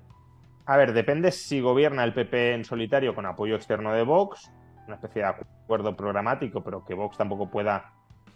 A 0.67 0.77
ver, 0.77 0.93
depende 0.93 1.31
si 1.31 1.61
gobierna 1.61 2.03
el 2.03 2.13
PP 2.13 2.53
en 2.53 2.63
solitario 2.65 3.15
con 3.15 3.25
apoyo 3.25 3.55
externo 3.55 3.91
de 3.91 4.03
Vox 4.03 4.51
una 4.87 4.95
especie 4.95 5.21
de 5.21 5.27
acuerdo 5.27 5.95
programático, 5.95 6.63
pero 6.63 6.85
que 6.85 6.93
Vox 6.93 7.17
tampoco 7.17 7.49
pueda 7.49 7.93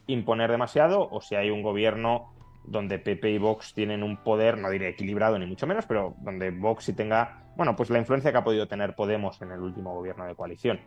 imponer 0.07 0.49
demasiado, 0.49 1.07
o 1.09 1.21
si 1.21 1.35
hay 1.35 1.49
un 1.49 1.61
gobierno 1.61 2.33
donde 2.65 2.99
PP 2.99 3.31
y 3.31 3.37
Vox 3.37 3.73
tienen 3.73 4.03
un 4.03 4.17
poder, 4.17 4.57
no 4.57 4.69
diré 4.69 4.89
equilibrado 4.89 5.37
ni 5.39 5.45
mucho 5.45 5.67
menos, 5.67 5.85
pero 5.85 6.15
donde 6.19 6.51
Vox 6.51 6.85
sí 6.85 6.93
tenga, 6.93 7.43
bueno, 7.55 7.75
pues 7.75 7.89
la 7.89 7.99
influencia 7.99 8.31
que 8.31 8.37
ha 8.37 8.43
podido 8.43 8.67
tener 8.67 8.95
Podemos 8.95 9.41
en 9.41 9.51
el 9.51 9.59
último 9.59 9.93
gobierno 9.93 10.25
de 10.25 10.35
coalición. 10.35 10.79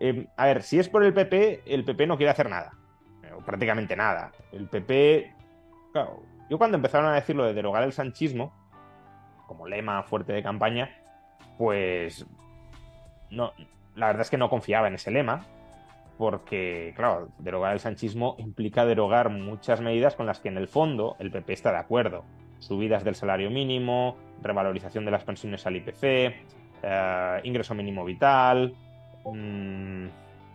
Eh, 0.00 0.26
a 0.36 0.46
ver, 0.46 0.62
si 0.62 0.78
es 0.78 0.88
por 0.88 1.04
el 1.04 1.14
PP, 1.14 1.62
el 1.66 1.84
PP 1.84 2.06
no 2.06 2.16
quiere 2.16 2.30
hacer 2.30 2.50
nada, 2.50 2.72
o 3.36 3.40
prácticamente 3.42 3.96
nada. 3.96 4.32
El 4.52 4.68
PP, 4.68 5.34
claro, 5.92 6.22
yo 6.50 6.58
cuando 6.58 6.76
empezaron 6.76 7.06
a 7.10 7.14
decir 7.14 7.36
lo 7.36 7.44
de 7.44 7.54
derogar 7.54 7.82
el 7.84 7.92
sanchismo, 7.92 8.52
como 9.46 9.66
lema 9.66 10.02
fuerte 10.02 10.32
de 10.32 10.42
campaña, 10.42 10.90
pues 11.58 12.26
no, 13.30 13.52
la 13.94 14.06
verdad 14.06 14.22
es 14.22 14.30
que 14.30 14.38
no 14.38 14.50
confiaba 14.50 14.88
en 14.88 14.94
ese 14.94 15.10
lema, 15.10 15.46
porque, 16.18 16.92
claro, 16.96 17.28
derogar 17.38 17.72
el 17.72 17.80
sanchismo 17.80 18.36
implica 18.38 18.84
derogar 18.84 19.30
muchas 19.30 19.80
medidas 19.80 20.14
con 20.14 20.26
las 20.26 20.40
que 20.40 20.48
en 20.48 20.56
el 20.56 20.68
fondo 20.68 21.16
el 21.18 21.30
PP 21.30 21.52
está 21.52 21.72
de 21.72 21.78
acuerdo. 21.78 22.24
Subidas 22.60 23.04
del 23.04 23.14
salario 23.14 23.50
mínimo, 23.50 24.16
revalorización 24.42 25.04
de 25.04 25.10
las 25.10 25.24
pensiones 25.24 25.66
al 25.66 25.76
IPC, 25.76 26.02
eh, 26.82 27.40
ingreso 27.42 27.74
mínimo 27.74 28.04
vital, 28.04 28.74
mm, 29.24 30.06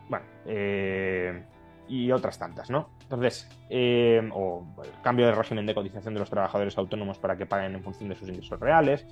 bueno, 0.09 0.25
eh, 0.45 1.43
y 1.87 2.11
otras 2.11 2.39
tantas, 2.39 2.69
¿no? 2.69 2.89
Entonces, 3.01 3.49
eh, 3.69 4.21
o 4.33 4.63
el 4.83 5.01
cambio 5.01 5.25
de 5.25 5.33
régimen 5.33 5.65
de 5.65 5.73
cotización 5.73 6.13
de 6.13 6.19
los 6.19 6.29
trabajadores 6.29 6.77
autónomos 6.77 7.17
para 7.17 7.35
que 7.35 7.45
paguen 7.45 7.73
en 7.73 7.83
función 7.83 8.09
de 8.09 8.15
sus 8.15 8.29
ingresos 8.29 8.59
reales, 8.59 9.05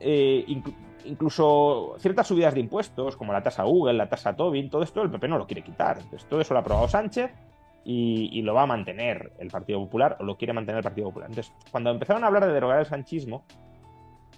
eh, 0.00 0.44
incluso 1.04 1.96
ciertas 1.98 2.26
subidas 2.26 2.54
de 2.54 2.60
impuestos, 2.60 3.16
como 3.16 3.32
la 3.32 3.42
tasa 3.42 3.64
Google, 3.64 3.94
la 3.94 4.08
tasa 4.08 4.36
Tobin, 4.36 4.70
todo 4.70 4.82
esto 4.82 5.02
el 5.02 5.10
PP 5.10 5.28
no 5.28 5.38
lo 5.38 5.46
quiere 5.46 5.62
quitar. 5.62 5.98
Entonces, 5.98 6.28
todo 6.28 6.40
eso 6.40 6.54
lo 6.54 6.58
ha 6.58 6.62
aprobado 6.62 6.88
Sánchez 6.88 7.32
y, 7.84 8.42
lo 8.42 8.54
va 8.54 8.62
a 8.62 8.66
mantener 8.66 9.32
el 9.38 9.50
Partido 9.50 9.80
Popular, 9.80 10.16
o 10.20 10.24
lo 10.24 10.36
quiere 10.36 10.52
mantener 10.52 10.78
el 10.78 10.84
Partido 10.84 11.08
Popular. 11.08 11.30
Entonces, 11.30 11.52
cuando 11.70 11.90
empezaron 11.90 12.24
a 12.24 12.26
hablar 12.26 12.46
de 12.46 12.52
derogar 12.52 12.80
el 12.80 12.86
sanchismo, 12.86 13.44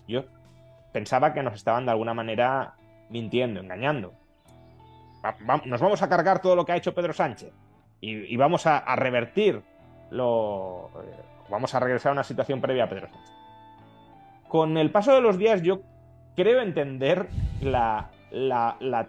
yo 0.07 0.25
pensaba 0.93 1.33
que 1.33 1.43
nos 1.43 1.55
estaban 1.55 1.85
de 1.85 1.91
alguna 1.91 2.15
manera 2.15 2.75
mintiendo, 3.09 3.61
engañando. 3.61 4.13
nos 5.65 5.81
vamos 5.81 6.03
a 6.03 6.09
cargar 6.09 6.41
todo 6.41 6.55
lo 6.55 6.65
que 6.65 6.73
ha 6.73 6.77
hecho 6.77 6.95
Pedro 6.95 7.13
Sánchez 7.13 7.53
y, 8.01 8.37
vamos 8.37 8.67
a, 8.67 8.79
a 8.79 8.97
revertir 8.97 9.63
lo. 10.11 10.91
Eh, 11.03 11.23
vamos 11.51 11.75
a 11.75 11.81
regresar 11.81 12.11
a 12.11 12.13
una 12.13 12.25
situación 12.25 12.61
previa 12.61 12.85
a 12.85 12.89
Pedro 12.89 13.09
Sánchez 13.09 13.40
con 14.51 14.77
el 14.77 14.91
paso 14.91 15.15
de 15.15 15.23
los 15.23 15.39
días 15.39 15.63
yo 15.63 15.81
creo 16.37 16.61
entender 16.61 17.29
la, 17.63 18.11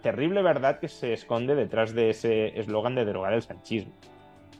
terrible 0.02 0.42
verdad 0.44 0.80
que 0.80 0.88
se 0.88 1.14
esconde 1.14 1.56
detrás 1.56 1.94
de 1.94 2.12
ese 2.12 2.60
eslogan 2.60 2.96
de 2.96 3.06
derogar 3.06 3.34
el 3.34 3.42
sanchismo. 3.42 3.92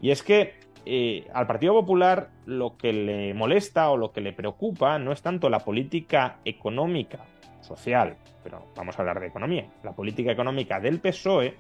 Y 0.02 0.10
es 0.10 0.24
que 0.24 0.56
eh, 0.86 1.28
al 1.34 1.46
Partido 1.46 1.74
Popular 1.74 2.30
lo 2.48 2.78
que 2.78 2.92
le 2.92 3.34
molesta 3.36 3.92
o 3.92 3.98
lo 3.98 4.12
que 4.12 4.22
le 4.22 4.34
preocupa 4.34 4.98
no 4.98 5.12
es 5.12 5.22
tanto 5.22 5.50
la 5.52 5.60
política 5.60 6.40
económica, 6.44 7.20
social, 7.62 8.18
pero 8.44 8.66
vamos 8.76 8.98
a 8.98 9.04
hablar 9.04 9.20
de 9.20 9.28
economía, 9.28 9.68
la 9.84 9.92
política 9.92 10.32
económica 10.32 10.80
del 10.80 11.00
PSOE, 11.00 11.56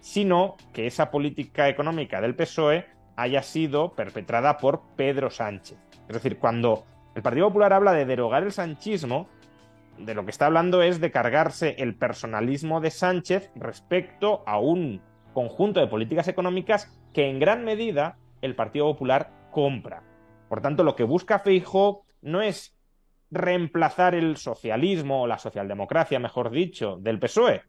sino 0.00 0.56
que 0.72 0.86
esa 0.86 1.10
política 1.10 1.68
económica 1.68 2.22
del 2.22 2.34
PSOE 2.34 2.86
haya 3.16 3.42
sido 3.42 3.92
perpetrada 3.92 4.56
por 4.56 4.80
Pedro 4.96 5.28
Sánchez. 5.28 5.76
Es 6.08 6.14
decir, 6.14 6.38
cuando 6.38 6.84
el 7.14 7.22
Partido 7.22 7.48
Popular 7.48 7.72
habla 7.72 7.92
de 7.92 8.04
derogar 8.04 8.42
el 8.42 8.52
sanchismo, 8.52 9.28
de 9.98 10.14
lo 10.14 10.24
que 10.24 10.30
está 10.30 10.46
hablando 10.46 10.82
es 10.82 11.00
de 11.00 11.12
cargarse 11.12 11.76
el 11.78 11.94
personalismo 11.94 12.80
de 12.80 12.90
Sánchez 12.90 13.50
respecto 13.54 14.42
a 14.46 14.58
un 14.58 15.00
conjunto 15.32 15.80
de 15.80 15.86
políticas 15.86 16.26
económicas 16.28 16.92
que 17.12 17.28
en 17.28 17.38
gran 17.38 17.64
medida 17.64 18.18
el 18.42 18.56
Partido 18.56 18.86
Popular 18.86 19.30
compra. 19.52 20.02
Por 20.48 20.60
tanto, 20.60 20.82
lo 20.82 20.96
que 20.96 21.04
busca 21.04 21.38
Feijóo 21.38 22.04
no 22.22 22.42
es 22.42 22.76
reemplazar 23.30 24.14
el 24.14 24.36
socialismo 24.36 25.22
o 25.22 25.26
la 25.26 25.38
socialdemocracia, 25.38 26.18
mejor 26.18 26.50
dicho, 26.50 26.96
del 27.00 27.18
PSOE. 27.18 27.62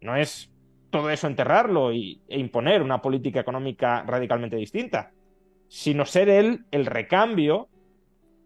No 0.00 0.16
es 0.16 0.52
todo 0.90 1.10
eso 1.10 1.26
enterrarlo 1.26 1.90
e 1.90 2.18
imponer 2.28 2.82
una 2.82 3.00
política 3.00 3.40
económica 3.40 4.02
radicalmente 4.02 4.56
distinta, 4.56 5.12
sino 5.68 6.04
ser 6.04 6.28
él 6.28 6.66
el 6.70 6.86
recambio 6.86 7.68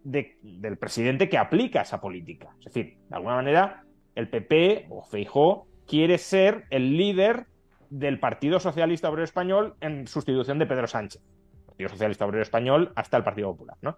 del 0.07 0.77
presidente 0.77 1.27
que 1.27 1.37
aplica 1.37 1.81
esa 1.81 1.99
política. 1.99 2.55
Es 2.59 2.73
decir, 2.73 2.97
de 3.09 3.15
alguna 3.15 3.35
manera, 3.35 3.83
el 4.15 4.29
PP 4.29 4.87
o 4.89 5.03
Feijó 5.03 5.67
quiere 5.85 6.17
ser 6.17 6.65
el 6.69 6.97
líder 6.97 7.47
del 7.89 8.19
Partido 8.19 8.59
Socialista 8.59 9.09
Obrero 9.09 9.25
Español 9.25 9.75
en 9.81 10.07
sustitución 10.07 10.59
de 10.59 10.65
Pedro 10.65 10.87
Sánchez. 10.87 11.21
Partido 11.65 11.89
Socialista 11.89 12.25
Obrero 12.25 12.41
Español 12.41 12.91
hasta 12.95 13.17
el 13.17 13.23
Partido 13.23 13.51
Popular, 13.51 13.77
¿no? 13.81 13.97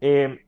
Eh, 0.00 0.44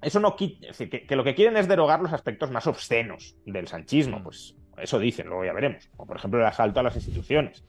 eso 0.00 0.20
no 0.20 0.36
quita, 0.36 0.68
es 0.68 0.78
decir, 0.78 1.06
que, 1.06 1.16
lo 1.16 1.24
que 1.24 1.34
quieren 1.34 1.56
es 1.56 1.66
derogar 1.66 2.00
los 2.00 2.12
aspectos 2.12 2.52
más 2.52 2.66
obscenos 2.68 3.36
del 3.44 3.66
sanchismo, 3.66 4.20
mm. 4.20 4.22
pues 4.22 4.56
eso 4.78 4.98
dicen, 4.98 5.26
luego 5.26 5.44
ya 5.44 5.52
veremos, 5.52 5.88
como 5.96 6.06
por 6.06 6.16
ejemplo 6.16 6.38
el 6.38 6.46
asalto 6.46 6.78
a 6.78 6.84
las 6.84 6.94
instituciones. 6.94 7.64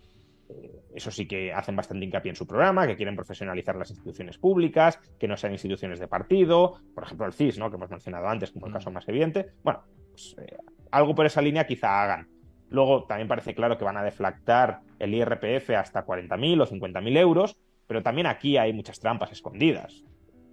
Eso 0.93 1.11
sí 1.11 1.27
que 1.27 1.53
hacen 1.53 1.75
bastante 1.75 2.05
hincapié 2.05 2.31
en 2.31 2.35
su 2.35 2.47
programa, 2.47 2.87
que 2.87 2.95
quieren 2.95 3.15
profesionalizar 3.15 3.75
las 3.75 3.89
instituciones 3.91 4.37
públicas, 4.37 4.99
que 5.19 5.27
no 5.27 5.37
sean 5.37 5.53
instituciones 5.53 5.99
de 5.99 6.07
partido, 6.07 6.81
por 6.93 7.03
ejemplo 7.03 7.27
el 7.27 7.33
CIS, 7.33 7.59
¿no? 7.59 7.69
que 7.69 7.75
hemos 7.75 7.89
mencionado 7.89 8.27
antes 8.27 8.51
como 8.51 8.67
el 8.67 8.73
caso 8.73 8.91
más 8.91 9.07
evidente. 9.07 9.51
Bueno, 9.63 9.83
pues, 10.11 10.35
eh, 10.39 10.57
algo 10.91 11.15
por 11.15 11.25
esa 11.25 11.41
línea 11.41 11.67
quizá 11.67 12.03
hagan. 12.03 12.27
Luego 12.69 13.05
también 13.05 13.27
parece 13.27 13.55
claro 13.55 13.77
que 13.77 13.85
van 13.85 13.97
a 13.97 14.03
deflactar 14.03 14.81
el 14.99 15.13
IRPF 15.13 15.71
hasta 15.71 16.05
40.000 16.05 16.61
o 16.61 16.67
50.000 16.67 17.17
euros, 17.17 17.57
pero 17.87 18.03
también 18.03 18.27
aquí 18.27 18.57
hay 18.57 18.73
muchas 18.73 18.99
trampas 18.99 19.31
escondidas. 19.31 20.03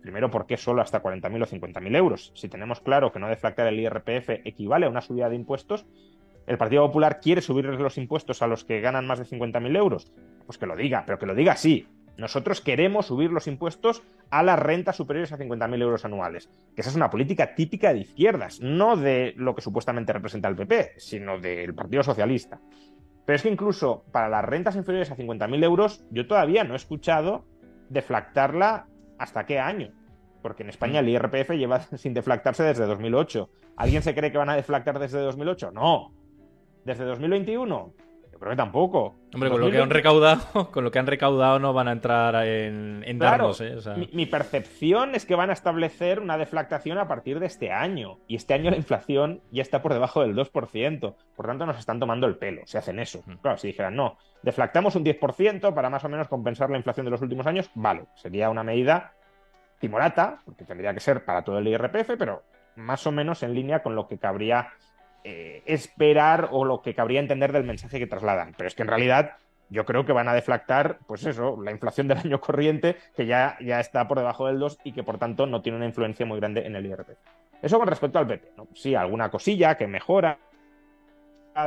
Primero, 0.00 0.30
¿por 0.30 0.46
qué 0.46 0.56
solo 0.56 0.82
hasta 0.82 1.02
40.000 1.02 1.42
o 1.42 1.46
50.000 1.46 1.96
euros? 1.96 2.32
Si 2.34 2.48
tenemos 2.48 2.80
claro 2.80 3.12
que 3.12 3.18
no 3.18 3.28
deflactar 3.28 3.66
el 3.66 3.80
IRPF 3.80 4.30
equivale 4.44 4.86
a 4.86 4.88
una 4.88 5.00
subida 5.00 5.28
de 5.28 5.34
impuestos, 5.34 5.84
¿el 6.46 6.58
Partido 6.58 6.86
Popular 6.86 7.20
quiere 7.20 7.40
subir 7.40 7.64
los 7.66 7.98
impuestos 7.98 8.42
a 8.42 8.46
los 8.46 8.64
que 8.64 8.80
ganan 8.80 9.06
más 9.06 9.18
de 9.18 9.24
50.000 9.24 9.76
euros? 9.76 10.12
Pues 10.46 10.58
que 10.58 10.66
lo 10.66 10.76
diga, 10.76 11.04
pero 11.06 11.18
que 11.18 11.26
lo 11.26 11.34
diga 11.34 11.52
así. 11.52 11.86
Nosotros 12.16 12.62
queremos 12.62 13.06
subir 13.06 13.30
los 13.30 13.46
impuestos 13.46 14.02
a 14.30 14.42
las 14.42 14.58
rentas 14.58 14.96
superiores 14.96 15.32
a 15.32 15.38
50.000 15.38 15.82
euros 15.82 16.04
anuales. 16.04 16.48
Que 16.74 16.80
esa 16.80 16.90
es 16.90 16.96
una 16.96 17.10
política 17.10 17.54
típica 17.54 17.92
de 17.92 18.00
izquierdas, 18.00 18.60
no 18.60 18.96
de 18.96 19.34
lo 19.36 19.54
que 19.54 19.60
supuestamente 19.60 20.12
representa 20.12 20.48
el 20.48 20.56
PP, 20.56 20.94
sino 20.96 21.38
del 21.38 21.74
Partido 21.74 22.02
Socialista. 22.02 22.58
Pero 23.26 23.36
es 23.36 23.42
que 23.42 23.50
incluso 23.50 24.04
para 24.12 24.28
las 24.28 24.44
rentas 24.44 24.76
inferiores 24.76 25.10
a 25.10 25.16
50.000 25.16 25.64
euros, 25.64 26.04
yo 26.10 26.26
todavía 26.26 26.64
no 26.64 26.72
he 26.72 26.76
escuchado 26.76 27.44
deflactarla 27.90 28.86
hasta 29.18 29.44
qué 29.44 29.58
año. 29.58 29.92
Porque 30.42 30.62
en 30.62 30.70
España 30.70 31.00
el 31.00 31.08
IRPF 31.08 31.50
lleva 31.50 31.80
sin 31.96 32.14
deflactarse 32.14 32.62
desde 32.62 32.86
2008. 32.86 33.50
¿Alguien 33.76 34.02
se 34.02 34.14
cree 34.14 34.32
que 34.32 34.38
van 34.38 34.48
a 34.48 34.56
deflactar 34.56 34.98
desde 34.98 35.18
2008? 35.18 35.72
No. 35.72 36.12
¿Desde 36.86 37.04
2021? 37.04 37.94
Yo 38.30 38.38
creo 38.38 38.50
que 38.50 38.56
tampoco. 38.56 39.16
Hombre, 39.34 39.50
con 39.50 39.60
lo 39.60 39.72
que 39.72 39.80
han 39.80 39.90
recaudado, 39.90 40.70
con 40.70 40.84
lo 40.84 40.92
que 40.92 41.00
han 41.00 41.08
recaudado 41.08 41.58
no 41.58 41.72
van 41.72 41.88
a 41.88 41.92
entrar 41.92 42.46
en, 42.46 43.02
en 43.04 43.18
darnos, 43.18 43.60
¿eh? 43.60 43.76
mi, 44.12 44.26
percepción 44.26 45.16
es 45.16 45.26
que 45.26 45.34
van 45.34 45.50
a 45.50 45.52
establecer 45.52 46.20
una 46.20 46.38
deflactación 46.38 46.98
a 46.98 47.08
partir 47.08 47.40
de 47.40 47.46
este 47.46 47.72
año. 47.72 48.20
Y 48.28 48.36
este 48.36 48.54
año 48.54 48.70
la 48.70 48.76
inflación 48.76 49.42
ya 49.50 49.62
está 49.62 49.82
por 49.82 49.94
debajo 49.94 50.20
del 50.20 50.36
2%. 50.36 51.14
Por 51.34 51.46
tanto, 51.46 51.66
nos 51.66 51.76
están 51.76 51.98
tomando 51.98 52.28
el 52.28 52.36
pelo 52.36 52.62
si 52.66 52.78
hacen 52.78 53.00
eso. 53.00 53.24
Claro, 53.42 53.58
si 53.58 53.66
dijeran, 53.66 53.96
no, 53.96 54.16
deflactamos 54.44 54.94
un 54.94 55.04
10% 55.04 55.74
para 55.74 55.90
más 55.90 56.04
o 56.04 56.08
menos 56.08 56.28
compensar 56.28 56.70
la 56.70 56.76
inflación 56.76 57.04
de 57.06 57.10
los 57.10 57.20
últimos 57.20 57.48
años, 57.48 57.68
vale, 57.74 58.04
sería 58.14 58.48
una 58.48 58.62
medida 58.62 59.12
timorata, 59.80 60.40
porque 60.44 60.64
tendría 60.64 60.94
que 60.94 61.00
ser 61.00 61.24
para 61.24 61.42
todo 61.42 61.58
el 61.58 61.66
IRPF, 61.66 62.12
pero 62.16 62.44
más 62.76 63.04
o 63.08 63.12
menos 63.12 63.42
en 63.42 63.54
línea 63.54 63.82
con 63.82 63.96
lo 63.96 64.06
que 64.06 64.18
cabría 64.18 64.68
eh, 65.28 65.60
esperar 65.66 66.50
o 66.52 66.64
lo 66.64 66.82
que 66.82 66.94
cabría 66.94 67.18
entender 67.18 67.50
del 67.50 67.64
mensaje 67.64 67.98
que 67.98 68.06
trasladan. 68.06 68.54
Pero 68.56 68.68
es 68.68 68.76
que 68.76 68.82
en 68.82 68.88
realidad 68.88 69.32
yo 69.70 69.84
creo 69.84 70.06
que 70.06 70.12
van 70.12 70.28
a 70.28 70.34
deflactar, 70.34 71.00
pues 71.08 71.26
eso, 71.26 71.60
la 71.60 71.72
inflación 71.72 72.06
del 72.06 72.18
año 72.24 72.40
corriente, 72.40 72.94
que 73.16 73.26
ya, 73.26 73.56
ya 73.60 73.80
está 73.80 74.06
por 74.06 74.18
debajo 74.18 74.46
del 74.46 74.60
2 74.60 74.78
y 74.84 74.92
que 74.92 75.02
por 75.02 75.18
tanto 75.18 75.46
no 75.46 75.62
tiene 75.62 75.78
una 75.78 75.86
influencia 75.86 76.24
muy 76.24 76.38
grande 76.38 76.64
en 76.64 76.76
el 76.76 76.86
IRPF. 76.86 77.18
Eso 77.60 77.76
con 77.76 77.88
respecto 77.88 78.20
al 78.20 78.28
PP, 78.28 78.52
¿no? 78.56 78.68
Sí, 78.72 78.94
alguna 78.94 79.28
cosilla 79.28 79.76
que 79.76 79.88
mejora, 79.88 80.38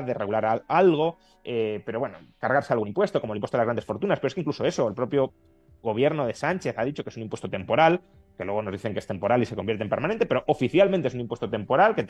de 0.05 0.13
regular 0.13 0.63
algo, 0.69 1.17
eh, 1.43 1.81
pero 1.85 1.99
bueno, 1.99 2.17
cargarse 2.39 2.71
algún 2.71 2.87
impuesto, 2.87 3.19
como 3.19 3.33
el 3.33 3.39
impuesto 3.39 3.57
de 3.57 3.59
las 3.59 3.67
grandes 3.67 3.83
fortunas, 3.83 4.19
pero 4.19 4.29
es 4.29 4.35
que 4.35 4.39
incluso 4.39 4.63
eso, 4.63 4.87
el 4.87 4.93
propio 4.93 5.33
gobierno 5.81 6.25
de 6.25 6.33
Sánchez 6.33 6.77
ha 6.77 6.85
dicho 6.85 7.03
que 7.03 7.09
es 7.09 7.17
un 7.17 7.23
impuesto 7.23 7.49
temporal, 7.49 7.99
que 8.39 8.45
luego 8.45 8.61
nos 8.61 8.71
dicen 8.71 8.93
que 8.93 8.99
es 8.99 9.05
temporal 9.05 9.41
y 9.41 9.45
se 9.45 9.53
convierte 9.53 9.83
en 9.83 9.89
permanente, 9.89 10.25
pero 10.25 10.45
oficialmente 10.47 11.09
es 11.09 11.13
un 11.13 11.19
impuesto 11.19 11.49
temporal 11.49 11.93
que, 11.93 12.05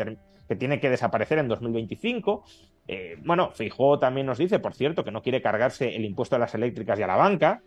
tiene 0.56 0.80
que 0.80 0.92
desaparecer 0.92 1.40
en 1.40 1.48
2025. 1.48 2.44
Eh, 2.88 3.18
bueno, 3.26 3.50
Feijóo 3.50 3.98
también 3.98 4.28
nos 4.28 4.38
dice, 4.38 4.60
por 4.60 4.76
cierto, 4.76 5.04
que 5.04 5.10
no 5.10 5.24
quiere 5.24 5.42
cargarse 5.42 5.96
el 5.96 6.06
impuesto 6.06 6.36
a 6.36 6.40
las 6.40 6.54
eléctricas 6.54 7.00
y 7.00 7.02
a 7.02 7.08
la 7.08 7.16
banca. 7.16 7.64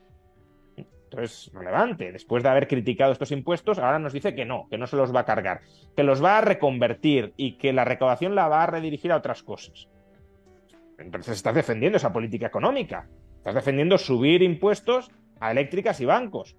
Entonces, 0.77 1.51
relevante. 1.53 2.13
Después 2.13 2.45
de 2.45 2.51
haber 2.51 2.69
criticado 2.69 3.11
estos 3.11 3.33
impuestos, 3.33 3.81
ahora 3.81 3.99
nos 3.99 4.13
dice 4.13 4.33
que 4.33 4.45
no, 4.45 4.69
que 4.71 4.79
no 4.79 4.87
se 4.87 4.95
los 4.95 5.13
va 5.13 5.21
a 5.21 5.25
cargar, 5.25 5.63
que 5.97 6.05
los 6.05 6.23
va 6.23 6.39
a 6.39 6.43
reconvertir 6.43 7.33
y 7.37 7.59
que 7.59 7.73
la 7.73 7.85
recaudación 7.85 8.37
la 8.37 8.47
va 8.47 8.63
a 8.63 8.67
redirigir 8.67 9.11
a 9.11 9.17
otras 9.17 9.43
cosas. 9.43 9.89
Entonces 10.99 11.35
estás 11.35 11.57
defendiendo 11.57 11.97
esa 11.97 12.13
política 12.13 12.47
económica. 12.47 13.09
Estás 13.39 13.57
defendiendo 13.57 13.99
subir 13.99 14.41
impuestos 14.41 15.11
a 15.41 15.51
eléctricas 15.51 16.01
y 16.01 16.05
bancos 16.05 16.57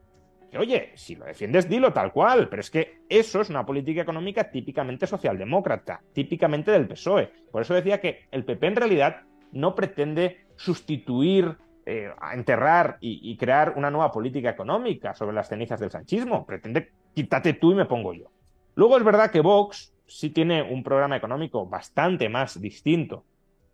oye, 0.57 0.91
si 0.95 1.15
lo 1.15 1.25
defiendes, 1.25 1.69
dilo 1.69 1.93
tal 1.93 2.11
cual, 2.11 2.49
pero 2.49 2.61
es 2.61 2.69
que 2.69 3.01
eso 3.09 3.41
es 3.41 3.49
una 3.49 3.65
política 3.65 4.01
económica 4.01 4.49
típicamente 4.49 5.07
socialdemócrata, 5.07 6.01
típicamente 6.13 6.71
del 6.71 6.87
PSOE. 6.87 7.31
Por 7.51 7.61
eso 7.61 7.73
decía 7.73 7.99
que 7.99 8.27
el 8.31 8.45
PP 8.45 8.67
en 8.67 8.75
realidad 8.75 9.21
no 9.51 9.75
pretende 9.75 10.45
sustituir, 10.55 11.57
eh, 11.85 12.09
enterrar 12.33 12.97
y, 13.01 13.35
crear 13.37 13.73
una 13.75 13.91
nueva 13.91 14.11
política 14.11 14.49
económica 14.49 15.13
sobre 15.13 15.35
las 15.35 15.49
cenizas 15.49 15.79
del 15.79 15.91
sanchismo, 15.91 16.45
pretende 16.45 16.91
quítate 17.13 17.53
tú 17.53 17.71
y 17.71 17.75
me 17.75 17.85
pongo 17.85 18.13
yo. 18.13 18.31
Luego 18.75 18.97
es 18.97 19.03
verdad 19.03 19.31
que 19.31 19.41
Vox 19.41 19.93
sí 20.07 20.29
tiene 20.29 20.61
un 20.61 20.83
programa 20.83 21.17
económico 21.17 21.65
bastante 21.65 22.29
más 22.29 22.59
distinto, 22.59 23.25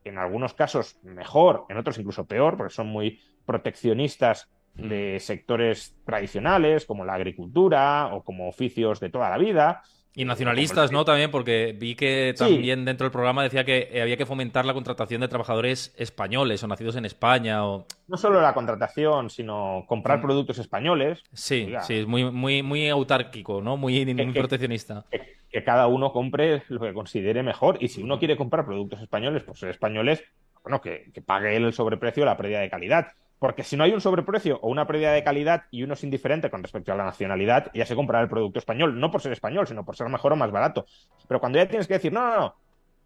en 0.03 0.17
algunos 0.17 0.53
casos 0.53 0.99
mejor, 1.03 1.65
en 1.69 1.77
otros 1.77 1.97
incluso 1.97 2.25
peor, 2.25 2.57
porque 2.57 2.73
son 2.73 2.87
muy 2.87 3.19
proteccionistas 3.45 4.49
de 4.81 5.19
sectores 5.19 5.95
tradicionales 6.05 6.85
como 6.85 7.05
la 7.05 7.15
agricultura 7.15 8.09
o 8.13 8.23
como 8.23 8.47
oficios 8.47 8.99
de 8.99 9.09
toda 9.09 9.29
la 9.29 9.37
vida. 9.37 9.81
Y 10.15 10.25
nacionalistas, 10.25 10.91
¿no? 10.91 11.05
También, 11.05 11.29
porque 11.29 11.75
vi 11.77 11.95
que 11.95 12.33
también 12.37 12.83
dentro 12.83 13.05
del 13.05 13.11
programa 13.11 13.43
decía 13.43 13.63
que 13.63 14.01
había 14.01 14.17
que 14.17 14.25
fomentar 14.25 14.65
la 14.65 14.73
contratación 14.73 15.21
de 15.21 15.27
trabajadores 15.27 15.93
españoles 15.97 16.63
o 16.63 16.67
nacidos 16.67 16.95
en 16.95 17.05
España. 17.05 17.65
O... 17.65 17.85
No 18.07 18.17
solo 18.17 18.41
la 18.41 18.53
contratación, 18.53 19.29
sino 19.29 19.85
comprar 19.87 20.17
mm. 20.17 20.21
productos 20.21 20.57
españoles. 20.57 21.23
Sí, 21.31 21.71
sí, 21.83 21.99
es 21.99 22.07
muy, 22.07 22.29
muy, 22.31 22.63
muy 22.63 22.89
autárquico, 22.89 23.61
¿no? 23.61 23.77
Muy, 23.77 24.03
proteccionista. 24.33 25.05
Que, 25.11 25.63
cada 25.63 25.87
uno 25.87 26.11
compre 26.11 26.63
lo 26.69 26.79
que 26.79 26.93
considere 26.93 27.43
mejor. 27.43 27.77
Y 27.79 27.87
si 27.87 28.01
uno 28.01 28.17
quiere 28.19 28.35
comprar 28.35 28.65
productos 28.65 29.01
españoles, 29.01 29.43
pues 29.43 29.61
españoles, 29.63 30.23
bueno, 30.63 30.81
que, 30.81 31.11
que 31.13 31.21
pague 31.21 31.55
el 31.55 31.71
sobreprecio 31.71 32.25
la 32.25 32.35
pérdida 32.35 32.59
de 32.59 32.69
calidad. 32.69 33.13
Porque 33.39 33.63
si 33.63 33.77
no 33.77 33.85
hay 33.85 33.93
un 33.93 34.01
sobreprecio 34.01 34.59
o 34.61 34.69
una 34.69 34.85
pérdida 34.85 35.13
de 35.13 35.23
calidad 35.23 35.63
y 35.71 35.83
uno 35.83 35.93
es 35.93 36.03
indiferente 36.03 36.49
con 36.49 36.61
respecto 36.61 36.91
a 36.91 36.95
la 36.95 37.05
nacionalidad, 37.05 37.71
ya 37.73 37.85
se 37.85 37.95
comprará 37.95 38.21
el 38.23 38.29
producto 38.29 38.59
español, 38.59 38.99
no 38.99 39.09
por 39.11 39.21
ser 39.21 39.31
español, 39.31 39.65
sino 39.65 39.85
por 39.85 39.95
ser 39.95 40.09
mejor 40.09 40.33
o 40.33 40.35
más 40.35 40.51
barato. 40.51 40.85
Pero 41.27 41.39
cuando 41.39 41.57
ya 41.57 41.67
tienes 41.67 41.87
que 41.87 41.93
decir, 41.93 42.11
no, 42.11 42.27
no, 42.27 42.39
no, 42.39 42.55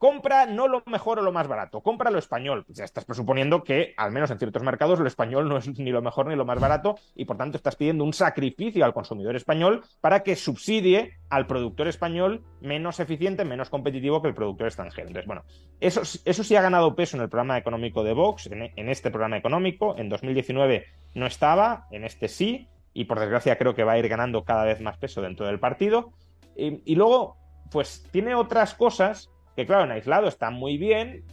compra 0.03 0.47
no 0.47 0.67
lo 0.67 0.83
mejor 0.85 1.19
o 1.19 1.21
lo 1.21 1.31
más 1.31 1.47
barato, 1.47 1.79
compra 1.79 2.11
lo 2.11 2.19
español. 2.19 2.65
Ya 2.67 2.83
estás 2.83 3.05
presuponiendo 3.05 3.63
que, 3.63 3.93
al 3.95 4.11
menos 4.11 4.29
en 4.31 4.37
ciertos 4.37 4.61
mercados, 4.61 4.99
lo 4.99 5.07
español 5.07 5.47
no 5.47 5.55
es 5.55 5.79
ni 5.79 5.91
lo 5.91 6.01
mejor 6.01 6.27
ni 6.27 6.35
lo 6.35 6.43
más 6.43 6.59
barato 6.59 6.95
y 7.15 7.23
por 7.23 7.37
tanto 7.37 7.55
estás 7.55 7.77
pidiendo 7.77 8.03
un 8.03 8.11
sacrificio 8.11 8.83
al 8.83 8.93
consumidor 8.93 9.37
español 9.37 9.85
para 10.01 10.21
que 10.21 10.35
subsidie 10.35 11.13
al 11.29 11.47
productor 11.47 11.87
español 11.87 12.43
menos 12.59 12.99
eficiente, 12.99 13.45
menos 13.45 13.69
competitivo 13.69 14.21
que 14.21 14.27
el 14.27 14.33
productor 14.33 14.67
extranjero. 14.67 15.07
Entonces, 15.07 15.25
bueno, 15.25 15.45
eso, 15.79 16.01
eso 16.01 16.43
sí 16.43 16.53
ha 16.57 16.61
ganado 16.61 16.95
peso 16.97 17.15
en 17.15 17.23
el 17.23 17.29
programa 17.29 17.57
económico 17.57 18.03
de 18.03 18.11
Vox, 18.11 18.47
en, 18.47 18.89
este 18.89 19.09
programa 19.09 19.37
económico. 19.37 19.95
En 19.97 20.09
2019 20.09 20.85
no 21.13 21.25
estaba, 21.25 21.87
en 21.91 22.03
este 22.03 22.27
sí, 22.27 22.67
y 22.93 23.05
por 23.05 23.21
desgracia 23.21 23.57
creo 23.57 23.73
que 23.73 23.85
va 23.85 23.93
a 23.93 23.99
ir 23.99 24.09
ganando 24.09 24.43
cada 24.43 24.65
vez 24.65 24.81
más 24.81 24.97
peso 24.97 25.21
dentro 25.21 25.45
del 25.45 25.61
partido. 25.61 26.11
y 26.57 26.93
luego, 26.95 27.37
pues 27.71 28.05
tiene 28.11 28.35
otras 28.35 28.73
cosas 28.75 29.32
que 29.55 29.65
claro, 29.65 29.85
en 29.85 29.91
aislado 29.91 30.27
está 30.27 30.49
muy 30.49 30.77
bien. 30.77 31.23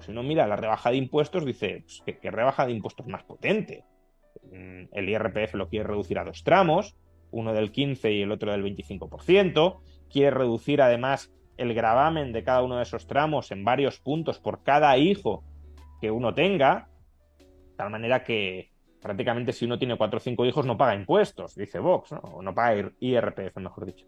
si 0.00 0.10
uno 0.10 0.22
mira 0.22 0.46
la 0.46 0.56
rebaja 0.56 0.90
de 0.90 0.96
impuestos, 0.96 1.44
dice, 1.44 1.84
pues, 1.84 2.18
¿qué, 2.20 2.30
rebaja 2.30 2.66
de 2.66 2.72
impuestos 2.72 3.06
más 3.06 3.24
potente? 3.24 3.84
Mm, 4.44 4.84
el 4.92 5.08
IRPF 5.08 5.54
lo 5.54 5.68
quiere 5.68 5.88
reducir 5.88 6.18
a 6.18 6.24
dos 6.24 6.44
tramos, 6.44 6.96
uno 7.30 7.52
del 7.52 7.72
15 7.72 8.12
y 8.12 8.22
el 8.22 8.32
otro 8.32 8.52
del 8.52 8.62
25%. 8.62 9.80
Quiere 10.10 10.30
reducir 10.30 10.82
además 10.82 11.32
el 11.56 11.74
gravamen 11.74 12.32
de 12.32 12.42
cada 12.42 12.62
uno 12.62 12.76
de 12.76 12.82
esos 12.82 13.06
tramos 13.06 13.50
en 13.50 13.64
varios 13.64 14.00
puntos 14.00 14.38
por 14.38 14.62
cada 14.62 14.96
hijo 14.96 15.44
que 16.00 16.10
uno 16.10 16.34
tenga, 16.34 16.88
de 17.38 17.76
tal 17.76 17.90
manera 17.90 18.24
que 18.24 18.70
prácticamente 19.00 19.52
si 19.52 19.64
uno 19.64 19.78
tiene 19.78 19.96
cuatro 19.96 20.18
o 20.18 20.20
cinco 20.20 20.44
hijos 20.46 20.66
no 20.66 20.76
paga 20.76 20.94
impuestos, 20.94 21.54
dice 21.54 21.78
Vox, 21.78 22.12
¿no? 22.12 22.20
o 22.20 22.42
no 22.42 22.54
paga 22.54 22.90
IRPF, 22.98 23.56
mejor 23.56 23.86
dicho. 23.86 24.06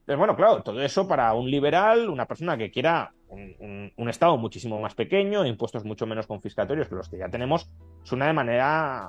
Entonces, 0.00 0.18
bueno, 0.18 0.36
claro, 0.36 0.62
todo 0.62 0.82
eso 0.82 1.06
para 1.06 1.32
un 1.34 1.50
liberal, 1.50 2.08
una 2.08 2.26
persona 2.26 2.56
que 2.56 2.70
quiera 2.70 3.12
un, 3.28 4.08
Estado 4.08 4.36
muchísimo 4.36 4.80
más 4.80 4.94
pequeño, 4.94 5.46
impuestos 5.46 5.84
mucho 5.84 6.04
menos 6.04 6.26
confiscatorios 6.26 6.88
que 6.88 6.96
los 6.96 7.08
que 7.08 7.18
ya 7.18 7.28
tenemos, 7.28 7.70
suena 8.02 8.26
de 8.26 8.32
manera 8.32 9.06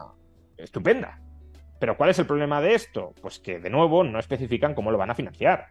estupenda. 0.58 1.19
Pero 1.80 1.97
¿cuál 1.97 2.12
es 2.12 2.19
el 2.19 2.27
problema 2.27 2.62
de 2.62 2.75
esto? 2.75 3.15
Pues 3.19 3.39
que, 3.39 3.60
de 3.60 3.71
nuevo, 3.71 4.04
no 4.04 4.19
especifican 4.19 4.75
cómo 4.75 4.91
lo 4.91 4.99
van 4.99 5.10
a 5.10 5.15
financiar. 5.15 5.69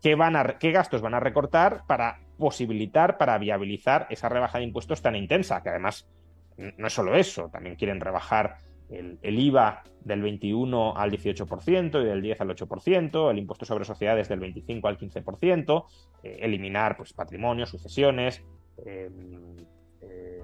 ¿Qué, 0.00 0.14
van 0.14 0.36
a, 0.36 0.58
qué 0.58 0.72
gastos 0.72 1.02
van 1.02 1.12
a 1.12 1.20
recortar 1.20 1.82
para 1.86 2.20
posibilitar, 2.38 3.18
para 3.18 3.36
viabilizar 3.36 4.06
esa 4.08 4.30
rebaja 4.30 4.58
de 4.58 4.64
impuestos 4.64 5.02
tan 5.02 5.14
intensa? 5.14 5.62
Que 5.62 5.68
además 5.68 6.08
no 6.56 6.86
es 6.86 6.92
solo 6.92 7.14
eso, 7.14 7.50
también 7.50 7.76
quieren 7.76 8.00
rebajar 8.00 8.58
el, 8.90 9.18
IVA 9.22 9.82
del 10.04 10.22
21 10.22 10.96
al 10.96 11.10
18% 11.10 12.02
y 12.02 12.04
del 12.04 12.22
10 12.22 12.40
al 12.40 12.48
8%, 12.48 13.30
el 13.30 13.38
impuesto 13.38 13.64
sobre 13.64 13.84
sociedades 13.84 14.28
del 14.28 14.40
25 14.40 14.88
al 14.88 14.98
15%, 14.98 15.84
eh, 16.22 16.38
eliminar 16.40 16.96
pues, 16.96 17.12
patrimonio, 17.12 17.66
sucesiones, 17.66 18.42
em, 18.84 19.56
eh, 20.00 20.42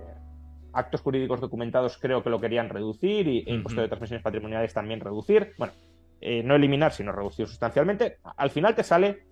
actos 0.72 1.00
jurídicos 1.00 1.40
documentados 1.40 1.98
creo 1.98 2.22
que 2.22 2.30
lo 2.30 2.40
querían 2.40 2.68
reducir 2.68 3.26
y 3.26 3.44
e 3.46 3.54
impuesto 3.54 3.80
de 3.80 3.88
transmisiones 3.88 4.22
patrimoniales 4.22 4.72
también 4.72 5.00
reducir. 5.00 5.54
Bueno, 5.58 5.72
eh, 6.20 6.42
no 6.42 6.54
eliminar, 6.54 6.92
sino 6.92 7.12
reducir 7.12 7.46
sustancialmente. 7.46 8.18
Al 8.36 8.50
final 8.50 8.74
te 8.74 8.82
sale 8.82 9.24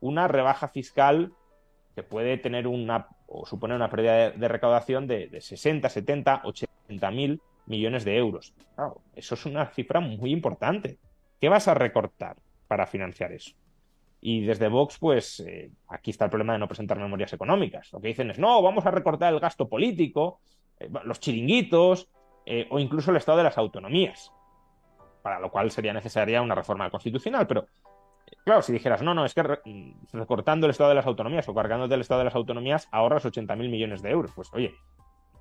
una 0.00 0.28
rebaja 0.28 0.68
fiscal 0.68 1.32
que 1.94 2.02
puede 2.02 2.36
tener 2.38 2.66
una 2.66 3.08
o 3.26 3.44
suponer 3.44 3.76
una 3.76 3.90
pérdida 3.90 4.30
de, 4.30 4.48
recaudación 4.48 5.06
de, 5.06 5.26
de, 5.28 5.40
60, 5.40 5.88
70, 5.88 6.42
80 6.44 7.10
mil 7.10 7.42
millones 7.68 8.04
de 8.04 8.16
euros. 8.16 8.54
Claro, 8.74 9.02
eso 9.14 9.34
es 9.34 9.46
una 9.46 9.66
cifra 9.66 10.00
muy 10.00 10.32
importante. 10.32 10.98
¿Qué 11.40 11.48
vas 11.48 11.68
a 11.68 11.74
recortar 11.74 12.36
para 12.66 12.86
financiar 12.86 13.32
eso? 13.32 13.52
Y 14.20 14.44
desde 14.44 14.68
Vox, 14.68 14.98
pues 14.98 15.40
eh, 15.40 15.70
aquí 15.86 16.10
está 16.10 16.24
el 16.24 16.30
problema 16.30 16.54
de 16.54 16.58
no 16.58 16.66
presentar 16.66 16.98
memorias 16.98 17.32
económicas. 17.32 17.92
Lo 17.92 18.00
que 18.00 18.08
dicen 18.08 18.30
es, 18.30 18.38
no, 18.38 18.60
vamos 18.62 18.84
a 18.84 18.90
recortar 18.90 19.32
el 19.32 19.38
gasto 19.38 19.68
político, 19.68 20.40
eh, 20.80 20.88
los 21.04 21.20
chiringuitos 21.20 22.08
eh, 22.44 22.66
o 22.70 22.80
incluso 22.80 23.10
el 23.10 23.16
estado 23.16 23.38
de 23.38 23.44
las 23.44 23.58
autonomías, 23.58 24.32
para 25.22 25.38
lo 25.38 25.50
cual 25.50 25.70
sería 25.70 25.92
necesaria 25.92 26.42
una 26.42 26.56
reforma 26.56 26.90
constitucional. 26.90 27.46
Pero, 27.46 27.66
claro, 28.44 28.62
si 28.62 28.72
dijeras, 28.72 29.02
no, 29.02 29.14
no, 29.14 29.24
es 29.24 29.34
que 29.34 29.44
recortando 30.12 30.66
el 30.66 30.72
estado 30.72 30.88
de 30.88 30.96
las 30.96 31.06
autonomías 31.06 31.48
o 31.48 31.54
cargándote 31.54 31.94
el 31.94 32.00
estado 32.00 32.18
de 32.20 32.24
las 32.24 32.34
autonomías 32.34 32.88
ahorras 32.90 33.24
80.000 33.24 33.56
millones 33.56 34.02
de 34.02 34.10
euros. 34.10 34.32
Pues, 34.34 34.52
oye, 34.52 34.74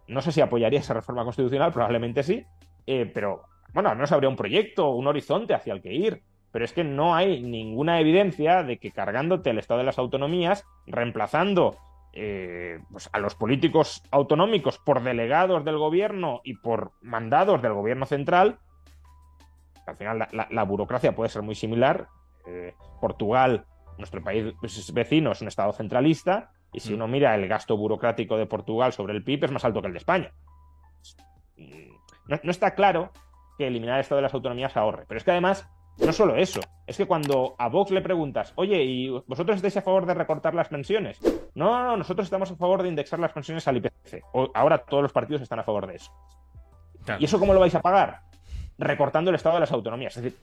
no 0.07 0.21
sé 0.21 0.31
si 0.31 0.41
apoyaría 0.41 0.79
esa 0.79 0.93
reforma 0.93 1.23
constitucional, 1.23 1.71
probablemente 1.71 2.23
sí, 2.23 2.45
pero, 2.85 3.43
bueno, 3.73 3.89
no 3.89 3.95
menos 3.95 4.11
habría 4.11 4.29
un 4.29 4.35
proyecto, 4.35 4.91
un 4.91 5.07
horizonte 5.07 5.53
hacia 5.53 5.73
el 5.73 5.81
que 5.81 5.93
ir 5.93 6.23
pero 6.51 6.65
es 6.65 6.73
que 6.73 6.83
no 6.83 7.15
hay 7.15 7.41
ninguna 7.41 7.99
evidencia 7.99 8.63
de 8.63 8.79
que 8.79 8.91
cargándote 8.91 9.49
el 9.49 9.59
Estado 9.59 9.79
de 9.79 9.85
las 9.85 9.99
Autonomías, 9.99 10.65
reemplazando 10.85 11.77
eh, 12.13 12.79
pues, 12.91 13.09
a 13.11 13.19
los 13.19 13.35
políticos 13.35 14.01
autonómicos 14.11 14.79
por 14.79 15.03
delegados 15.03 15.63
del 15.65 15.77
gobierno 15.77 16.41
y 16.43 16.55
por 16.55 16.93
mandados 17.01 17.61
del 17.61 17.73
gobierno 17.73 18.05
central, 18.05 18.57
al 19.85 19.97
final 19.97 20.27
la, 20.49 20.63
burocracia 20.63 21.15
puede 21.15 21.29
ser 21.29 21.43
muy 21.43 21.53
similar. 21.55 22.07
Eh, 22.47 22.73
Portugal, 22.99 23.65
nuestro 23.97 24.23
país 24.23 24.53
vecino, 24.93 25.33
es 25.33 25.41
un 25.41 25.49
Estado 25.49 25.71
centralista, 25.73 26.51
y 26.73 26.79
si 26.79 26.91
mm. 26.91 26.95
uno 26.95 27.07
mira 27.07 27.35
el 27.35 27.47
gasto 27.47 27.77
burocrático 27.77 28.37
de 28.37 28.45
Portugal 28.45 28.93
sobre 28.93 29.13
el 29.13 29.23
PIB 29.23 29.45
es 29.45 29.51
más 29.51 29.65
alto 29.65 29.81
que 29.81 29.87
el 29.87 29.93
de 29.93 29.99
España. 29.99 30.31
No, 32.27 32.39
no 32.43 32.51
está 32.51 32.75
claro 32.75 33.11
que 33.57 33.67
eliminar 33.67 33.95
el 33.95 34.01
Estado 34.01 34.17
de 34.17 34.23
las 34.23 34.33
autonomías 34.33 34.75
ahorre, 34.75 35.05
pero 35.07 35.17
es 35.17 35.23
que 35.23 35.31
además 35.31 35.67
no 36.05 36.13
solo 36.13 36.35
eso, 36.35 36.59
es 36.85 36.95
que 36.97 37.05
cuando 37.05 37.55
a 37.57 37.69
Vox 37.69 37.91
le 37.91 38.01
preguntas, 38.01 38.53
oye, 38.55 38.83
¿y 38.83 39.09
vosotros 39.09 39.55
estáis 39.55 39.77
a 39.77 39.81
favor 39.81 40.05
de 40.05 40.13
recortar 40.13 40.53
las 40.53 40.67
pensiones? 40.67 41.19
No, 41.55 41.71
no, 41.71 41.83
no, 41.85 41.97
nosotros 41.97 42.25
estamos 42.25 42.51
a 42.51 42.55
favor 42.55 42.83
de 42.83 42.89
indexar 42.89 43.19
las 43.19 43.31
pensiones 43.31 43.67
al 43.67 43.77
IPC. 43.77 44.23
ahora 44.53 44.77
todos 44.79 45.01
los 45.01 45.11
partidos 45.11 45.41
están 45.41 45.59
a 45.59 45.63
favor 45.63 45.87
de 45.87 45.95
eso. 45.95 46.11
¿Y 47.19 47.25
eso 47.25 47.39
cómo 47.39 47.53
lo 47.53 47.59
vais 47.59 47.73
a 47.73 47.81
pagar? 47.81 48.21
Recortando 48.77 49.31
el 49.31 49.35
estado 49.35 49.55
de 49.55 49.61
las 49.61 49.71
autonomías. 49.71 50.15
Es 50.17 50.23
decir, 50.23 50.39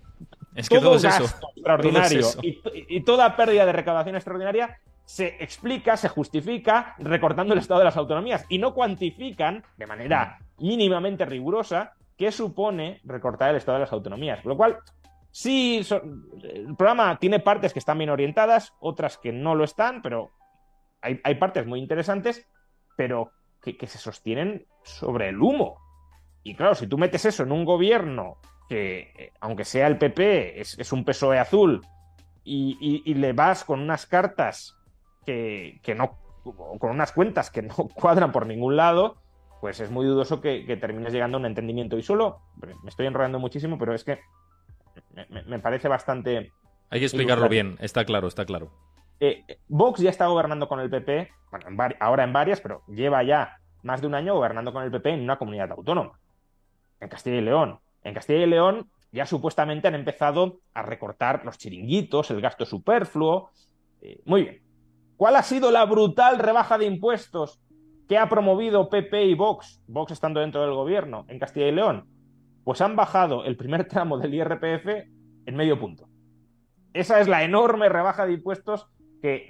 es 0.56 0.68
que 0.68 0.80
todo, 0.80 0.98
gasto 0.98 1.48
extraordinario 1.54 2.26
y, 2.42 3.00
toda 3.02 3.36
pérdida 3.36 3.64
de 3.64 3.72
recaudación 3.72 4.16
extraordinaria 4.16 4.80
se 5.04 5.36
explica, 5.42 5.96
se 5.96 6.08
justifica 6.08 6.94
recortando 6.98 7.52
el 7.52 7.60
estado 7.60 7.80
de 7.80 7.84
las 7.84 7.96
autonomías 7.96 8.46
y 8.48 8.58
no 8.58 8.74
cuantifican 8.74 9.62
de 9.76 9.86
manera 9.86 10.38
mínimamente 10.58 11.24
rigurosa 11.24 11.92
qué 12.16 12.32
supone 12.32 13.00
recortar 13.04 13.50
el 13.50 13.56
estado 13.56 13.78
de 13.78 13.84
las 13.84 13.92
autonomías. 13.92 14.44
Lo 14.44 14.56
cual 14.56 14.78
Sí, 15.36 15.84
el 16.44 16.76
programa 16.76 17.18
tiene 17.18 17.40
partes 17.40 17.72
que 17.72 17.80
están 17.80 17.98
bien 17.98 18.10
orientadas, 18.10 18.72
otras 18.78 19.18
que 19.18 19.32
no 19.32 19.56
lo 19.56 19.64
están, 19.64 20.00
pero 20.00 20.30
hay, 21.02 21.34
partes 21.34 21.66
muy 21.66 21.80
interesantes, 21.80 22.46
pero 22.96 23.32
que, 23.60 23.84
se 23.88 23.98
sostienen 23.98 24.64
sobre 24.84 25.30
el 25.30 25.42
humo. 25.42 25.80
Y 26.44 26.54
claro, 26.54 26.76
si 26.76 26.86
tú 26.86 26.98
metes 26.98 27.24
eso 27.24 27.42
en 27.42 27.50
un 27.50 27.64
gobierno 27.64 28.36
que, 28.68 29.32
aunque 29.40 29.64
sea 29.64 29.88
el 29.88 29.98
PP, 29.98 30.60
es, 30.60 30.92
un 30.92 31.04
PSOE 31.04 31.40
azul, 31.40 31.84
y, 32.44 33.12
le 33.14 33.32
vas 33.32 33.64
con 33.64 33.80
unas 33.80 34.06
cartas 34.06 34.76
que, 35.24 35.94
no, 35.96 36.18
con 36.78 36.90
unas 36.90 37.12
cuentas 37.12 37.50
que 37.50 37.62
no 37.62 37.74
cuadran 37.94 38.32
por 38.32 38.46
ningún 38.46 38.76
lado, 38.76 39.16
pues 39.60 39.80
es 39.80 39.90
muy 39.90 40.06
dudoso 40.06 40.40
que, 40.40 40.66
que 40.66 40.76
termines 40.76 41.12
llegando 41.12 41.36
a 41.36 41.40
un 41.40 41.46
entendimiento. 41.46 41.96
Y 41.98 42.02
solo, 42.02 42.40
me 42.60 42.88
estoy 42.88 43.06
enrollando 43.06 43.38
muchísimo, 43.38 43.78
pero 43.78 43.94
es 43.94 44.04
que 44.04 44.20
me, 45.46 45.58
parece 45.58 45.88
bastante... 45.88 46.52
Hay 46.90 47.00
que 47.00 47.06
explicarlo 47.06 47.48
bien, 47.48 47.76
está 47.80 48.04
claro, 48.04 48.28
está 48.28 48.44
claro. 48.44 48.70
Eh, 49.20 49.44
Vox 49.68 50.00
ya 50.00 50.10
está 50.10 50.26
gobernando 50.26 50.68
con 50.68 50.80
el 50.80 50.90
PP, 50.90 51.30
bueno, 51.50 51.94
ahora 52.00 52.24
en 52.24 52.32
varias, 52.32 52.60
pero 52.60 52.82
lleva 52.88 53.22
ya 53.22 53.58
más 53.82 54.00
de 54.00 54.06
un 54.06 54.14
año 54.14 54.34
gobernando 54.34 54.72
con 54.72 54.82
el 54.82 54.90
PP 54.90 55.10
en 55.10 55.22
una 55.22 55.38
comunidad 55.38 55.70
autónoma, 55.72 56.18
en 57.00 57.08
Castilla 57.08 57.36
y 57.36 57.42
León. 57.42 57.78
En 58.02 58.14
Castilla 58.14 58.40
y 58.40 58.46
León 58.46 58.90
ya 59.12 59.26
supuestamente 59.26 59.88
han 59.88 59.94
empezado 59.94 60.58
a 60.74 60.82
recortar 60.82 61.44
los 61.44 61.58
chiringuitos, 61.58 62.30
el 62.30 62.40
gasto 62.40 62.66
superfluo. 62.66 63.50
Eh, 64.02 64.20
muy 64.24 64.42
bien. 64.42 64.62
¿Cuál 65.16 65.36
ha 65.36 65.42
sido 65.42 65.70
la 65.70 65.84
brutal 65.84 66.38
rebaja 66.38 66.78
de 66.78 66.86
impuestos 66.86 67.60
que 68.08 68.18
ha 68.18 68.28
promovido 68.28 68.88
PP 68.88 69.24
y 69.24 69.34
Vox, 69.34 69.82
Vox 69.86 70.12
estando 70.12 70.40
dentro 70.40 70.62
del 70.62 70.74
gobierno 70.74 71.24
en 71.28 71.38
Castilla 71.38 71.68
y 71.68 71.72
León? 71.72 72.14
pues 72.64 72.80
han 72.80 72.96
bajado 72.96 73.44
el 73.44 73.56
primer 73.56 73.84
tramo 73.88 74.18
del 74.18 74.34
IRPF 74.34 74.86
en 75.46 75.56
medio 75.56 75.78
punto. 75.78 76.08
Esa 76.92 77.20
es 77.20 77.28
la 77.28 77.44
enorme 77.44 77.88
rebaja 77.88 78.26
de 78.26 78.32
impuestos 78.32 78.88
que... 79.22 79.46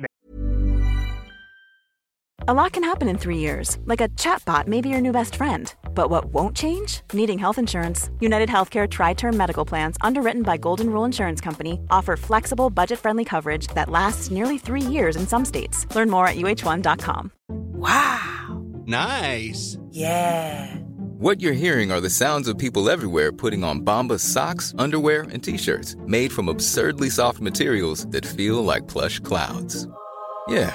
A 2.47 2.53
lot 2.53 2.73
can 2.73 2.85
happen 2.85 3.09
in 3.09 3.17
three 3.17 3.39
years, 3.39 3.79
like 3.87 4.03
a 4.03 4.09
chatbot 4.21 4.67
may 4.67 4.83
be 4.83 4.91
your 4.91 5.01
new 5.01 5.13
best 5.13 5.37
friend. 5.37 5.75
But 5.95 6.11
what 6.11 6.27
won't 6.27 6.55
change? 6.55 7.01
Needing 7.15 7.39
health 7.39 7.57
insurance. 7.57 8.11
United 8.21 8.51
Healthcare 8.51 8.87
Tri 8.87 9.15
Term 9.15 9.35
Medical 9.35 9.65
Plans, 9.65 9.97
underwritten 10.03 10.43
by 10.43 10.59
Golden 10.59 10.91
Rule 10.91 11.07
Insurance 11.07 11.41
Company, 11.41 11.81
offer 11.89 12.19
flexible, 12.19 12.69
budget 12.69 12.99
friendly 12.99 13.25
coverage 13.25 13.69
that 13.69 13.89
lasts 13.89 14.31
nearly 14.31 14.59
three 14.59 14.83
years 14.83 15.17
in 15.17 15.27
some 15.27 15.47
states. 15.47 15.87
Learn 15.97 16.11
more 16.11 16.29
at 16.29 16.37
uh1.com. 16.37 17.31
Wow! 17.49 18.63
Nice! 18.85 19.79
Yeah! 19.89 20.71
What 21.17 21.41
you're 21.41 21.55
hearing 21.55 21.91
are 21.93 22.03
the 22.03 22.11
sounds 22.11 22.47
of 22.47 22.59
people 22.59 22.91
everywhere 22.91 23.33
putting 23.33 23.65
on 23.65 23.81
Bombas 23.81 24.21
socks, 24.21 24.75
underwear, 24.77 25.23
and 25.33 25.43
t-shirts 25.43 25.97
made 26.07 26.31
from 26.31 26.51
absurdly 26.51 27.09
soft 27.09 27.41
materials 27.41 28.07
that 28.09 28.27
feel 28.27 28.63
like 28.63 28.87
plush 28.87 29.19
clouds. 29.21 29.89
Yeah, 30.47 30.75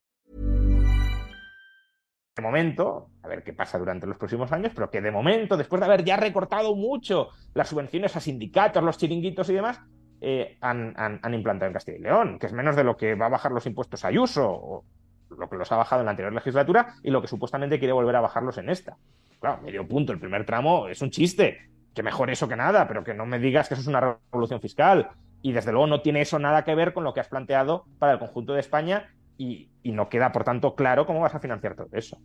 De 2.35 2.41
momento, 2.41 3.09
a 3.23 3.27
ver 3.27 3.43
qué 3.43 3.51
pasa 3.51 3.77
durante 3.77 4.07
los 4.07 4.17
próximos 4.17 4.51
años, 4.53 4.71
pero 4.73 4.89
que 4.89 5.01
de 5.01 5.11
momento, 5.11 5.57
después 5.57 5.81
de 5.81 5.85
haber 5.85 6.05
ya 6.05 6.15
recortado 6.15 6.75
mucho 6.75 7.27
las 7.53 7.67
subvenciones 7.67 8.15
a 8.15 8.21
sindicatos, 8.21 8.81
los 8.81 8.97
chiringuitos 8.97 9.49
y 9.49 9.53
demás, 9.53 9.81
eh, 10.21 10.57
han, 10.61 10.93
han, 10.95 11.33
implantado 11.33 11.67
en 11.67 11.73
Castilla 11.73 11.97
y 11.97 12.01
León, 12.01 12.39
que 12.39 12.45
es 12.45 12.53
menos 12.53 12.77
de 12.77 12.85
lo 12.85 12.95
que 12.95 13.15
va 13.15 13.25
a 13.25 13.29
bajar 13.29 13.51
los 13.51 13.65
impuestos 13.65 14.05
a 14.05 14.07
Ayuso, 14.07 14.49
o 14.49 14.85
lo 15.29 15.49
que 15.49 15.57
los 15.57 15.69
ha 15.73 15.75
bajado 15.75 16.03
en 16.03 16.05
la 16.05 16.11
anterior 16.11 16.33
legislatura, 16.33 16.93
y 17.03 17.11
lo 17.11 17.21
que 17.21 17.27
supuestamente 17.27 17.79
quiere 17.79 17.91
volver 17.91 18.15
a 18.15 18.21
bajarlos 18.21 18.57
en 18.59 18.69
esta. 18.69 18.95
Claro, 19.41 19.61
medio 19.61 19.85
punto, 19.85 20.13
el 20.13 20.19
primer 20.19 20.45
tramo 20.45 20.87
es 20.87 21.01
un 21.01 21.09
chiste, 21.09 21.69
que 21.93 22.01
mejor 22.01 22.29
eso 22.29 22.47
que 22.47 22.55
nada, 22.55 22.87
pero 22.87 23.03
que 23.03 23.13
no 23.13 23.25
me 23.25 23.39
digas 23.39 23.67
que 23.67 23.73
eso 23.73 23.81
es 23.81 23.87
una 23.87 24.19
revolución 24.31 24.61
fiscal. 24.61 25.09
Y 25.41 25.51
desde 25.51 25.71
luego 25.71 25.87
no 25.87 26.01
tiene 26.01 26.21
eso 26.21 26.39
nada 26.39 26.63
que 26.63 26.75
ver 26.75 26.93
con 26.93 27.03
lo 27.03 27.13
que 27.13 27.19
has 27.19 27.27
planteado 27.27 27.85
para 27.99 28.13
el 28.13 28.19
conjunto 28.19 28.53
de 28.53 28.61
España 28.61 29.09
y, 29.41 29.91
no 29.91 30.09
queda, 30.09 30.31
por 30.31 30.43
tanto, 30.43 30.75
claro 30.75 31.05
cómo 31.05 31.21
vas 31.21 31.33
a 31.33 31.39
financiar 31.39 31.75
todo 31.75 31.89
eso. 31.93 32.17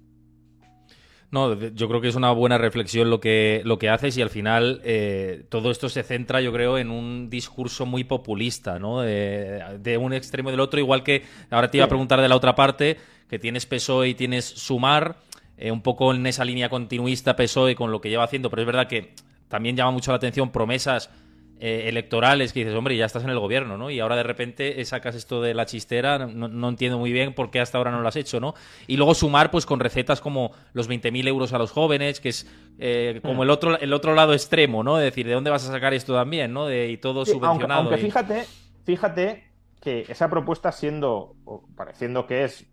No, 1.31 1.55
yo 1.55 1.88
creo 1.88 2.00
que 2.00 2.09
es 2.09 2.14
una 2.14 2.31
buena 2.31 2.57
reflexión 2.57 3.11
lo 3.11 3.18
que, 3.18 3.62
lo 3.64 3.79
que 3.79 3.88
haces 3.88 4.16
y 4.16 4.22
al 4.22 4.31
final 4.31 4.81
eh, 4.85 5.44
todo 5.48 5.72
esto 5.72 5.88
se 5.88 6.05
centra, 6.05 6.40
yo 6.40 6.52
creo, 6.52 6.79
en 6.79 6.90
un 6.90 7.29
discurso 7.29 7.85
muy 7.85 8.05
populista, 8.05 8.79
¿no? 8.79 9.00
De, 9.00 9.98
un 10.00 10.12
extremo 10.12 10.50
y 10.50 10.52
del 10.52 10.61
otro, 10.61 10.79
igual 10.79 11.02
que 11.02 11.24
ahora 11.50 11.70
te 11.70 11.79
iba 11.79 11.87
a 11.87 11.88
preguntar 11.88 12.20
de 12.20 12.29
la 12.29 12.37
otra 12.37 12.55
parte, 12.55 12.96
que 13.29 13.40
tienes 13.40 13.66
PSOE 13.66 14.11
y 14.11 14.14
tienes 14.14 14.44
Sumar. 14.44 15.16
eh, 15.57 15.72
un 15.72 15.83
poco 15.83 16.14
en 16.14 16.24
esa 16.26 16.44
línea 16.44 16.68
continuista 16.68 17.35
PSOE 17.35 17.74
con 17.74 17.90
lo 17.90 18.00
que 18.00 18.11
lleva 18.11 18.24
haciendo, 18.24 18.50
pero 18.50 18.62
es 18.62 18.66
verdad 18.66 18.87
que 18.87 19.14
también 19.48 19.74
llama 19.74 19.90
mucho 19.90 20.12
la 20.12 20.18
atención 20.18 20.52
promesas 20.52 21.11
eh, 21.59 21.88
electorales 21.88 22.53
que 22.53 22.61
dices, 22.61 22.75
hombre, 22.75 22.97
ya 22.99 23.07
estás 23.07 23.25
en 23.25 23.31
el 23.31 23.38
gobierno, 23.38 23.79
¿no? 23.79 23.90
Y 23.90 23.99
ahora 23.99 24.16
de 24.16 24.23
repente 24.23 24.85
sacas 24.85 25.14
esto 25.14 25.40
de 25.40 25.55
la 25.55 25.64
chistera, 25.64 26.19
no, 26.19 26.69
entiendo 26.69 26.99
muy 26.99 27.12
bien 27.12 27.33
por 27.33 27.51
qué 27.51 27.61
hasta 27.61 27.79
ahora 27.79 27.90
no 27.90 28.03
lo 28.03 28.09
has 28.09 28.16
hecho, 28.16 28.40
¿no? 28.40 28.55
Y 28.87 28.99
luego 28.99 29.14
sumar, 29.14 29.51
pues, 29.51 29.64
con 29.64 29.81
recetas 29.81 30.21
como 30.21 30.53
los 30.75 30.87
20.000 30.90 31.27
euros 31.29 31.55
a 31.55 31.59
los 31.59 31.73
jóvenes, 31.73 32.21
que 32.21 32.29
es 32.29 32.47
eh, 32.79 33.21
como 33.23 33.42
el 33.42 33.49
otro, 33.49 33.79
el 33.79 33.92
otro 33.95 34.14
lado 34.14 34.35
extremo, 34.35 34.83
¿no? 34.83 34.99
Es 34.99 35.05
decir, 35.05 35.27
¿de 35.27 35.33
dónde 35.33 35.51
vas 35.51 35.66
a 35.66 35.73
sacar 35.73 35.95
esto 35.95 36.14
también, 36.14 36.53
¿no? 36.53 36.66
De, 36.66 36.90
y 36.90 36.99
todo 36.99 37.25
subvencionado. 37.25 37.81
Aunque, 37.81 37.99
fíjate, 37.99 38.45
fíjate 38.85 39.51
que 39.81 40.05
esa 40.09 40.29
propuesta 40.29 40.73
siendo, 40.73 41.37
o 41.47 41.66
pareciendo 41.75 42.27
que 42.27 42.45
es 42.45 42.66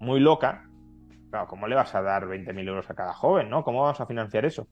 muy 0.00 0.20
loca, 0.20 0.68
claro, 1.30 1.46
¿cómo 1.48 1.66
le 1.66 1.76
vas 1.76 1.94
a 1.94 2.02
dar 2.02 2.26
20.000 2.26 2.68
euros 2.68 2.90
a 2.90 2.94
cada 2.94 3.14
joven, 3.14 3.48
¿no? 3.48 3.64
¿Cómo 3.64 3.80
vamos 3.82 4.00
a 4.00 4.06
financiar 4.06 4.44
eso? 4.44 4.68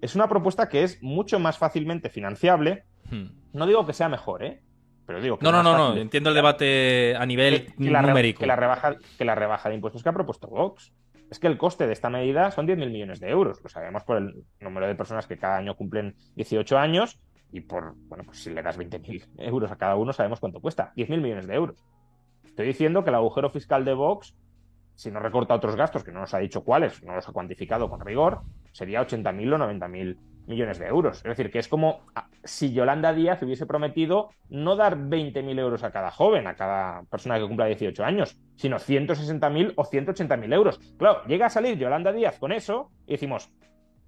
Es 0.00 0.14
una 0.14 0.28
propuesta 0.28 0.68
que 0.68 0.82
es 0.82 1.02
mucho 1.02 1.38
más 1.38 1.58
fácilmente 1.58 2.08
financiable. 2.08 2.84
Hmm. 3.10 3.26
No 3.52 3.66
digo 3.66 3.86
que 3.86 3.92
sea 3.92 4.08
mejor, 4.08 4.42
¿eh? 4.44 4.62
Pero 5.06 5.20
digo 5.20 5.38
que 5.38 5.44
no, 5.44 5.50
no, 5.50 5.62
no, 5.62 5.76
no, 5.76 5.96
entiendo 5.96 6.30
el 6.30 6.36
debate 6.36 7.16
a 7.16 7.26
nivel 7.26 7.72
numérico. 7.76 8.40
que, 8.40 8.46
la 8.46 8.56
rebaja, 8.56 8.96
que 9.18 9.24
la 9.24 9.34
rebaja 9.34 9.68
de 9.68 9.74
impuestos 9.74 10.02
que 10.02 10.08
ha 10.08 10.12
propuesto 10.12 10.48
Vox. 10.48 10.92
Es 11.30 11.38
que 11.38 11.46
el 11.46 11.58
coste 11.58 11.86
de 11.86 11.92
esta 11.92 12.10
medida 12.10 12.50
son 12.50 12.66
10.000 12.66 12.90
millones 12.90 13.20
de 13.20 13.28
euros. 13.28 13.60
Lo 13.62 13.68
sabemos 13.68 14.04
por 14.04 14.16
el 14.16 14.44
número 14.60 14.86
de 14.86 14.94
personas 14.94 15.26
que 15.26 15.38
cada 15.38 15.56
año 15.56 15.76
cumplen 15.76 16.16
18 16.36 16.78
años 16.78 17.20
y 17.52 17.60
por, 17.60 17.94
bueno, 18.08 18.24
pues 18.24 18.42
si 18.42 18.50
le 18.50 18.62
das 18.62 18.78
20.000 18.78 19.28
euros 19.38 19.70
a 19.70 19.76
cada 19.76 19.96
uno, 19.96 20.12
sabemos 20.12 20.40
cuánto 20.40 20.60
cuesta. 20.60 20.92
10.000 20.96 21.20
millones 21.20 21.46
de 21.46 21.54
euros. 21.54 21.84
Estoy 22.44 22.66
diciendo 22.66 23.04
que 23.04 23.10
el 23.10 23.16
agujero 23.16 23.50
fiscal 23.50 23.84
de 23.84 23.94
Vox 23.94 24.34
si 25.00 25.10
no 25.10 25.18
recorta 25.18 25.54
otros 25.54 25.76
gastos, 25.76 26.04
que 26.04 26.12
no 26.12 26.20
nos 26.20 26.34
ha 26.34 26.38
dicho 26.38 26.62
cuáles, 26.62 27.02
no 27.02 27.14
los 27.14 27.26
ha 27.26 27.32
cuantificado 27.32 27.88
con 27.88 28.00
rigor, 28.00 28.42
sería 28.72 29.00
80.000 29.00 29.54
o 29.54 29.58
90.000 29.58 30.16
millones 30.46 30.78
de 30.78 30.86
euros. 30.86 31.18
Es 31.18 31.24
decir, 31.24 31.50
que 31.50 31.58
es 31.58 31.68
como 31.68 32.00
ah, 32.14 32.28
si 32.44 32.72
Yolanda 32.72 33.12
Díaz 33.12 33.42
hubiese 33.42 33.66
prometido 33.66 34.30
no 34.48 34.76
dar 34.76 34.96
20.000 34.96 35.58
euros 35.58 35.84
a 35.84 35.92
cada 35.92 36.10
joven, 36.10 36.46
a 36.46 36.54
cada 36.54 37.04
persona 37.04 37.38
que 37.38 37.46
cumpla 37.46 37.66
18 37.66 38.04
años, 38.04 38.36
sino 38.56 38.76
160.000 38.76 39.74
o 39.76 39.84
180.000 39.84 40.54
euros. 40.54 40.78
Claro, 40.98 41.24
llega 41.26 41.46
a 41.46 41.50
salir 41.50 41.78
Yolanda 41.78 42.12
Díaz 42.12 42.38
con 42.38 42.52
eso 42.52 42.90
y 43.06 43.12
decimos, 43.12 43.50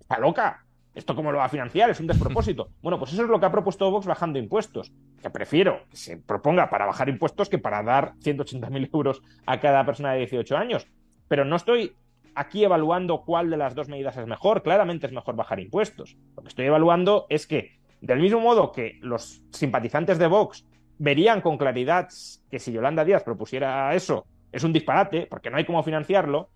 está 0.01 0.19
loca, 0.19 0.65
¿Esto 0.95 1.15
cómo 1.15 1.33
lo 1.33 1.39
va 1.39 1.47
a 1.47 1.49
financiar? 1.49 1.91
Es 1.91 2.01
un 2.01 2.07
despropósito. 2.07 2.69
Bueno, 2.83 2.99
pues 2.99 3.13
eso 3.13 3.23
es 3.23 3.29
lo 3.29 3.41
que 3.41 3.47
ha 3.47 3.53
propuesto 3.53 3.91
Vox 3.91 4.07
bajando 4.07 4.39
impuestos. 4.39 4.93
Que 5.23 5.31
prefiero 5.31 5.85
que 5.89 5.97
se 5.97 6.19
proponga 6.19 6.69
para 6.69 6.85
bajar 6.85 7.09
impuestos 7.09 7.49
que 7.49 7.59
para 7.59 7.83
dar 7.83 8.15
180.000 8.17 8.91
euros 8.93 9.23
a 9.47 9.61
cada 9.61 9.87
persona 9.87 10.13
de 10.13 10.19
18 10.19 10.57
años. 10.57 10.87
Pero 11.29 11.45
no 11.45 11.57
estoy 11.57 11.97
aquí 12.35 12.65
evaluando 12.65 13.23
cuál 13.23 13.51
de 13.51 13.57
las 13.57 13.75
dos 13.75 13.89
medidas 13.89 14.17
es 14.17 14.27
mejor. 14.27 14.63
Claramente 14.63 15.07
es 15.07 15.13
mejor 15.13 15.37
bajar 15.37 15.61
impuestos. 15.61 16.17
Lo 16.37 16.43
que 16.43 16.49
estoy 16.49 16.67
evaluando 16.67 17.27
es 17.29 17.47
que, 17.47 17.79
del 18.01 18.21
mismo 18.21 18.41
modo 18.41 18.73
que 18.73 18.99
los 19.01 19.45
simpatizantes 19.51 20.19
de 20.19 20.27
Vox 20.27 20.67
verían 20.99 21.41
con 21.41 21.59
claridad 21.59 22.09
que 22.51 22.59
si 22.59 22.73
Yolanda 22.73 23.05
Díaz 23.05 23.23
propusiera 23.23 23.95
eso 23.95 24.27
es 24.53 24.65
un 24.65 24.73
disparate, 24.73 25.27
porque 25.27 25.51
no 25.51 25.57
hay 25.57 25.65
cómo 25.65 25.83
financiarlo, 25.83 26.51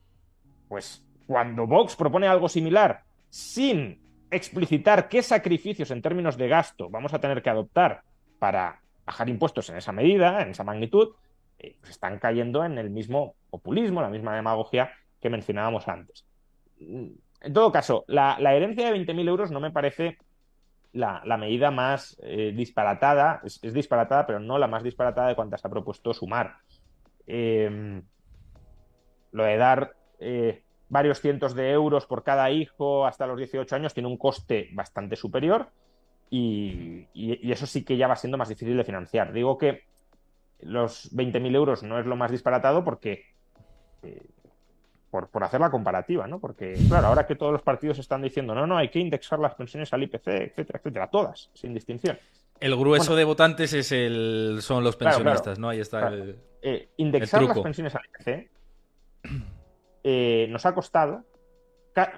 pues 0.68 1.04
cuando 1.26 1.66
Vox 1.66 1.96
propone 1.96 2.28
algo 2.28 2.48
similar 2.48 3.02
sin 3.30 4.00
explicitar 4.30 5.08
qué 5.08 5.22
sacrificios 5.22 5.90
en 5.90 6.02
términos 6.02 6.36
de 6.36 6.48
gasto 6.48 6.90
vamos 6.90 7.14
a 7.14 7.20
tener 7.20 7.42
que 7.42 7.50
adoptar 7.50 8.02
para 8.38 8.82
bajar 9.04 9.28
impuestos 9.28 9.70
en 9.70 9.76
esa 9.76 9.92
medida, 9.92 10.42
en 10.42 10.50
esa 10.50 10.64
magnitud, 10.64 11.14
eh, 11.58 11.76
pues 11.80 11.92
están 11.92 12.18
cayendo 12.18 12.64
en 12.64 12.76
el 12.76 12.90
mismo 12.90 13.34
populismo, 13.50 14.02
la 14.02 14.10
misma 14.10 14.34
demagogia 14.34 14.90
que 15.26 15.30
mencionábamos 15.30 15.88
antes. 15.88 16.24
En 16.78 17.52
todo 17.52 17.72
caso, 17.72 18.04
la, 18.06 18.36
herencia 18.54 18.90
de 18.90 18.98
20.000 18.98 19.28
euros 19.28 19.50
no 19.50 19.60
me 19.60 19.70
parece 19.70 20.18
la, 20.92 21.22
medida 21.36 21.70
más 21.70 22.16
eh, 22.22 22.52
disparatada, 22.54 23.40
es, 23.44 23.60
disparatada, 23.60 24.26
pero 24.26 24.40
no 24.40 24.58
la 24.58 24.68
más 24.68 24.82
disparatada 24.82 25.28
de 25.28 25.34
cuantas 25.34 25.64
ha 25.64 25.68
propuesto 25.68 26.14
sumar. 26.14 26.56
Eh, 27.26 28.00
lo 29.32 29.44
de 29.44 29.56
dar 29.56 29.96
varios 30.88 31.20
cientos 31.20 31.54
de 31.54 31.72
euros 31.72 32.06
por 32.06 32.22
cada 32.22 32.50
hijo 32.50 33.06
hasta 33.06 33.26
los 33.26 33.38
18 33.38 33.74
años 33.74 33.94
tiene 33.94 34.08
un 34.08 34.16
coste 34.16 34.70
bastante 34.72 35.16
superior 35.16 35.70
y, 36.30 37.06
eso 37.50 37.66
sí 37.66 37.84
que 37.84 37.96
ya 37.96 38.08
va 38.08 38.16
siendo 38.16 38.38
más 38.38 38.48
difícil 38.48 38.76
de 38.76 38.84
financiar. 38.84 39.32
Digo 39.32 39.58
que 39.58 39.84
los 40.60 41.14
20.000 41.14 41.54
euros 41.54 41.82
no 41.82 41.98
es 41.98 42.06
lo 42.06 42.16
más 42.16 42.30
disparatado 42.30 42.84
porque... 42.84 43.24
Por, 45.10 45.28
por, 45.28 45.44
hacer 45.44 45.60
la 45.60 45.70
comparativa, 45.70 46.26
¿no? 46.26 46.40
Porque, 46.40 46.74
claro, 46.88 47.06
ahora 47.06 47.26
que 47.26 47.36
todos 47.36 47.52
los 47.52 47.62
partidos 47.62 47.98
están 47.98 48.22
diciendo, 48.22 48.54
no, 48.54 48.66
no, 48.66 48.76
hay 48.76 48.88
que 48.88 48.98
indexar 48.98 49.38
las 49.38 49.54
pensiones 49.54 49.92
al 49.92 50.02
IPC, 50.02 50.26
etcétera, 50.26 50.78
etcétera, 50.78 51.06
todas, 51.08 51.48
sin 51.54 51.72
distinción. 51.72 52.18
El 52.58 52.74
grueso 52.76 53.14
de 53.14 53.24
votantes 53.24 53.72
es 53.72 53.92
el, 53.92 54.58
son 54.60 54.82
los 54.82 54.96
pensionistas, 54.96 55.58
¿no? 55.58 55.68
Ahí 55.68 55.80
está 55.80 56.10
eh, 56.60 56.88
indexar 56.96 57.42
las 57.42 57.58
pensiones 57.60 57.94
al 57.94 58.02
IPC 58.06 58.50
eh, 60.08 60.46
nos 60.50 60.64
ha 60.66 60.72
costado, 60.72 61.24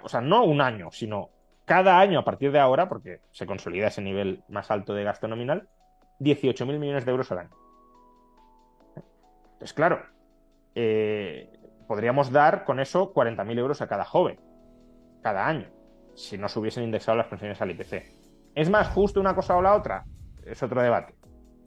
o 0.02 0.08
sea, 0.10 0.20
no 0.20 0.44
un 0.44 0.60
año, 0.60 0.90
sino 0.92 1.30
cada 1.64 1.98
año 1.98 2.18
a 2.18 2.24
partir 2.24 2.52
de 2.52 2.58
ahora, 2.58 2.88
porque 2.88 3.20
se 3.30 3.46
consolida 3.46 3.86
ese 3.86 4.02
nivel 4.02 4.42
más 4.48 4.70
alto 4.70 4.92
de 4.92 5.04
gasto 5.04 5.26
nominal, 5.26 5.68
18.000 6.20 6.78
millones 6.78 7.04
de 7.06 7.10
euros 7.10 7.32
al 7.32 7.38
año. 7.38 7.50
Pues 9.58 9.72
claro, 9.72 10.02
eh, 10.74 11.57
podríamos 11.88 12.30
dar 12.30 12.64
con 12.64 12.78
eso 12.78 13.12
40.000 13.12 13.58
euros 13.58 13.80
a 13.80 13.88
cada 13.88 14.04
joven, 14.04 14.38
cada 15.22 15.48
año, 15.48 15.68
si 16.14 16.38
no 16.38 16.48
se 16.48 16.60
hubiesen 16.60 16.84
indexado 16.84 17.16
las 17.16 17.26
pensiones 17.26 17.60
al 17.60 17.70
IPC. 17.72 18.04
¿Es 18.54 18.70
más 18.70 18.88
justo 18.88 19.18
una 19.20 19.34
cosa 19.34 19.56
o 19.56 19.62
la 19.62 19.74
otra? 19.74 20.04
Es 20.44 20.62
otro 20.62 20.82
debate. 20.82 21.14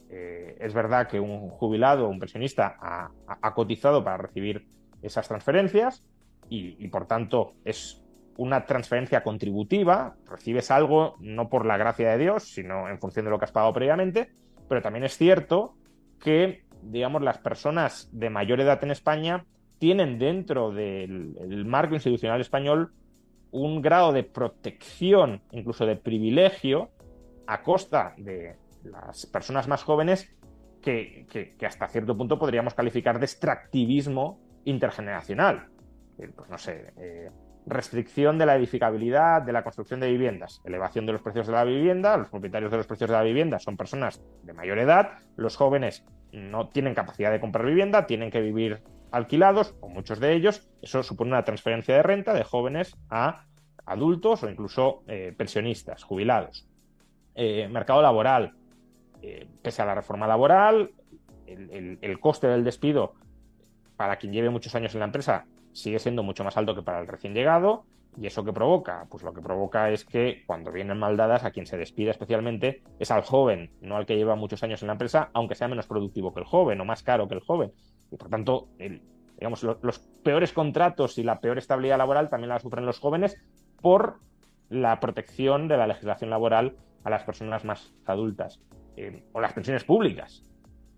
Eh, 0.08 0.56
es 0.60 0.72
verdad 0.72 1.08
que 1.08 1.18
un 1.18 1.50
jubilado 1.50 2.06
o 2.06 2.08
un 2.08 2.20
pensionista 2.20 2.76
ha, 2.80 3.54
cotizado 3.54 4.04
para 4.04 4.18
recibir 4.18 4.68
esas 5.02 5.26
transferencias, 5.26 6.04
y, 6.48 6.86
por 6.88 7.06
tanto 7.06 7.54
es 7.64 8.04
una 8.36 8.66
transferencia 8.66 9.22
contributiva, 9.22 10.16
recibes 10.28 10.70
algo 10.70 11.16
no 11.18 11.48
por 11.48 11.64
la 11.64 11.78
gracia 11.78 12.10
de 12.10 12.18
Dios, 12.18 12.44
sino 12.44 12.90
en 12.90 13.00
función 13.00 13.24
de 13.24 13.30
lo 13.30 13.38
que 13.38 13.46
has 13.46 13.52
pagado 13.52 13.72
previamente, 13.72 14.32
pero 14.68 14.82
también 14.82 15.04
es 15.04 15.16
cierto 15.16 15.76
que, 16.20 16.64
digamos, 16.82 17.22
las 17.22 17.38
personas 17.38 18.10
de 18.12 18.28
mayor 18.28 18.60
edad 18.60 18.84
en 18.84 18.90
España 18.90 19.46
tienen 19.82 20.16
dentro 20.16 20.70
del 20.70 21.64
marco 21.66 21.94
institucional 21.94 22.40
español 22.40 22.92
un 23.50 23.82
grado 23.82 24.12
de 24.12 24.22
protección, 24.22 25.42
incluso 25.50 25.86
de 25.86 25.96
privilegio, 25.96 26.90
a 27.48 27.64
costa 27.64 28.14
de 28.16 28.54
las 28.84 29.26
personas 29.26 29.66
más 29.66 29.82
jóvenes 29.82 30.32
que, 30.80 31.26
hasta 31.66 31.88
cierto 31.88 32.16
punto 32.16 32.38
podríamos 32.38 32.74
calificar 32.74 33.18
de 33.18 33.24
extractivismo 33.24 34.38
intergeneracional. 34.66 35.66
Eh, 36.16 36.30
pues 36.32 36.48
no 36.48 36.58
sé, 36.58 36.92
eh, 36.96 37.30
restricción 37.66 38.38
de 38.38 38.46
la 38.46 38.54
edificabilidad, 38.54 39.42
de 39.42 39.52
la 39.52 39.64
construcción 39.64 39.98
de 39.98 40.12
viviendas, 40.12 40.60
elevación 40.64 41.06
de 41.06 41.12
los 41.14 41.22
precios 41.22 41.48
de 41.48 41.54
la 41.54 41.64
vivienda, 41.64 42.16
los 42.16 42.28
propietarios 42.28 42.70
de 42.70 42.76
los 42.76 42.86
precios 42.86 43.10
de 43.10 43.16
la 43.16 43.24
vivienda 43.24 43.58
son 43.58 43.76
personas 43.76 44.22
de 44.44 44.52
mayor 44.52 44.78
edad, 44.78 45.18
los 45.34 45.56
jóvenes 45.56 46.04
no 46.30 46.68
tienen 46.68 46.94
capacidad 46.94 47.32
de 47.32 47.40
comprar 47.40 47.66
vivienda, 47.66 48.06
tienen 48.06 48.30
que 48.30 48.40
vivir 48.40 48.80
alquilados, 49.12 49.76
o 49.80 49.88
muchos 49.88 50.18
de 50.18 50.34
ellos, 50.34 50.68
eso 50.80 51.02
supone 51.02 51.30
una 51.30 51.44
transferencia 51.44 51.94
de 51.94 52.02
renta 52.02 52.34
de 52.34 52.44
jóvenes 52.44 52.96
a 53.10 53.46
adultos 53.84 54.42
o 54.42 54.50
incluso 54.50 55.02
eh, 55.06 55.34
pensionistas, 55.36 56.02
jubilados. 56.02 56.66
mercado 57.36 58.02
laboral, 58.02 58.54
pese 59.62 59.82
a 59.82 59.86
la 59.86 59.94
reforma 59.94 60.26
laboral, 60.26 60.90
el 61.46 62.18
coste 62.20 62.48
del 62.48 62.64
despido 62.64 63.14
para 63.96 64.16
quien 64.16 64.32
lleve 64.32 64.50
muchos 64.50 64.74
años 64.74 64.94
en 64.94 65.00
la 65.00 65.06
empresa 65.06 65.46
sigue 65.72 65.98
siendo 65.98 66.22
mucho 66.22 66.44
más 66.44 66.56
alto 66.56 66.74
que 66.74 66.82
para 66.82 67.00
el 67.00 67.08
recién 67.08 67.34
llegado. 67.34 67.84
¿Y 68.16 68.26
eso 68.26 68.44
que 68.44 68.52
provoca? 68.52 69.06
Pues 69.08 69.22
lo 69.22 69.32
que 69.32 69.40
provoca 69.40 69.90
es 69.90 70.04
que 70.04 70.42
cuando 70.46 70.70
vienen 70.70 70.98
mal 70.98 71.16
dadas, 71.16 71.44
a 71.44 71.50
quien 71.50 71.64
se 71.64 71.78
despide 71.78 72.10
especialmente 72.10 72.82
es 72.98 73.10
al 73.10 73.22
joven, 73.22 73.70
no 73.80 73.96
al 73.96 74.04
que 74.04 74.16
lleva 74.16 74.36
muchos 74.36 74.62
años 74.62 74.82
en 74.82 74.88
la 74.88 74.92
empresa, 74.92 75.30
aunque 75.32 75.54
sea 75.54 75.68
menos 75.68 75.86
productivo 75.86 76.34
que 76.34 76.40
el 76.40 76.46
joven 76.46 76.78
o 76.80 76.84
más 76.84 77.02
caro 77.02 77.26
que 77.26 77.34
el 77.34 77.40
joven. 77.40 77.72
Y 78.12 78.16
por 78.16 78.28
tanto, 78.28 78.68
digamos, 79.38 79.62
los 79.62 79.98
peores 80.22 80.52
contratos 80.52 81.18
y 81.18 81.24
la 81.24 81.40
peor 81.40 81.58
estabilidad 81.58 81.98
laboral 81.98 82.28
también 82.28 82.50
la 82.50 82.60
sufren 82.60 82.86
los 82.86 83.00
jóvenes 83.00 83.36
por 83.80 84.20
la 84.68 85.00
protección 85.00 85.66
de 85.66 85.76
la 85.76 85.86
legislación 85.86 86.30
laboral 86.30 86.76
a 87.04 87.10
las 87.10 87.24
personas 87.24 87.64
más 87.64 87.92
adultas. 88.06 88.60
Eh, 88.96 89.22
o 89.32 89.40
las 89.40 89.54
pensiones 89.54 89.84
públicas. 89.84 90.42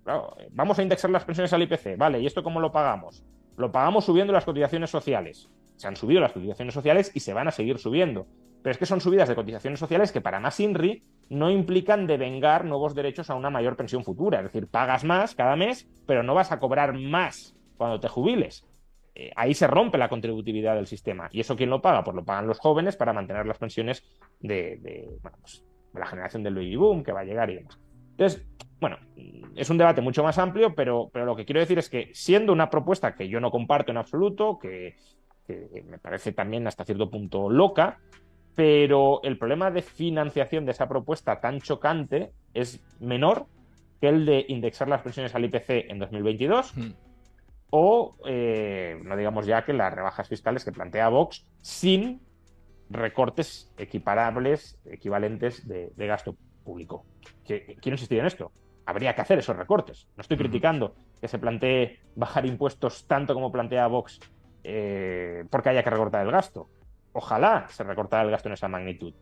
Eh, 0.07 0.49
vamos 0.51 0.79
a 0.79 0.83
indexar 0.83 1.11
las 1.11 1.25
pensiones 1.25 1.53
al 1.53 1.63
IPC, 1.63 1.97
vale, 1.97 2.21
¿y 2.21 2.27
esto 2.27 2.43
cómo 2.43 2.61
lo 2.61 2.73
pagamos? 2.73 3.25
Lo 3.57 3.71
pagamos 3.71 4.05
subiendo 4.05 4.33
las 4.33 4.45
cotizaciones 4.45 4.91
sociales. 4.91 5.49
Se 5.77 5.87
han 5.87 5.97
subido 5.97 6.21
las 6.21 6.33
cotizaciones 6.33 6.75
sociales 6.75 7.13
y 7.15 7.21
se 7.21 7.33
van 7.33 7.47
a 7.49 7.53
seguir 7.53 7.79
subiendo. 7.79 8.27
Pero 8.65 8.73
es 8.73 8.79
que 8.79 8.87
son 8.87 9.03
subidas 9.03 9.29
de 9.29 9.35
cotizaciones 9.35 9.79
sociales 9.79 10.11
que 10.11 10.23
para 10.23 10.41
más 10.41 10.59
INRI 10.59 11.05
no 11.29 11.51
implican 11.51 12.07
devengar 12.07 12.65
nuevos 12.65 12.95
derechos 12.95 13.29
a 13.29 13.35
una 13.35 13.51
mayor 13.51 13.77
pensión 13.77 14.05
futura. 14.05 14.39
Es 14.39 14.45
decir, 14.45 14.69
pagas 14.69 15.05
más 15.05 15.35
cada 15.35 15.55
mes, 15.55 15.87
pero 16.07 16.23
no 16.23 16.33
vas 16.33 16.51
a 16.51 16.59
cobrar 16.59 16.95
más 16.99 17.55
cuando 17.77 18.01
te 18.01 18.09
jubiles. 18.09 18.67
eh, 19.15 19.31
ahí 19.37 19.53
se 19.53 19.67
rompe 19.67 19.99
la 19.99 20.09
contributividad 20.09 20.77
del 20.77 20.87
sistema. 20.87 21.29
¿Y 21.31 21.41
eso 21.41 21.57
quién 21.57 21.69
lo 21.69 21.83
paga? 21.83 22.03
Pues 22.03 22.17
lo 22.17 22.25
pagan 22.25 22.47
los 22.47 22.59
jóvenes 22.59 22.97
para 22.97 23.13
mantener 23.13 23.45
las 23.45 23.59
pensiones 23.59 24.03
de, 24.41 25.11
pues, 25.21 25.63
la 25.93 26.07
generación 26.07 26.43
del 26.43 26.55
baby 26.55 26.77
boom 26.77 27.05
que 27.05 27.13
va 27.13 27.21
a 27.21 27.25
llegar 27.25 27.51
y 27.51 27.57
demás. 27.57 27.79
Entonces, 28.13 28.47
bueno, 28.81 28.97
es 29.55 29.69
un 29.69 29.77
debate 29.77 30.01
mucho 30.01 30.23
más 30.23 30.39
amplio, 30.39 30.75
pero, 30.75 31.11
pero 31.13 31.27
lo 31.27 31.37
que 31.37 31.45
quiero 31.45 31.61
decir 31.61 31.79
es 31.79 31.91
que 31.91 32.09
siendo 32.15 32.51
una 32.51 32.71
propuesta 32.71 33.15
que 33.15 33.29
yo 33.29 33.41
no 33.41 33.51
comparto 33.51 33.91
en 33.91 33.99
absoluto, 33.99 34.59
que, 34.59 34.97
me 35.85 35.99
parece 35.99 36.33
también 36.33 36.67
hasta 36.67 36.87
cierto 36.87 37.11
punto 37.11 37.51
loca, 37.51 38.01
pero 38.55 39.21
el 39.25 39.39
problema 39.39 39.71
de 39.71 39.83
financiación 39.83 40.65
de 40.65 40.73
esa 40.73 40.89
propuesta 40.89 41.41
tan 41.41 41.61
chocante 41.61 42.33
es 42.53 42.81
menor 43.01 43.47
que 44.01 44.09
el 44.09 44.27
de 44.27 44.45
indexar 44.49 44.89
las 44.89 45.03
pensiones 45.03 45.35
al 45.35 45.45
IPC 45.45 45.91
en 45.91 45.99
2022 45.99 46.75
o 47.71 48.17
eh, 48.27 49.01
no 49.03 49.17
digamos 49.17 49.47
ya 49.47 49.65
que 49.65 49.73
las 49.73 49.93
rebajas 49.93 50.29
fiscales 50.29 50.65
que 50.65 50.73
plantea 50.73 51.09
Vox 51.09 51.47
sin 51.61 52.21
recortes 52.91 53.73
equiparables, 53.77 54.79
equivalentes 54.85 55.67
de, 55.67 55.91
gasto 55.97 56.37
público. 56.65 57.05
quiero 57.45 57.95
insistir 57.95 58.21
en 58.21 58.27
esto. 58.27 58.53
Habría 58.87 59.15
que 59.15 59.23
hacer 59.23 59.39
esos 59.39 59.57
recortes. 59.57 60.07
No 60.17 60.21
estoy 60.21 60.37
criticando 60.37 60.95
que 61.21 61.27
se 61.27 61.39
plantee 61.39 61.99
bajar 62.15 62.47
impuestos 62.47 63.07
tanto 63.07 63.35
como 63.35 63.51
plantea 63.51 63.87
Vox 63.87 64.21
eh, 64.63 65.45
porque 65.51 65.71
haya 65.71 65.83
que 65.83 65.91
recortar 65.91 66.25
el 66.25 66.31
gasto. 66.31 66.69
Ojalá 67.15 67.67
se 67.69 67.85
recortara 67.85 68.25
el 68.25 68.31
gasto 68.31 68.49
en 68.49 68.55
esa 68.55 68.69
magnitud. 68.69 69.15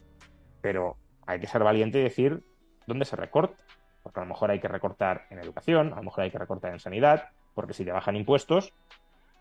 Pero 0.61 0.97
hay 1.27 1.39
que 1.39 1.47
ser 1.47 1.63
valiente 1.63 2.01
y 2.01 2.03
decir 2.03 2.43
dónde 2.87 3.05
se 3.05 3.17
recorta. 3.17 3.57
Porque 4.03 4.19
a 4.19 4.25
lo 4.25 4.29
mejor 4.29 4.51
hay 4.51 4.59
que 4.59 4.67
recortar 4.67 5.27
en 5.31 5.39
educación, 5.39 5.93
a 5.93 5.97
lo 5.97 6.03
mejor 6.03 6.25
hay 6.25 6.31
que 6.31 6.39
recortar 6.39 6.73
en 6.73 6.81
sanidad, 6.81 7.29
porque 7.55 7.75
si 7.75 7.85
te 7.85 7.93
bajan 7.93 8.17
impuestos, 8.17 8.73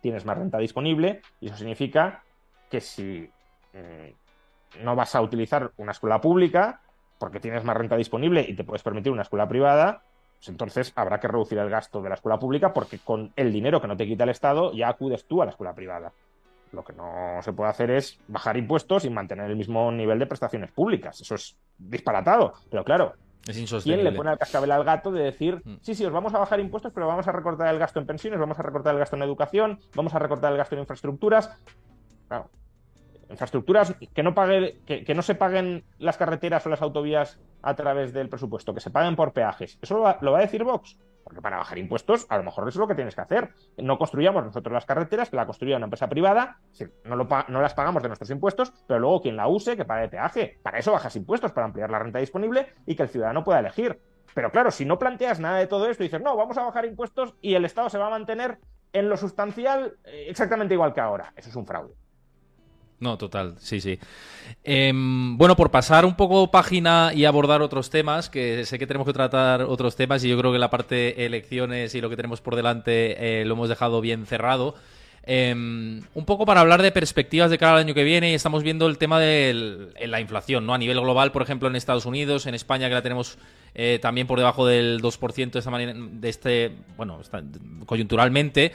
tienes 0.02 0.26
más 0.26 0.38
renta 0.38 0.60
disponible 0.60 1.22
y 1.40 1.48
eso 1.48 1.58
significa 1.58 2.24
que 2.70 2.80
si 2.80 3.30
mm, 3.74 4.84
no 4.84 4.96
vas 4.96 5.16
a 5.16 5.22
utilizar 5.22 5.72
una 5.78 5.94
escuela 5.94 6.22
pública, 6.22 6.82
porque 7.18 7.40
tienes 7.40 7.64
más 7.64 7.78
renta 7.78 7.96
disponible 7.96 8.46
y 8.48 8.56
te 8.56 8.64
puedes 8.64 8.84
permitir 8.84 9.12
una 9.12 9.22
escuela 9.22 9.48
privada, 9.48 10.04
pues 10.38 10.50
entonces 10.50 10.92
habrá 10.96 11.20
que 11.20 11.28
reducir 11.28 11.60
el 11.60 11.70
gasto 11.70 12.02
de 12.02 12.10
la 12.10 12.16
escuela 12.16 12.40
pública 12.40 12.74
porque 12.74 13.00
con 13.00 13.32
el 13.36 13.54
dinero 13.54 13.80
que 13.80 13.88
no 13.88 13.96
te 13.96 14.08
quita 14.08 14.24
el 14.24 14.32
Estado 14.32 14.74
ya 14.74 14.90
acudes 14.90 15.28
tú 15.28 15.42
a 15.42 15.46
la 15.46 15.52
escuela 15.52 15.74
privada. 15.74 16.12
Lo 16.72 16.84
que 16.84 16.94
no 16.94 17.42
se 17.42 17.54
puede 17.54 17.70
hacer 17.70 17.92
es 17.92 18.20
bajar 18.28 18.58
impuestos 18.58 19.06
y 19.06 19.10
mantener 19.10 19.50
el 19.50 19.58
mismo 19.58 19.92
nivel 19.92 20.20
de 20.20 20.26
prestaciones 20.26 20.72
públicas. 20.72 21.20
Eso 21.20 21.36
es 21.36 21.58
disparatado. 21.78 22.54
Pero 22.70 22.84
claro, 22.84 23.14
¿Quién 23.84 24.04
le 24.04 24.12
pone 24.12 24.32
el 24.32 24.38
cascabel 24.38 24.72
al 24.72 24.84
gato 24.84 25.12
de 25.12 25.24
decir, 25.24 25.62
mm. 25.66 25.78
sí, 25.82 25.96
sí, 25.96 26.06
os 26.06 26.14
vamos 26.14 26.34
a 26.36 26.40
bajar 26.40 26.60
impuestos, 26.60 26.94
pero 26.94 27.08
vamos 27.08 27.28
a 27.28 27.32
recortar 27.32 27.74
el 27.74 27.80
gasto 27.80 28.00
en 28.00 28.06
pensiones, 28.06 28.40
vamos 28.40 28.60
a 28.60 28.62
recortar 28.62 28.94
el 28.94 29.00
gasto 29.00 29.16
en 29.16 29.24
educación, 29.24 29.80
vamos 29.96 30.14
a 30.14 30.20
recortar 30.20 30.52
el 30.52 30.60
gasto 30.60 30.76
en 30.76 30.82
infraestructuras? 30.82 31.50
Claro, 32.28 32.52
infraestructuras 33.32 33.96
que 34.14 34.24
no, 34.24 34.36
pague, 34.36 34.80
que, 34.86 35.16
no 35.16 35.22
se 35.22 35.36
paguen 35.36 35.84
las 35.98 36.18
carreteras 36.18 36.66
o 36.66 36.70
las 36.70 36.82
autovías 36.82 37.40
a 37.64 37.74
través 37.76 38.14
del 38.14 38.30
presupuesto, 38.30 38.74
que 38.74 38.80
se 38.80 38.92
paguen 38.92 39.16
por 39.16 39.34
peajes. 39.34 39.80
¿Eso 39.82 39.96
lo 39.96 40.02
va, 40.32 40.38
a 40.38 40.42
decir 40.42 40.64
Vox? 40.64 40.98
Porque 41.24 41.42
para 41.42 41.58
bajar 41.58 41.78
impuestos, 41.78 42.26
a 42.30 42.38
lo 42.38 42.44
mejor 42.44 42.68
eso 42.68 42.78
es 42.78 42.82
lo 42.82 42.88
que 42.88 42.96
tienes 42.96 43.16
que 43.16 43.22
hacer. 43.22 43.54
No 43.78 43.98
construyamos 43.98 44.44
nosotros 44.44 44.74
las 44.74 44.86
carreteras, 44.86 45.30
que 45.30 45.36
la 45.36 45.46
construya 45.46 45.78
una 45.78 45.86
empresa 45.86 46.10
privada, 46.10 46.60
no, 47.04 47.16
no 47.16 47.62
las 47.62 47.74
pagamos 47.74 48.02
de 48.04 48.10
nuestros 48.10 48.30
impuestos, 48.30 48.74
pero 48.88 49.00
luego 49.00 49.22
quien 49.22 49.36
la 49.36 49.48
use, 49.48 49.78
que 49.78 49.86
pague 49.86 50.10
peaje. 50.10 50.60
Para 50.64 50.80
eso 50.80 50.92
bajas 50.92 51.16
impuestos, 51.16 51.52
para 51.52 51.66
ampliar 51.66 51.90
la 51.90 52.00
renta 52.00 52.20
disponible 52.20 52.74
y 52.86 52.96
que 52.96 53.04
el 53.04 53.10
ciudadano 53.10 53.44
pueda 53.44 53.60
elegir. 53.60 54.00
Pero 54.34 54.52
claro, 54.52 54.72
si 54.72 54.86
no 54.86 54.98
planteas 54.98 55.40
nada 55.40 55.58
de 55.58 55.68
todo 55.68 55.90
esto 55.90 56.04
y 56.04 56.08
dices, 56.08 56.22
no, 56.22 56.36
vamos 56.36 56.58
a 56.58 56.64
bajar 56.64 56.86
impuestos 56.86 57.36
y 57.42 57.56
el 57.56 57.66
Estado 57.66 57.90
se 57.90 57.98
va 57.98 58.08
a 58.08 58.12
mantener 58.12 58.60
en 58.94 59.10
lo 59.10 59.18
sustancial 59.18 59.98
eh, 60.06 60.26
exactamente 60.30 60.74
igual 60.74 60.94
que 60.94 61.02
ahora. 61.02 61.34
Eso 61.36 61.50
es 61.50 61.56
un 61.56 61.66
fraude. 61.66 61.94
No, 63.02 63.18
total, 63.18 63.56
sí, 63.58 63.82
sí. 63.82 63.98
Em, 64.64 65.36
bueno, 65.36 65.56
por 65.56 65.72
pasar 65.72 66.06
un 66.06 66.16
poco 66.16 66.52
página 66.52 67.12
y 67.16 67.26
abordar 67.26 67.64
otros 67.64 67.90
temas, 67.90 68.30
que 68.30 68.64
sé 68.64 68.78
que 68.78 68.86
tenemos 68.86 69.08
que 69.08 69.14
tratar 69.14 69.64
otros 69.64 69.96
temas 69.96 70.24
y 70.24 70.30
yo 70.30 70.38
creo 70.38 70.52
que 70.54 70.60
la 70.60 70.70
parte 70.70 71.26
elecciones 71.26 71.96
y 71.96 72.02
lo 72.02 72.12
que 72.12 72.16
tenemos 72.16 72.42
por 72.42 72.56
delante 72.56 73.42
eh, 73.42 73.46
lo 73.46 73.56
hemos 73.56 73.70
dejado 73.70 74.02
bien 74.02 74.28
cerrado. 74.28 74.76
Em, 75.24 76.04
un 76.14 76.26
poco 76.26 76.46
para 76.46 76.62
hablar 76.62 76.84
de 76.84 76.92
perspectivas 76.92 77.50
de 77.50 77.58
cara 77.58 77.74
al 77.74 77.80
año 77.80 77.96
que 77.96 78.04
viene 78.04 78.32
y 78.32 78.34
estamos 78.36 78.62
viendo 78.62 78.86
el 78.86 79.00
tema 79.00 79.20
de 79.20 79.90
la 80.06 80.22
inflación, 80.22 80.68
¿no? 80.68 80.76
A 80.76 80.78
nivel 80.78 81.02
global, 81.02 81.32
por 81.32 81.42
ejemplo, 81.42 81.68
en 81.68 81.76
Estados 81.76 82.06
Unidos, 82.06 82.46
en 82.46 82.54
España, 82.54 82.88
que 82.88 82.94
la 82.94 83.02
tenemos 83.02 83.40
eh, 83.74 83.98
también 84.00 84.28
por 84.28 84.38
debajo 84.38 84.68
del 84.68 85.02
2% 85.02 85.52
de 85.54 85.60
esta 85.60 85.72
manera, 85.72 85.94
de 85.96 86.30
este, 86.30 86.72
bueno, 86.98 87.20
coyunturalmente 87.88 88.74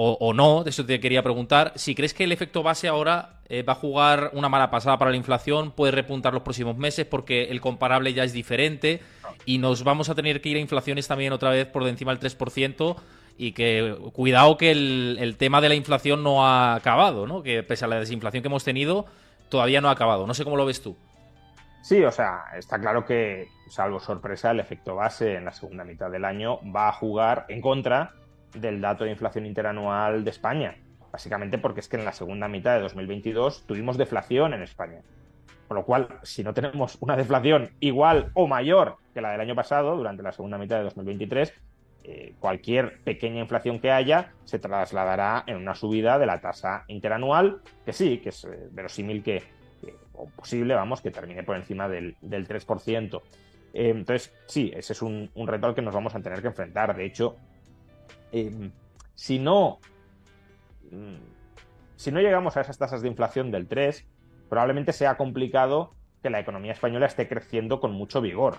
o, 0.00 0.32
no, 0.32 0.62
de 0.62 0.70
eso 0.70 0.86
te 0.86 1.00
quería 1.00 1.24
preguntar, 1.24 1.72
si 1.74 1.96
crees 1.96 2.14
que 2.14 2.22
el 2.22 2.30
efecto 2.30 2.62
base 2.62 2.86
ahora 2.86 3.40
eh, 3.48 3.64
va 3.64 3.72
a 3.72 3.76
jugar 3.76 4.30
una 4.32 4.48
mala 4.48 4.70
pasada 4.70 4.96
para 4.96 5.10
la 5.10 5.16
inflación, 5.16 5.72
puede 5.72 5.90
repuntar 5.90 6.32
los 6.32 6.44
próximos 6.44 6.76
meses 6.76 7.04
porque 7.04 7.44
el 7.50 7.60
comparable 7.60 8.14
ya 8.14 8.22
es 8.22 8.32
diferente 8.32 9.00
y 9.44 9.58
nos 9.58 9.82
vamos 9.82 10.08
a 10.08 10.14
tener 10.14 10.40
que 10.40 10.50
ir 10.50 10.56
a 10.56 10.60
inflaciones 10.60 11.08
también 11.08 11.32
otra 11.32 11.50
vez 11.50 11.66
por 11.66 11.84
encima 11.88 12.14
del 12.14 12.20
3% 12.20 12.96
y 13.36 13.52
que 13.52 13.96
cuidado 14.12 14.56
que 14.56 14.70
el, 14.70 15.34
tema 15.36 15.60
de 15.60 15.68
la 15.68 15.74
inflación 15.74 16.22
no 16.22 16.46
ha 16.46 16.76
acabado, 16.76 17.26
¿no? 17.26 17.42
Que 17.42 17.64
pese 17.64 17.84
a 17.84 17.88
la 17.88 17.98
desinflación 17.98 18.42
que 18.42 18.48
hemos 18.48 18.62
tenido, 18.62 19.06
todavía 19.48 19.80
no 19.80 19.88
ha 19.88 19.92
acabado. 19.92 20.28
No 20.28 20.34
sé 20.34 20.44
cómo 20.44 20.56
lo 20.56 20.64
ves 20.64 20.80
tú. 20.80 20.96
Sí, 21.82 22.04
o 22.04 22.12
sea, 22.12 22.42
está 22.56 22.78
claro 22.78 23.04
que, 23.04 23.48
salvo 23.68 23.98
sorpresa, 23.98 24.52
el 24.52 24.60
efecto 24.60 24.94
base 24.94 25.34
en 25.34 25.44
la 25.44 25.52
segunda 25.52 25.82
mitad 25.82 26.08
del 26.08 26.24
año 26.24 26.60
va 26.72 26.88
a 26.88 26.92
jugar 26.92 27.46
en 27.48 27.60
contra 27.60 28.12
del 28.54 28.80
dato 28.80 29.04
de 29.04 29.10
inflación 29.10 29.46
interanual 29.46 30.24
de 30.24 30.30
España. 30.30 30.76
Básicamente 31.12 31.58
porque 31.58 31.80
es 31.80 31.88
que 31.88 31.96
en 31.96 32.04
la 32.04 32.12
segunda 32.12 32.48
mitad 32.48 32.74
de 32.76 32.82
2022 32.82 33.66
tuvimos 33.66 33.96
deflación 33.96 34.54
en 34.54 34.62
España. 34.62 35.00
Con 35.66 35.76
lo 35.76 35.84
cual, 35.84 36.08
si 36.22 36.42
no 36.42 36.54
tenemos 36.54 36.96
una 37.00 37.16
deflación 37.16 37.70
igual 37.80 38.30
o 38.34 38.46
mayor 38.46 38.96
que 39.12 39.20
la 39.20 39.32
del 39.32 39.40
año 39.40 39.54
pasado, 39.54 39.96
durante 39.96 40.22
la 40.22 40.32
segunda 40.32 40.56
mitad 40.56 40.78
de 40.78 40.84
2023, 40.84 41.52
eh, 42.04 42.34
cualquier 42.40 43.00
pequeña 43.02 43.40
inflación 43.40 43.80
que 43.80 43.90
haya 43.90 44.32
se 44.44 44.58
trasladará 44.58 45.44
en 45.46 45.56
una 45.56 45.74
subida 45.74 46.18
de 46.18 46.24
la 46.24 46.40
tasa 46.40 46.84
interanual, 46.88 47.60
que 47.84 47.92
sí, 47.92 48.18
que 48.18 48.30
es 48.30 48.44
eh, 48.44 48.68
verosímil 48.70 49.22
que, 49.22 49.42
o 50.14 50.26
posible, 50.30 50.74
vamos, 50.74 51.02
que 51.02 51.10
termine 51.10 51.42
por 51.42 51.56
encima 51.56 51.86
del, 51.86 52.16
3%. 52.22 53.22
Eh, 53.74 53.90
entonces, 53.90 54.32
sí, 54.46 54.72
ese 54.74 54.94
es 54.94 55.02
un, 55.02 55.30
un 55.34 55.46
reto 55.46 55.66
al 55.66 55.74
que 55.74 55.82
nos 55.82 55.94
vamos 55.94 56.14
a 56.14 56.20
tener 56.20 56.40
que 56.40 56.48
enfrentar. 56.48 56.96
De 56.96 57.04
hecho, 57.04 57.36
Em, 58.32 58.70
si 59.14 59.38
no 59.38 59.78
mm, 60.90 61.38
si 61.98 62.12
no 62.12 62.20
llegamos 62.20 62.56
a 62.56 62.60
esas 62.60 62.78
tasas 62.78 63.02
de 63.02 63.08
inflación 63.08 63.50
del 63.50 63.66
3, 63.66 64.06
probablemente 64.48 64.92
sea 64.92 65.16
complicado 65.16 65.94
que 66.22 66.30
la 66.30 66.38
economía 66.38 66.70
española 66.70 67.06
esté 67.06 67.26
creciendo 67.26 67.80
con 67.80 67.90
mucho 67.90 68.20
vigor. 68.20 68.58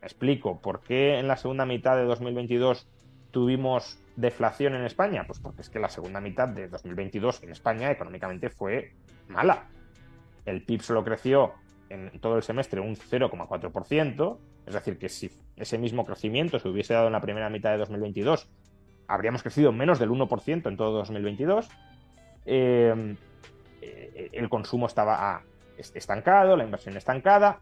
Me 0.00 0.06
explico, 0.06 0.60
¿por 0.60 0.80
qué 0.80 1.18
en 1.18 1.26
la 1.26 1.36
segunda 1.36 1.66
mitad 1.66 1.96
de 1.96 2.04
2022 2.04 2.88
tuvimos 3.32 3.98
deflación 4.14 4.76
en 4.76 4.84
España? 4.84 5.24
Pues 5.26 5.40
porque 5.40 5.62
es 5.62 5.68
que 5.68 5.80
la 5.80 5.88
segunda 5.88 6.20
mitad 6.20 6.46
de 6.46 6.68
2022 6.68 7.42
en 7.42 7.50
España 7.50 7.90
económicamente 7.90 8.50
fue 8.50 8.92
mala. 9.26 9.66
El 10.44 10.62
PIB 10.62 10.80
solo 10.82 11.02
creció 11.02 11.54
en 11.88 12.20
todo 12.20 12.36
el 12.36 12.44
semestre 12.44 12.80
un 12.80 12.94
0,4%, 12.94 14.38
es 14.66 14.74
decir, 14.74 14.96
que 14.96 15.08
si 15.08 15.28
ese 15.56 15.76
mismo 15.76 16.06
crecimiento 16.06 16.60
se 16.60 16.68
hubiese 16.68 16.94
dado 16.94 17.08
en 17.08 17.14
la 17.14 17.20
primera 17.20 17.50
mitad 17.50 17.72
de 17.72 17.78
2022, 17.78 18.48
habríamos 19.08 19.42
crecido 19.42 19.72
menos 19.72 19.98
del 19.98 20.10
1% 20.10 20.68
en 20.68 20.76
todo 20.76 20.92
2022. 20.92 21.68
Eh, 22.46 23.16
eh, 23.80 24.30
el 24.32 24.48
consumo 24.48 24.86
estaba 24.86 25.42
estancado, 25.76 26.56
la 26.56 26.64
inversión 26.64 26.96
estancada. 26.96 27.60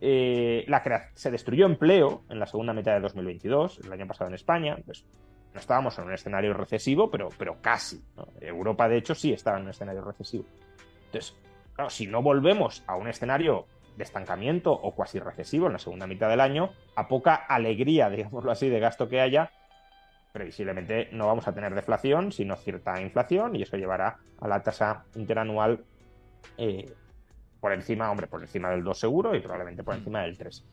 Eh, 0.00 0.66
se 1.14 1.30
destruyó 1.30 1.66
empleo 1.66 2.22
en 2.28 2.38
la 2.38 2.46
segunda 2.46 2.72
mitad 2.72 2.92
de 2.92 3.00
2022, 3.00 3.80
el 3.84 3.92
año 3.92 4.06
pasado 4.06 4.28
en 4.28 4.34
España. 4.34 4.76
Pues 4.84 5.04
no 5.52 5.60
estábamos 5.60 5.98
en 5.98 6.04
un 6.04 6.12
escenario 6.12 6.52
recesivo, 6.52 7.10
pero, 7.10 7.28
pero 7.38 7.56
casi. 7.60 8.02
Europa, 8.40 8.88
de 8.88 8.96
hecho, 8.96 9.14
sí 9.14 9.32
estaba 9.32 9.58
en 9.58 9.64
un 9.64 9.70
escenario 9.70 10.04
recesivo. 10.04 10.44
Entonces, 11.06 11.36
si 11.88 12.06
no 12.06 12.22
volvemos 12.22 12.82
a 12.86 12.96
un 12.96 13.08
escenario 13.08 13.66
de 13.96 14.02
estancamiento 14.02 14.72
o 14.72 14.92
cuasi 14.94 15.20
recesivo 15.20 15.66
en 15.68 15.74
la 15.74 15.78
segunda 15.78 16.06
mitad 16.06 16.28
del 16.28 16.40
año, 16.40 16.70
a 16.96 17.06
poca 17.06 17.34
alegría, 17.34 18.10
digámoslo 18.10 18.50
así, 18.50 18.68
de 18.68 18.80
gasto 18.80 19.08
que 19.08 19.20
haya, 19.20 19.52
previsiblemente 20.34 21.10
no 21.12 21.28
vamos 21.28 21.46
a 21.46 21.54
tener 21.54 21.72
deflación, 21.76 22.32
sino 22.32 22.56
cierta 22.56 23.00
inflación, 23.00 23.54
y 23.54 23.62
eso 23.62 23.76
llevará 23.76 24.18
a 24.40 24.48
la 24.48 24.60
tasa 24.60 25.04
interanual 25.14 25.84
eh, 26.58 26.92
por 27.60 27.72
encima, 27.72 28.10
hombre, 28.10 28.26
por 28.26 28.42
encima 28.42 28.68
del 28.70 28.82
2 28.82 28.98
seguro 28.98 29.36
y 29.36 29.40
probablemente 29.40 29.84
por 29.84 29.94
encima 29.94 30.22
del 30.22 30.36
3. 30.36 30.64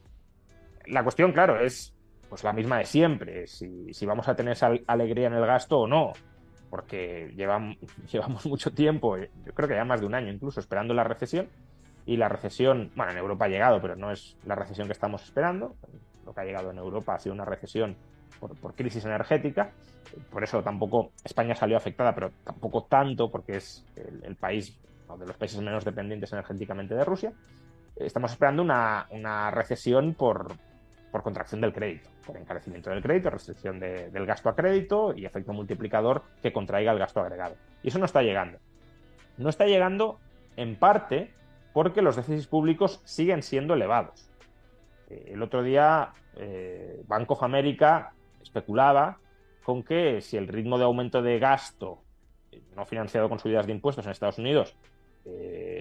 La 0.88 1.04
cuestión, 1.04 1.32
claro, 1.32 1.60
es 1.60 1.96
pues 2.28 2.44
la 2.44 2.54
misma 2.54 2.80
de 2.80 2.86
siempre, 2.86 3.46
si, 3.46 3.94
vamos 4.04 4.28
a 4.28 4.36
tener 4.36 4.54
esa 4.54 4.72
alegría 4.88 5.28
en 5.28 5.34
el 5.34 5.46
gasto 5.46 5.82
o 5.82 5.88
no, 5.88 6.14
porque 6.72 7.32
llevamos, 7.36 7.78
llevamos 8.12 8.48
mucho 8.48 8.72
tiempo, 8.74 9.16
yo 9.16 9.54
creo 9.54 9.70
que 9.70 9.76
ya 9.76 9.86
más 9.86 10.02
de 10.02 10.08
un 10.08 10.16
año 10.16 10.34
incluso, 10.34 10.60
esperando 10.60 10.96
la 10.96 11.04
recesión, 11.04 11.48
y 12.08 12.18
la 12.18 12.30
recesión, 12.30 12.90
bueno, 12.96 13.12
en 13.12 13.20
Europa 13.20 13.46
ha 13.46 13.50
llegado, 13.50 13.80
pero 13.80 13.96
no 13.96 14.12
es 14.12 14.36
la 14.44 14.56
recesión 14.56 14.88
que 14.88 14.94
estamos 14.94 15.24
esperando, 15.24 15.76
lo 16.26 16.34
que 16.34 16.42
ha 16.42 16.46
llegado 16.46 16.72
en 16.72 16.80
Europa 16.80 17.14
ha 17.14 17.20
sido 17.20 17.36
una 17.36 17.46
recesión 17.46 17.96
por, 18.40 18.74
crisis 18.76 19.06
energética. 19.06 19.72
Por 20.30 20.44
eso 20.44 20.62
tampoco 20.62 21.12
España 21.24 21.56
salió 21.56 21.78
afectada, 21.78 22.14
pero 22.14 22.32
tampoco 22.44 22.84
tanto, 22.84 23.32
porque 23.32 23.58
es 23.58 23.86
el, 24.24 24.36
país, 24.36 24.78
uno 25.08 25.18
de 25.18 25.28
los 25.28 25.38
países 25.38 25.62
menos 25.62 25.86
dependientes 25.86 26.34
energéticamente 26.34 26.96
de 26.96 27.06
Rusia. 27.06 27.34
Estamos 27.96 28.32
esperando 28.32 28.64
una, 28.64 29.52
recesión 29.52 30.14
por, 30.14 30.56
contracción 31.12 31.62
del 31.62 31.74
crédito, 31.74 32.10
por 32.26 32.38
encarecimiento 32.38 32.90
del 32.90 33.02
crédito, 33.02 33.30
restricción 33.30 33.80
del 33.80 34.26
gasto 34.26 34.50
a 34.50 34.56
crédito 34.56 35.14
y 35.16 35.26
efecto 35.26 35.54
multiplicador 35.54 36.24
que 36.42 36.52
contraiga 36.52 36.92
el 36.92 37.00
gasto 37.00 37.22
agregado. 37.22 37.56
Y 37.84 37.90
eso 37.90 38.00
no 38.00 38.06
está 38.06 38.22
llegando. 38.22 38.60
No 39.38 39.50
está 39.50 39.66
llegando 39.66 40.20
en 40.58 40.76
parte 40.76 41.32
porque 41.74 42.02
los 42.02 42.16
déficits 42.16 42.48
públicos 42.48 43.02
siguen 43.06 43.44
siendo 43.44 43.74
elevados. 43.74 44.30
Eh, 45.10 45.32
el 45.34 45.42
otro 45.42 45.64
día, 45.64 46.14
eh, 46.36 47.02
Bank 47.08 47.30
of 47.32 47.44
America 47.44 48.14
especulaba 48.42 49.20
con 49.64 49.84
que 49.84 50.22
si 50.22 50.38
el 50.38 50.48
ritmo 50.48 50.78
de 50.78 50.86
aumento 50.86 51.22
de 51.22 51.40
gasto 51.40 52.04
eh, 52.52 52.62
no 52.76 52.86
financiado 52.86 53.30
con 53.30 53.40
subidas 53.40 53.66
de 53.66 53.74
impuestos 53.74 54.06
en 54.06 54.12
Estados 54.12 54.38
Unidos 54.38 54.76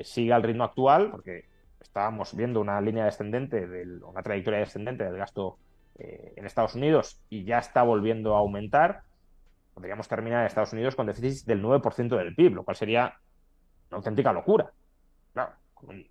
sigue 0.03 0.35
al 0.35 0.43
ritmo 0.43 0.65
actual, 0.65 1.11
porque 1.11 1.47
estábamos 1.81 2.37
viendo 2.37 2.61
una 2.61 2.79
línea 2.79 3.07
descendente, 3.07 3.67
del, 3.67 4.05
una 4.05 4.23
trayectoria 4.23 4.61
descendente 4.61 5.03
del 5.03 5.17
gasto 5.17 5.57
en 5.97 6.45
Estados 6.45 6.75
Unidos 6.75 7.23
y 7.31 7.45
ya 7.45 7.59
está 7.59 7.83
volviendo 7.83 8.35
a 8.35 8.41
aumentar, 8.41 9.01
podríamos 9.73 10.09
terminar 10.09 10.41
en 10.41 10.47
Estados 10.47 10.75
Unidos 10.75 10.95
con 10.95 11.07
déficits 11.07 11.47
del 11.47 11.63
9% 11.63 12.17
del 12.19 12.35
PIB, 12.35 12.57
lo 12.57 12.65
cual 12.65 12.77
sería 12.77 13.15
una 13.89 13.97
auténtica 13.97 14.31
locura. 14.31 14.71
Claro, 15.33 15.53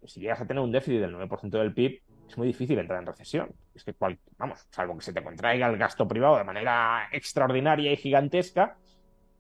si 0.06 0.22
llegas 0.22 0.42
a 0.42 0.48
tener 0.48 0.64
un 0.64 0.72
déficit 0.72 1.02
del 1.02 1.16
9% 1.16 1.50
del 1.50 1.74
PIB, 1.74 2.02
es 2.30 2.38
muy 2.38 2.48
difícil 2.48 2.78
entrar 2.78 3.00
en 3.00 3.08
recesión. 3.08 3.52
Es 3.74 3.84
que, 3.84 3.96
vamos, 4.38 4.68
salvo 4.72 4.98
que 4.98 5.04
se 5.04 5.14
te 5.14 5.24
contraiga 5.24 5.68
el 5.68 5.78
gasto 5.78 6.08
privado 6.08 6.38
de 6.38 6.44
manera 6.44 7.10
extraordinaria 7.12 7.92
y 7.92 7.98
gigantesca, 7.98 8.78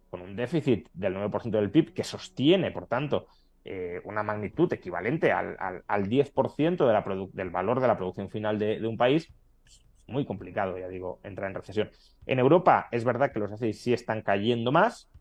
con 0.10 0.22
un 0.22 0.36
déficit 0.36 0.90
del 0.94 1.16
9% 1.16 1.52
del 1.52 1.70
PIB 1.70 1.94
que 1.94 2.04
sostiene, 2.04 2.72
por 2.72 2.88
tanto, 2.88 3.28
eh, 3.64 4.02
una 4.06 4.24
magnitud 4.24 4.72
equivalente 4.74 5.32
al, 5.32 5.84
10% 5.88 7.32
del 7.32 7.50
valor 7.52 7.80
de 7.80 7.88
la 7.88 7.98
producción 7.98 8.30
final 8.30 8.58
de, 8.58 8.86
un 8.88 8.98
país, 8.98 9.32
es 9.66 9.86
muy 10.08 10.26
complicado, 10.26 10.78
ya 10.78 10.88
digo, 10.88 11.20
entrar 11.24 11.50
en 11.50 11.56
recesión. 11.56 11.92
En 12.26 12.40
Europa 12.40 12.88
es 12.92 13.04
verdad 13.04 13.32
que 13.32 13.40
los 13.40 13.52
déficits 13.52 13.84
sí 13.84 13.94
están 13.94 14.24
cayendo 14.24 14.72
más, 14.72 15.12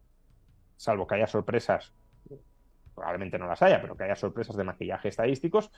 salvo 0.77 1.07
que 1.07 1.17
haya 1.17 1.27
sorpresas 1.27 1.93
probablemente 2.99 3.39
no 3.39 3.47
las 3.47 3.63
haya, 3.63 3.81
pero 3.81 3.97
que 3.97 4.05
haya 4.05 4.17
sorpresas 4.17 4.57
de 4.57 4.65
maquillaje 4.65 5.09
estadísticos, 5.09 5.71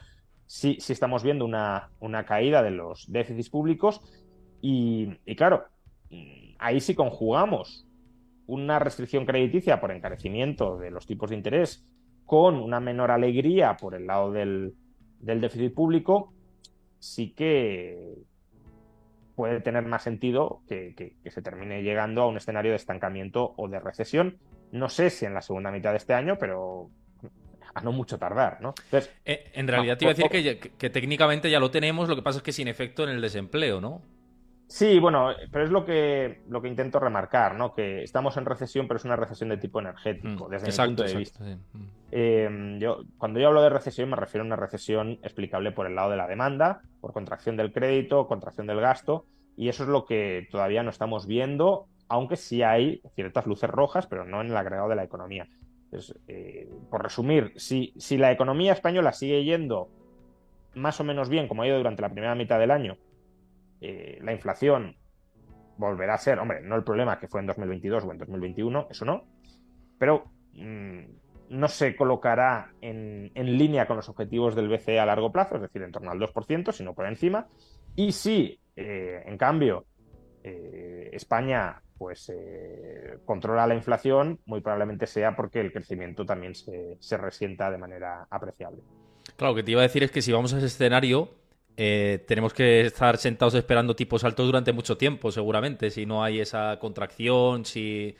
sí, 0.46 0.78
sí 0.80 0.92
estamos 0.92 1.22
viendo 1.22 1.44
una, 1.44 2.24
caída 2.26 2.62
de 2.62 2.72
los 2.72 3.10
déficits 3.12 3.50
públicos 3.50 4.00
y, 4.60 5.14
claro, 5.36 5.66
ahí 6.58 6.80
sí 6.80 6.94
conjugamos 6.94 7.86
una 8.46 8.80
restricción 8.80 9.26
crediticia 9.26 9.80
por 9.80 9.92
encarecimiento 9.92 10.76
de 10.76 10.90
los 10.90 11.06
tipos 11.06 11.30
de 11.30 11.36
interés 11.36 11.86
con 12.26 12.56
una 12.56 12.80
menor 12.80 13.12
alegría 13.12 13.76
por 13.76 13.94
el 13.94 14.06
lado 14.06 14.32
del, 14.32 14.74
déficit 15.20 15.72
público, 15.72 16.32
sí 16.98 17.32
que 17.32 18.14
puede 19.36 19.60
tener 19.60 19.84
más 19.86 20.02
sentido 20.02 20.62
que, 20.66 20.94
que, 20.96 21.30
se 21.30 21.42
termine 21.42 21.82
llegando 21.82 22.22
a 22.22 22.26
un 22.26 22.36
escenario 22.36 22.72
de 22.72 22.76
estancamiento 22.76 23.54
o 23.56 23.68
de 23.68 23.78
recesión. 23.78 24.38
No 24.72 24.88
sé 24.88 25.10
si 25.10 25.26
en 25.26 25.34
la 25.34 25.42
segunda 25.42 25.70
mitad 25.70 25.92
de 25.92 25.98
este 25.98 26.14
año, 26.14 26.36
pero 26.38 26.90
a 27.74 27.80
no 27.82 27.92
mucho 27.92 28.18
tardar, 28.18 28.60
¿no? 28.60 28.74
Eh, 29.24 29.50
en 29.54 29.68
realidad 29.68 29.96
te 29.96 30.04
iba 30.04 30.12
a 30.12 30.14
decir 30.14 30.58
que, 30.76 30.90
técnicamente 30.90 31.50
ya 31.50 31.60
lo 31.60 31.70
tenemos, 31.70 32.08
lo 32.08 32.16
que 32.16 32.22
pasa 32.22 32.38
es 32.38 32.42
que 32.42 32.52
sin 32.52 32.68
efecto 32.68 33.04
en 33.04 33.10
el 33.10 33.20
desempleo, 33.20 33.80
¿no? 33.80 34.02
Sí, 34.66 35.00
bueno, 35.00 35.30
pero 35.50 35.64
es 35.64 35.70
lo 35.70 35.84
que, 35.84 36.42
lo 36.48 36.62
que 36.62 36.68
intento 36.68 37.00
remarcar, 37.00 37.56
¿no? 37.56 37.74
Que 37.74 38.04
estamos 38.04 38.36
en 38.36 38.44
recesión, 38.44 38.86
pero 38.86 38.98
es 38.98 39.04
una 39.04 39.16
recesión 39.16 39.48
de 39.48 39.56
tipo 39.56 39.80
energético, 39.80 40.46
mm, 40.46 40.50
desde 40.50 40.70
mi 40.70 40.88
punto 40.88 41.02
de 41.02 41.16
vista. 41.16 41.44
Mm. 41.44 41.86
Em, 42.12 42.78
yo, 42.78 43.02
cuando 43.18 43.40
yo 43.40 43.48
hablo 43.48 43.62
de 43.62 43.68
recesión, 43.68 44.10
me 44.10 44.16
refiero 44.16 44.44
a 44.44 44.46
una 44.46 44.56
recesión 44.56 45.18
explicable 45.24 45.72
por 45.72 45.88
el 45.88 45.96
lado 45.96 46.10
de 46.10 46.16
la 46.16 46.28
demanda, 46.28 46.82
por 47.00 47.12
contracción 47.12 47.56
del 47.56 47.72
crédito, 47.72 48.28
contracción 48.28 48.68
del 48.68 48.80
gasto, 48.80 49.26
y 49.56 49.68
eso 49.68 49.82
es 49.82 49.88
lo 49.88 50.04
que 50.06 50.46
todavía 50.52 50.84
no 50.84 50.90
estamos 50.90 51.26
viendo, 51.26 51.88
aunque 52.08 52.36
sí 52.36 52.62
hay 52.62 53.02
ciertas 53.16 53.46
luces 53.46 53.70
rojas, 53.70 54.06
pero 54.06 54.24
no 54.24 54.40
en 54.40 54.50
el 54.50 54.56
agregado 54.56 54.88
de 54.88 54.96
la 54.96 55.04
economía. 55.04 55.48
Eh, 56.28 56.68
por 56.88 57.03
resumir, 57.03 57.53
si, 57.57 57.93
si 57.97 58.16
la 58.16 58.30
economía 58.30 58.72
española 58.72 59.12
sigue 59.12 59.45
yendo 59.45 59.88
más 60.74 61.01
o 61.01 61.05
menos 61.05 61.28
bien, 61.28 61.49
como 61.49 61.62
ha 61.62 61.66
ido 61.66 61.78
durante 61.78 62.03
la 62.03 62.11
primera 62.11 62.36
mitad 62.36 62.61
del 62.61 62.70
año, 62.70 62.97
eh, 63.80 64.18
la 64.22 64.32
inflación 64.32 64.97
volverá 65.78 66.14
a 66.14 66.18
ser, 66.18 66.38
hombre, 66.38 66.61
no 66.62 66.76
el 66.76 66.84
problema 66.84 67.18
que 67.18 67.26
fue 67.26 67.41
en 67.41 67.47
2022 67.47 68.05
o 68.05 68.12
en 68.12 68.18
2021, 68.18 68.86
eso 68.88 69.05
no, 69.05 69.24
pero 69.99 70.30
mm, 70.53 71.01
no 71.49 71.68
se 71.68 71.97
colocará 71.97 72.72
en, 72.80 73.32
línea 73.34 73.86
con 73.86 73.97
los 73.97 74.09
objetivos 74.09 74.55
del 74.55 74.68
BCE 74.68 75.01
a 75.01 75.07
largo 75.07 75.32
plazo, 75.32 75.57
es 75.57 75.62
decir, 75.62 75.82
en 75.82 75.91
torno 75.91 76.12
al 76.12 76.20
2%, 76.20 76.70
sino 76.70 76.95
por 76.95 77.07
encima. 77.07 77.49
Y 77.97 78.12
si, 78.12 78.61
eh, 78.76 79.24
en 79.26 79.36
cambio, 79.36 79.86
España 80.43 81.82
pues 82.01 82.32
eh, 82.34 83.18
controla 83.26 83.66
la 83.66 83.74
inflación, 83.74 84.38
muy 84.46 84.62
probablemente 84.62 85.07
sea 85.07 85.36
porque 85.36 85.61
el 85.61 85.70
crecimiento 85.70 86.24
también 86.24 86.55
se, 86.55 86.96
resienta 87.18 87.70
de 87.70 87.76
manera 87.76 88.26
apreciable. 88.30 88.80
Claro, 89.36 89.53
lo 89.53 89.57
que 89.57 89.62
te 89.64 89.72
iba 89.72 89.82
a 89.82 89.82
decir 89.82 90.03
es 90.03 90.11
que 90.11 90.22
si 90.22 90.32
vamos 90.32 90.55
a 90.55 90.57
ese 90.57 90.68
escenario, 90.68 91.28
eh, 91.76 92.24
tenemos 92.26 92.55
que 92.55 92.80
estar 92.86 93.18
sentados 93.18 93.53
esperando 93.53 93.94
tipos 93.94 94.24
altos 94.24 94.46
durante 94.46 94.72
mucho 94.72 94.96
tiempo, 94.96 95.30
seguramente, 95.30 95.90
si 95.90 96.07
no 96.07 96.24
hay 96.24 96.40
esa 96.40 96.78
contracción, 96.78 97.66
si, 97.66 98.16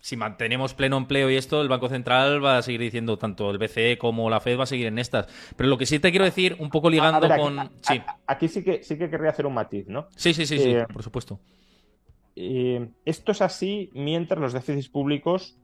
si, 0.00 0.16
mantenemos 0.16 0.72
pleno 0.72 0.96
empleo 0.96 1.28
y 1.28 1.34
esto, 1.34 1.62
el 1.62 1.68
Banco 1.68 1.88
Central 1.88 2.44
va 2.44 2.58
a 2.58 2.62
seguir 2.62 2.82
diciendo, 2.82 3.18
tanto 3.18 3.50
el 3.50 3.58
BCE 3.58 3.98
como 3.98 4.30
la 4.30 4.38
Fed 4.38 4.60
va 4.60 4.62
a 4.62 4.66
seguir 4.66 4.86
en 4.86 5.00
estas. 5.00 5.26
Pero 5.56 5.68
lo 5.68 5.76
que 5.76 5.86
sí 5.86 5.98
te 5.98 6.10
quiero 6.10 6.24
decir, 6.24 6.54
un 6.60 6.70
poco 6.70 6.88
ligando 6.88 7.28
con... 7.36 7.68
sí. 7.80 8.00
aquí 8.28 8.46
sí 8.46 8.62
que, 8.62 8.84
sí 8.84 8.96
que 8.96 9.10
querría 9.10 9.30
hacer 9.30 9.44
un 9.44 9.54
matiz, 9.54 9.88
¿no? 9.88 10.06
Sí, 10.14 10.32
sí, 10.32 10.46
sí, 10.46 10.60
sí, 10.60 10.70
eh, 10.70 10.86
por 10.86 11.02
supuesto. 11.02 11.40
Eh, 12.36 12.90
esto 13.06 13.32
es 13.32 13.40
así 13.40 13.90
mientras 13.94 14.38
los 14.38 14.52
déficits 14.52 14.90
públicos 14.90 15.58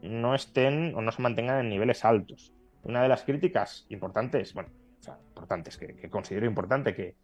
no 0.00 0.34
estén 0.34 0.94
o 0.94 1.02
no 1.02 1.12
se 1.12 1.20
mantengan 1.20 1.60
en 1.60 1.68
niveles 1.68 2.04
altos. 2.04 2.54
Una 2.84 3.02
de 3.02 3.08
las 3.08 3.22
críticas 3.22 3.86
importantes, 3.90 4.54
bueno, 4.54 4.70
importantes, 5.28 5.76
que, 5.76 6.08
considero 6.08 6.46
importante 6.46 6.94
que, 6.94 7.16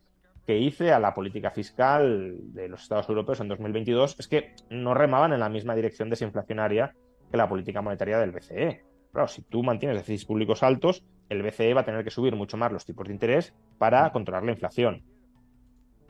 que, 0.47 0.59
hice 0.59 0.93
a 0.93 1.01
la 1.01 1.15
política 1.15 1.51
fiscal 1.51 2.37
de 2.53 2.69
los 2.69 2.83
Estados 2.83 3.09
europeos 3.09 3.41
en 3.41 3.49
2022 3.49 4.17
es 4.19 4.29
que 4.29 4.55
no 4.69 4.93
remaban 4.93 5.33
en 5.33 5.41
la 5.41 5.49
misma 5.49 5.75
dirección 5.75 6.11
desinflacionaria 6.11 6.95
que 7.31 7.37
la 7.37 7.49
política 7.49 7.81
monetaria 7.81 8.19
del 8.19 8.33
BCE. 8.33 8.85
Claro, 9.13 9.29
si 9.29 9.43
tú 9.43 9.63
mantienes 9.63 9.99
déficits 9.99 10.27
públicos 10.27 10.63
altos, 10.63 11.05
el 11.29 11.43
BCE 11.43 11.75
va 11.75 11.83
a 11.83 11.85
tener 11.85 12.05
que 12.05 12.11
subir 12.11 12.35
mucho 12.37 12.57
más 12.57 12.73
los 12.73 12.85
tipos 12.85 13.07
de 13.07 13.15
interés 13.15 13.55
para 13.79 14.11
controlar 14.13 14.43
la 14.43 14.53
inflación. 14.53 15.03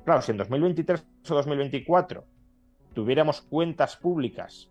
Claro, 0.04 0.22
si 0.22 0.32
en 0.32 0.38
2023 0.38 1.06
o 1.30 1.34
2024 1.34 2.24
tuviéramos 2.94 3.42
cuentas 3.42 3.96
públicas, 3.96 4.70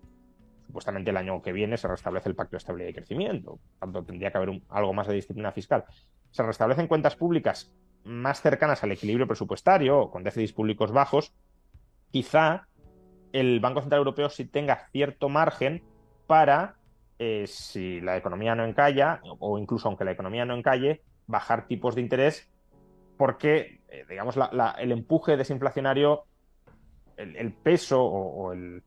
supuestamente 0.65 1.11
el 1.11 1.17
año 1.17 1.41
que 1.41 1.51
viene 1.51 1.77
se 1.77 1.87
restablece 1.87 2.29
el 2.29 2.35
Pacto 2.35 2.51
de 2.51 2.57
Estabilidad 2.57 2.89
y 2.89 2.93
Crecimiento, 2.93 3.59
tanto 3.79 4.03
tendría 4.03 4.31
que 4.31 4.37
haber 4.37 4.61
algo 4.69 4.93
más 4.93 5.07
de 5.07 5.15
disciplina 5.15 5.51
fiscal, 5.51 5.85
se 6.31 6.43
restablecen 6.43 6.87
cuentas 6.87 7.15
públicas 7.15 7.71
más 8.03 8.41
cercanas 8.41 8.83
al 8.83 8.91
equilibrio 8.91 9.27
presupuestario, 9.27 10.09
con 10.09 10.23
déficits 10.23 10.53
públicos 10.53 10.91
bajos, 10.91 11.33
quizá 12.11 12.67
el 13.31 13.59
Banco 13.59 13.81
Central 13.81 13.99
Europeo 13.99 14.29
sí 14.29 14.45
tenga 14.45 14.87
cierto 14.91 15.29
margen 15.29 15.83
para, 16.27 16.75
eh, 17.19 17.45
si 17.47 18.01
la 18.01 18.17
economía 18.17 18.55
no 18.55 18.65
encalla, 18.65 19.21
o 19.39 19.57
incluso 19.57 19.87
aunque 19.87 20.05
la 20.05 20.11
economía 20.11 20.45
no 20.45 20.55
encalle, 20.55 21.01
bajar 21.27 21.67
tipos 21.67 21.95
de 21.95 22.01
interés, 22.01 22.49
porque, 23.17 23.81
eh, 23.89 24.05
digamos, 24.09 24.35
el 24.79 24.91
empuje 24.91 25.37
desinflacionario 25.37 26.23
el, 27.21 27.53
peso 27.53 28.03
o, 28.03 28.53
el, 28.53 28.83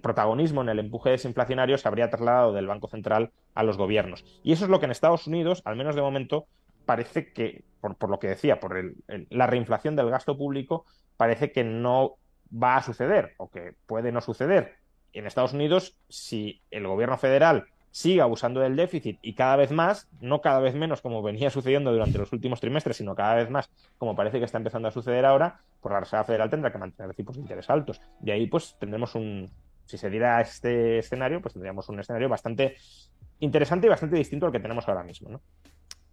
protagonismo 0.00 0.62
en 0.62 0.68
el 0.68 0.78
empuje 0.78 1.10
desinflacionario 1.10 1.78
se 1.78 1.88
habría 1.88 2.10
trasladado 2.10 2.52
del 2.52 2.66
Banco 2.66 2.88
Central 2.88 3.32
a 3.54 3.62
los 3.62 3.76
gobiernos. 3.76 4.24
Y 4.42 4.52
eso 4.52 4.64
es 4.64 4.70
lo 4.70 4.78
que 4.78 4.86
en 4.86 4.92
Estados 4.92 5.26
Unidos, 5.26 5.62
al 5.64 5.76
menos 5.76 5.94
de 5.94 6.02
momento, 6.02 6.46
parece 6.86 7.32
que, 7.32 7.64
por, 7.80 8.08
lo 8.08 8.18
que 8.18 8.28
decía, 8.28 8.60
por 8.60 8.94
la 9.30 9.46
reinflación 9.46 9.96
del 9.96 10.10
gasto 10.10 10.36
público, 10.36 10.84
parece 11.16 11.52
que 11.52 11.64
no 11.64 12.16
va 12.52 12.76
a 12.76 12.82
suceder 12.82 13.34
o 13.38 13.50
que 13.50 13.74
puede 13.86 14.12
no 14.12 14.20
suceder. 14.20 14.76
En 15.12 15.26
Estados 15.26 15.52
Unidos, 15.52 15.96
si 16.08 16.62
el 16.70 16.86
gobierno 16.86 17.18
federal 17.18 17.66
siga 17.90 18.24
abusando 18.24 18.60
del 18.60 18.76
déficit 18.76 19.18
y 19.22 19.34
cada 19.34 19.56
vez 19.56 19.70
más, 19.70 20.08
no 20.20 20.40
cada 20.40 20.60
vez 20.60 20.74
menos 20.74 21.00
como 21.00 21.22
venía 21.24 21.50
sucediendo 21.50 21.92
durante 21.92 22.18
los 22.18 22.32
últimos 22.32 22.60
trimestres, 22.60 22.96
sino 22.96 23.14
cada 23.14 23.34
vez 23.34 23.50
más 23.50 23.70
como 23.98 24.14
parece 24.14 24.38
que 24.38 24.44
está 24.44 24.58
empezando 24.58 24.88
a 24.88 24.90
suceder 24.90 25.24
ahora, 25.24 25.60
pues 25.80 25.92
la 25.92 26.00
Reserva 26.00 26.24
Federal 26.24 26.50
tendrá 26.50 26.72
que 26.72 26.78
mantener 26.78 27.14
tipos 27.14 27.36
de 27.36 27.42
interés 27.42 27.68
altos. 27.70 28.00
De 28.20 28.32
ahí 28.32 28.46
pues 28.46 28.76
tendremos 28.78 29.14
un, 29.14 29.50
si 29.86 29.98
se 29.98 30.08
diera 30.10 30.40
este 30.40 30.98
escenario, 30.98 31.40
pues 31.40 31.54
tendríamos 31.54 31.88
un 31.88 32.00
escenario 32.00 32.28
bastante 32.28 32.76
interesante 33.40 33.86
y 33.86 33.90
bastante 33.90 34.16
distinto 34.16 34.46
al 34.46 34.52
que 34.52 34.60
tenemos 34.60 34.88
ahora 34.88 35.02
mismo, 35.02 35.30
¿no? 35.30 35.40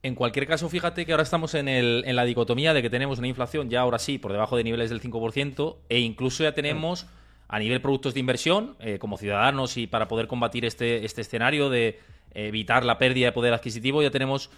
En 0.03 0.15
cualquier 0.15 0.47
caso, 0.47 0.69
fíjate 0.69 1.05
que 1.05 1.11
ahora 1.11 1.23
estamos 1.23 1.55
en, 1.55 1.67
el, 1.67 2.03
en 2.05 2.15
la 2.15 2.23
dicotomía 2.23 2.73
de 2.73 2.81
que 2.81 2.89
tenemos 2.89 3.17
una 3.17 3.27
inflación 3.27 3.69
ya 3.69 3.81
ahora 3.81 3.99
sí 3.99 4.19
por 4.19 4.31
debajo 4.31 4.55
de 4.55 4.63
niveles 4.63 4.89
del 4.89 5.01
5% 5.01 5.77
e 5.89 5.99
incluso 5.99 6.43
ya 6.43 6.53
tenemos 6.53 7.07
a 7.47 7.59
nivel 7.59 7.81
productos 7.81 8.13
de 8.13 8.19
inversión, 8.19 8.75
eh, 8.79 8.99
como 8.99 9.17
ciudadanos 9.17 9.77
y 9.77 9.87
para 9.87 10.07
poder 10.07 10.27
combatir 10.27 10.65
este, 10.65 11.05
este 11.05 11.21
escenario 11.21 11.69
de 11.69 11.99
evitar 12.33 12.85
la 12.85 12.97
pérdida 12.97 13.27
de 13.27 13.31
poder 13.31 13.53
adquisitivo, 13.53 14.03
ya 14.03 14.11
tenemos 14.11 14.51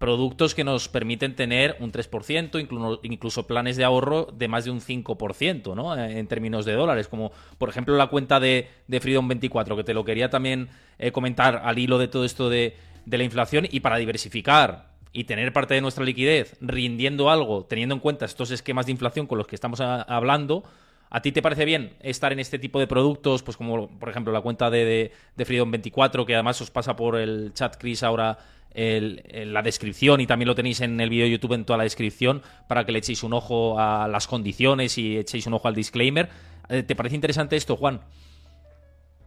productos 0.00 0.54
que 0.54 0.64
nos 0.64 0.88
permiten 0.88 1.36
tener 1.36 1.76
un 1.78 1.92
3%, 1.92 2.58
incluso, 2.58 3.00
incluso 3.02 3.46
planes 3.46 3.76
de 3.76 3.84
ahorro 3.84 4.32
de 4.32 4.48
más 4.48 4.64
de 4.64 4.70
un 4.70 4.80
5%, 4.80 5.76
¿no? 5.76 5.94
Eh, 5.94 6.18
en 6.18 6.26
términos 6.26 6.64
de 6.64 6.72
dólares, 6.72 7.06
como 7.06 7.32
por 7.58 7.68
ejemplo 7.68 7.94
la 7.94 8.06
cuenta 8.06 8.40
de, 8.40 8.70
de 8.88 9.00
Freedom 9.00 9.28
24, 9.28 9.76
que 9.76 9.84
te 9.84 9.92
lo 9.92 10.02
quería 10.02 10.30
también 10.30 10.70
eh, 10.98 11.12
comentar 11.12 11.60
al 11.62 11.78
hilo 11.78 11.98
de 11.98 12.08
todo 12.08 12.24
esto 12.24 12.48
de, 12.48 12.78
de 13.04 13.18
la 13.18 13.24
inflación 13.24 13.68
y 13.70 13.80
para 13.80 13.98
diversificar 13.98 14.88
y 15.12 15.24
tener 15.24 15.52
parte 15.52 15.74
de 15.74 15.82
nuestra 15.82 16.02
liquidez 16.02 16.56
rindiendo 16.62 17.28
algo, 17.28 17.66
teniendo 17.66 17.94
en 17.94 18.00
cuenta 18.00 18.24
estos 18.24 18.50
esquemas 18.52 18.86
de 18.86 18.92
inflación 18.92 19.26
con 19.26 19.36
los 19.36 19.46
que 19.46 19.54
estamos 19.54 19.82
hablando, 19.82 20.64
¿a 21.10 21.20
ti 21.20 21.32
te 21.32 21.42
parece 21.42 21.64
bien 21.64 21.92
estar 22.00 22.32
en 22.32 22.38
este 22.38 22.58
tipo 22.58 22.78
de 22.78 22.86
productos? 22.86 23.42
Pues 23.42 23.56
como, 23.56 23.88
por 23.88 24.08
ejemplo, 24.08 24.32
la 24.32 24.40
cuenta 24.40 24.70
de, 24.70 25.12
de, 25.36 25.44
Freedom 25.44 25.70
24, 25.70 26.24
que 26.24 26.34
además 26.34 26.60
os 26.60 26.70
pasa 26.70 26.96
por 26.96 27.16
el 27.16 27.52
chat, 27.52 27.76
Chris, 27.76 28.02
ahora 28.02 28.38
la 28.72 29.62
descripción 29.62 30.20
y 30.20 30.26
también 30.26 30.46
lo 30.46 30.54
tenéis 30.54 30.80
en 30.80 31.00
el 31.00 31.10
vídeo 31.10 31.24
de 31.24 31.32
YouTube 31.32 31.54
en 31.54 31.64
toda 31.64 31.76
la 31.76 31.82
descripción 31.82 32.42
para 32.68 32.84
que 32.84 32.92
le 32.92 33.00
echéis 33.00 33.24
un 33.24 33.32
ojo 33.32 33.80
a 33.80 34.06
las 34.06 34.28
condiciones 34.28 34.96
y 34.96 35.18
echéis 35.18 35.46
un 35.46 35.54
ojo 35.54 35.66
al 35.66 35.74
disclaimer. 35.74 36.28
Eh, 36.68 36.84
¿Te 36.84 36.94
parece 36.94 37.16
interesante 37.16 37.56
esto, 37.56 37.76
Juan? 37.76 38.00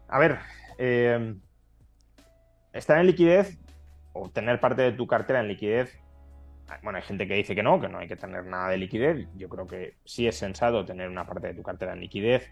A 0.08 0.18
ver, 0.18 0.40
eh, 0.78 1.36
estar 2.72 3.00
en 3.00 3.08
liquidez 3.08 3.58
o 4.14 4.30
tener 4.30 4.60
parte 4.60 4.82
de 4.84 4.92
tu 4.94 5.08
cartera 5.08 5.42
en 5.42 5.50
liquidez, 5.50 6.00
bueno, 6.82 6.98
hay 6.98 7.04
gente 7.04 7.28
que 7.28 7.36
dice 7.36 7.56
que 7.56 7.64
no, 7.64 7.80
que 7.80 7.88
no 7.88 8.00
hay 8.00 8.08
que 8.08 8.16
tener 8.16 8.46
nada 8.46 8.70
de 8.70 8.78
liquidez. 8.78 9.28
Yo 9.36 9.50
creo 9.50 9.68
que 9.68 9.96
sí 10.06 10.28
es 10.28 10.38
sensato 10.38 10.86
tener 10.86 11.10
una 11.10 11.26
parte 11.26 11.48
de 11.48 11.54
tu 11.54 11.64
cartera 11.64 11.94
en 11.94 12.00
liquidez 12.00 12.50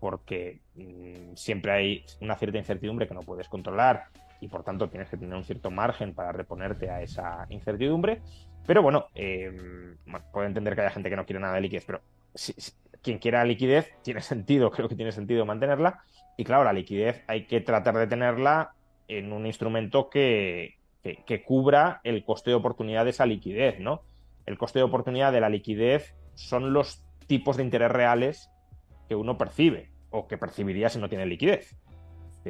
porque 0.00 0.60
mmm, 0.74 1.34
siempre 1.34 1.72
hay 1.72 2.04
una 2.20 2.36
cierta 2.36 2.58
incertidumbre 2.58 3.06
que 3.06 3.14
no 3.14 3.20
puedes 3.20 3.48
controlar 3.48 4.06
y 4.40 4.48
por 4.48 4.64
tanto 4.64 4.88
tienes 4.88 5.10
que 5.10 5.18
tener 5.18 5.34
un 5.34 5.44
cierto 5.44 5.70
margen 5.70 6.14
para 6.14 6.32
reponerte 6.32 6.90
a 6.90 7.02
esa 7.02 7.46
incertidumbre. 7.50 8.22
Pero 8.66 8.82
bueno, 8.82 9.06
eh, 9.14 9.94
puedo 10.32 10.46
entender 10.46 10.74
que 10.74 10.80
haya 10.80 10.90
gente 10.90 11.10
que 11.10 11.16
no 11.16 11.26
quiere 11.26 11.40
nada 11.40 11.54
de 11.54 11.60
liquidez, 11.60 11.84
pero 11.84 12.00
si, 12.34 12.54
si, 12.54 12.72
quien 13.02 13.18
quiera 13.18 13.44
liquidez 13.44 13.92
tiene 14.02 14.20
sentido, 14.22 14.70
creo 14.70 14.88
que 14.88 14.96
tiene 14.96 15.12
sentido 15.12 15.44
mantenerla. 15.44 16.02
Y 16.36 16.44
claro, 16.44 16.64
la 16.64 16.72
liquidez 16.72 17.22
hay 17.26 17.46
que 17.46 17.60
tratar 17.60 17.96
de 17.96 18.06
tenerla 18.06 18.72
en 19.08 19.32
un 19.32 19.46
instrumento 19.46 20.08
que, 20.08 20.76
que, 21.02 21.42
cubra 21.42 22.00
el 22.04 22.24
coste 22.24 22.50
de 22.50 22.56
oportunidad 22.56 23.04
de 23.04 23.10
esa 23.10 23.26
liquidez, 23.26 23.80
¿no? 23.80 24.02
El 24.46 24.58
coste 24.58 24.78
de 24.78 24.84
oportunidad 24.84 25.32
de 25.32 25.40
la 25.40 25.48
liquidez 25.48 26.14
son 26.34 26.72
los 26.72 27.02
tipos 27.26 27.56
de 27.56 27.64
interés 27.64 27.90
reales 27.90 28.50
que 29.08 29.14
uno 29.14 29.38
percibe 29.38 29.90
o 30.10 30.26
que 30.26 30.38
percibiría 30.38 30.88
si 30.88 30.98
no 30.98 31.08
tiene 31.08 31.26
liquidez. 31.26 31.76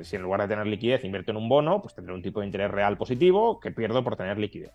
Si 0.03 0.17
en 0.17 0.23
lugar 0.23 0.41
de 0.43 0.49
tener 0.49 0.67
liquidez 0.67 1.05
invierto 1.05 1.33
en 1.33 1.37
un 1.37 1.49
bono, 1.49 1.83
pues 1.83 1.95
tendré 1.95 2.15
un 2.15 2.23
tipo 2.23 2.41
de 2.41 2.47
interés 2.47 2.71
real 2.71 2.97
positivo 2.97 3.61
que 3.61 3.73
pierdo 3.73 4.05
por 4.05 4.17
tener 4.17 4.39
liquidez. 4.39 4.73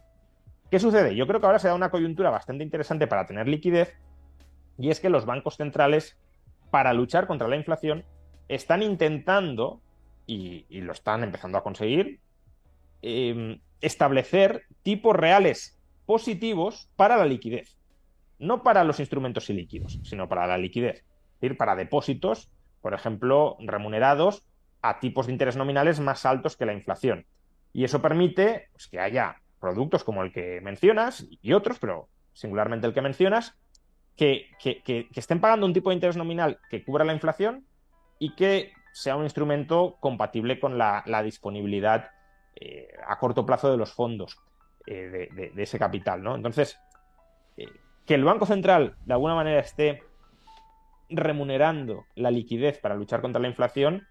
¿Qué 0.70 0.80
sucede? 0.80 1.16
Yo 1.16 1.26
creo 1.28 1.40
que 1.40 1.46
ahora 1.46 1.60
se 1.60 1.68
da 1.68 1.76
una 1.76 1.90
coyuntura 1.90 2.30
bastante 2.30 2.64
interesante 2.64 3.08
para 3.08 3.26
tener 3.26 3.48
liquidez 3.48 3.96
y 4.78 4.90
es 4.90 5.00
que 5.00 5.10
los 5.10 5.26
bancos 5.26 5.56
centrales, 5.56 6.18
para 6.70 6.94
luchar 6.94 7.28
contra 7.28 7.48
la 7.48 7.56
inflación, 7.56 8.04
están 8.50 8.84
intentando, 8.84 9.82
y 10.28 10.66
lo 10.82 10.92
están 10.92 11.24
empezando 11.24 11.58
a 11.58 11.64
conseguir, 11.64 12.20
eh, 13.08 13.60
establecer 13.82 14.64
tipos 14.82 15.16
reales 15.16 15.80
positivos 16.08 16.90
para 16.96 17.18
la 17.18 17.26
liquidez. 17.26 17.78
No 18.40 18.64
para 18.64 18.84
los 18.84 19.00
instrumentos 19.00 19.48
ilíquidos, 19.52 20.00
sino 20.04 20.28
para 20.28 20.48
la 20.48 20.58
liquidez. 20.58 20.98
Es 21.36 21.42
decir, 21.42 21.56
para 21.56 21.76
depósitos, 21.76 22.50
por 22.82 22.96
ejemplo, 22.96 23.58
remunerados 23.60 24.48
a 24.82 25.00
tipos 25.00 25.28
de 25.28 25.34
interés 25.34 25.56
nominales 25.56 26.00
más 26.00 26.26
altos 26.26 26.58
que 26.58 26.66
la 26.66 26.74
inflación. 26.74 27.28
Y 27.74 27.84
eso 27.84 28.02
permite 28.02 28.70
pues, 28.72 28.88
que 28.88 29.00
haya 29.00 29.36
productos 29.60 30.04
como 30.04 30.24
el 30.24 30.32
que 30.32 30.60
mencionas 30.62 31.28
y 31.30 31.54
otros, 31.54 31.78
pero 31.78 32.10
singularmente 32.34 32.88
el 32.88 32.94
que 32.96 33.02
mencionas, 33.02 33.56
que, 34.16 34.50
estén 35.14 35.40
pagando 35.40 35.68
un 35.68 35.74
tipo 35.74 35.92
de 35.92 35.96
interés 35.96 36.18
nominal 36.18 36.58
que 36.72 36.84
cubra 36.84 37.06
la 37.06 37.14
inflación 37.14 37.68
y 38.18 38.34
que 38.34 38.74
sea 38.94 39.16
un 39.16 39.26
instrumento 39.26 39.98
compatible 40.00 40.60
con 40.60 40.80
la 40.80 41.22
disponibilidad 41.24 42.15
eh, 42.56 42.88
a 43.08 43.18
corto 43.18 43.46
plazo 43.46 43.70
de 43.72 43.78
los 43.78 43.94
fondos 43.94 44.38
eh, 44.86 45.30
de, 45.32 45.64
ese 45.64 45.80
capital. 45.80 46.24
¿no? 46.24 46.36
Entonces, 46.36 46.80
eh, 47.58 47.68
que 48.06 48.16
el 48.16 48.24
Banco 48.24 48.46
Central 48.46 48.96
de 49.06 49.14
alguna 49.14 49.36
manera 49.36 49.60
esté 49.60 50.04
remunerando 51.10 52.06
la 52.16 52.32
liquidez 52.32 52.80
para 52.80 52.96
luchar 52.96 53.22
contra 53.22 53.42
la 53.42 53.48
inflación, 53.48 54.08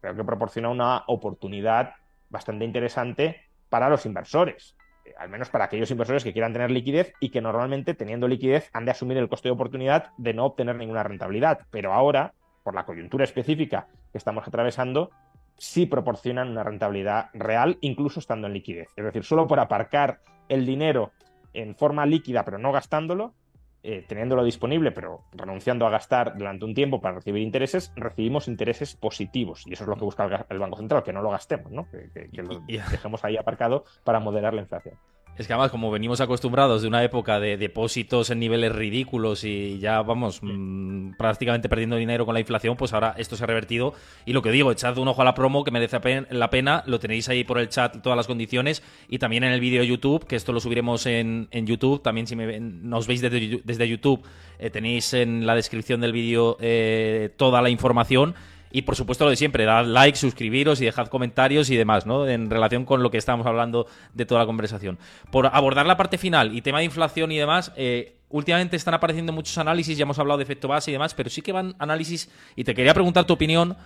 creo 0.00 0.16
que 0.16 0.24
proporciona 0.24 0.68
una 0.68 1.04
oportunidad 1.06 1.94
bastante 2.28 2.64
interesante 2.64 3.40
para 3.68 3.88
los 3.88 4.04
inversores 4.06 4.76
al 5.18 5.28
menos 5.28 5.50
para 5.50 5.66
aquellos 5.66 5.90
inversores 5.90 6.24
que 6.24 6.32
quieran 6.32 6.52
tener 6.52 6.70
liquidez 6.70 7.12
y 7.20 7.30
que 7.30 7.40
normalmente 7.40 7.94
teniendo 7.94 8.28
liquidez 8.28 8.70
han 8.72 8.84
de 8.84 8.92
asumir 8.92 9.16
el 9.18 9.28
coste 9.28 9.48
de 9.48 9.52
oportunidad 9.52 10.10
de 10.16 10.34
no 10.34 10.46
obtener 10.46 10.76
ninguna 10.76 11.02
rentabilidad. 11.02 11.60
Pero 11.70 11.92
ahora, 11.92 12.32
por 12.62 12.74
la 12.74 12.84
coyuntura 12.84 13.24
específica 13.24 13.88
que 14.12 14.18
estamos 14.18 14.46
atravesando, 14.46 15.10
sí 15.56 15.86
proporcionan 15.86 16.50
una 16.50 16.62
rentabilidad 16.62 17.30
real, 17.32 17.78
incluso 17.80 18.20
estando 18.20 18.46
en 18.46 18.54
liquidez. 18.54 18.88
Es 18.96 19.04
decir, 19.04 19.24
solo 19.24 19.46
por 19.46 19.60
aparcar 19.60 20.20
el 20.48 20.66
dinero 20.66 21.12
en 21.52 21.74
forma 21.76 22.06
líquida, 22.06 22.44
pero 22.44 22.58
no 22.58 22.72
gastándolo, 22.72 23.34
eh, 23.82 24.04
teniéndolo 24.08 24.42
disponible, 24.42 24.92
pero 24.92 25.24
renunciando 25.32 25.86
a 25.86 25.90
gastar 25.90 26.36
durante 26.36 26.64
un 26.64 26.74
tiempo 26.74 27.00
para 27.00 27.16
recibir 27.16 27.42
intereses, 27.42 27.92
recibimos 27.96 28.48
intereses 28.48 28.96
positivos. 28.96 29.66
Y 29.66 29.74
eso 29.74 29.84
es 29.84 29.88
lo 29.88 29.96
que 29.96 30.04
busca 30.04 30.24
el, 30.24 30.44
el 30.48 30.58
Banco 30.58 30.78
Central, 30.78 31.02
que 31.02 31.12
no 31.12 31.22
lo 31.22 31.30
gastemos, 31.30 31.70
¿no? 31.70 31.88
que, 31.90 32.10
que, 32.10 32.30
que 32.30 32.42
lo 32.42 32.60
dejemos 32.66 33.24
ahí 33.24 33.36
aparcado 33.36 33.84
para 34.02 34.20
moderar 34.20 34.54
la 34.54 34.62
inflación. 34.62 34.96
Es 35.36 35.48
que 35.48 35.52
además, 35.52 35.72
como 35.72 35.90
venimos 35.90 36.20
acostumbrados 36.20 36.82
de 36.82 36.88
una 36.88 37.02
época 37.02 37.40
de 37.40 37.56
depósitos 37.56 38.30
en 38.30 38.38
niveles 38.38 38.72
ridículos 38.72 39.42
y 39.42 39.80
ya 39.80 40.00
vamos 40.02 40.36
sí. 40.36 40.46
mmm, 40.46 41.14
prácticamente 41.16 41.68
perdiendo 41.68 41.96
dinero 41.96 42.24
con 42.24 42.34
la 42.34 42.40
inflación, 42.40 42.76
pues 42.76 42.92
ahora 42.92 43.16
esto 43.18 43.34
se 43.34 43.42
ha 43.42 43.46
revertido. 43.48 43.94
Y 44.26 44.32
lo 44.32 44.42
que 44.42 44.52
digo, 44.52 44.70
echad 44.70 44.96
un 44.96 45.08
ojo 45.08 45.22
a 45.22 45.24
la 45.24 45.34
promo 45.34 45.64
que 45.64 45.72
merece 45.72 45.98
la 46.30 46.50
pena. 46.50 46.84
Lo 46.86 47.00
tenéis 47.00 47.28
ahí 47.28 47.42
por 47.42 47.58
el 47.58 47.68
chat, 47.68 48.00
todas 48.00 48.16
las 48.16 48.28
condiciones. 48.28 48.82
Y 49.08 49.18
también 49.18 49.42
en 49.42 49.52
el 49.52 49.60
vídeo 49.60 49.80
de 49.80 49.88
YouTube, 49.88 50.24
que 50.24 50.36
esto 50.36 50.52
lo 50.52 50.60
subiremos 50.60 51.04
en, 51.06 51.48
en 51.50 51.66
YouTube. 51.66 52.00
También 52.00 52.28
si 52.28 52.36
me, 52.36 52.60
nos 52.60 53.08
veis 53.08 53.20
desde, 53.20 53.60
desde 53.64 53.88
YouTube, 53.88 54.22
eh, 54.60 54.70
tenéis 54.70 55.14
en 55.14 55.46
la 55.46 55.56
descripción 55.56 56.00
del 56.00 56.12
vídeo 56.12 56.56
eh, 56.60 57.30
toda 57.36 57.60
la 57.60 57.70
información. 57.70 58.36
Y 58.74 58.82
por 58.82 58.96
supuesto 58.96 59.22
lo 59.22 59.30
de 59.30 59.36
siempre, 59.36 59.66
dad 59.66 59.86
like, 59.86 60.18
suscribiros 60.18 60.80
y 60.80 60.84
dejad 60.84 61.06
comentarios 61.06 61.70
y 61.70 61.76
demás, 61.76 62.06
¿no? 62.06 62.26
En 62.26 62.50
relación 62.50 62.84
con 62.84 63.04
lo 63.04 63.10
que 63.12 63.18
estamos 63.18 63.46
hablando 63.46 63.86
de 64.14 64.26
toda 64.26 64.40
la 64.40 64.46
conversación. 64.46 64.98
Por 65.30 65.46
abordar 65.46 65.86
la 65.86 65.96
parte 65.96 66.18
final 66.18 66.52
y 66.52 66.60
tema 66.60 66.80
de 66.80 66.86
inflación 66.86 67.30
y 67.30 67.38
demás, 67.38 67.70
eh, 67.76 68.16
últimamente 68.30 68.74
están 68.74 68.94
apareciendo 68.94 69.32
muchos 69.32 69.56
análisis, 69.58 69.96
ya 69.96 70.02
hemos 70.02 70.18
hablado 70.18 70.38
de 70.38 70.42
efecto 70.42 70.66
base 70.66 70.90
y 70.90 70.94
demás, 70.94 71.14
pero 71.14 71.30
sí 71.30 71.40
que 71.40 71.52
van 71.52 71.76
análisis, 71.78 72.28
y 72.56 72.64
te 72.64 72.74
quería 72.74 72.92
preguntar 72.94 73.26
tu 73.26 73.34
opinión, 73.34 73.76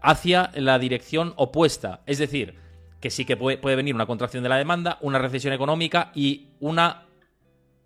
hacia 0.00 0.50
la 0.54 0.78
dirección 0.78 1.34
opuesta. 1.36 2.00
Es 2.06 2.16
decir, 2.16 2.54
que 3.00 3.10
sí 3.10 3.26
que 3.26 3.36
puede, 3.36 3.58
puede 3.58 3.76
venir 3.76 3.94
una 3.94 4.06
contracción 4.06 4.42
de 4.42 4.48
la 4.48 4.56
demanda, 4.56 4.96
una 5.02 5.18
recesión 5.18 5.52
económica 5.52 6.10
y 6.14 6.46
una 6.58 7.02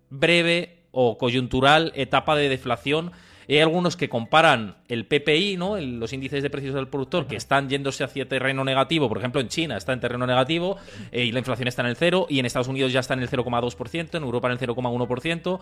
breve 0.09 0.85
o 0.91 1.17
coyuntural 1.17 1.91
etapa 1.93 2.37
de 2.37 2.47
deflación 2.47 3.11
hay 3.47 3.59
algunos 3.59 3.97
que 3.97 4.09
comparan 4.09 4.77
el 4.87 5.05
PPI, 5.05 5.57
¿no? 5.57 5.77
El, 5.77 5.99
los 5.99 6.13
índices 6.13 6.43
de 6.43 6.49
precios 6.49 6.75
del 6.75 6.87
productor, 6.87 7.27
que 7.27 7.35
están 7.35 7.69
yéndose 7.69 8.03
hacia 8.03 8.27
terreno 8.27 8.63
negativo. 8.63 9.09
Por 9.09 9.17
ejemplo, 9.17 9.41
en 9.41 9.47
China 9.47 9.77
está 9.77 9.93
en 9.93 9.99
terreno 9.99 10.25
negativo 10.25 10.77
eh, 11.11 11.25
y 11.25 11.31
la 11.31 11.39
inflación 11.39 11.67
está 11.67 11.81
en 11.81 11.89
el 11.89 11.95
cero. 11.95 12.25
Y 12.29 12.39
en 12.39 12.45
Estados 12.45 12.67
Unidos 12.67 12.91
ya 12.91 12.99
está 12.99 13.13
en 13.13 13.21
el 13.21 13.29
0,2%, 13.29 14.15
en 14.15 14.23
Europa 14.23 14.47
en 14.47 14.53
el 14.53 14.59
0,1%. 14.59 15.59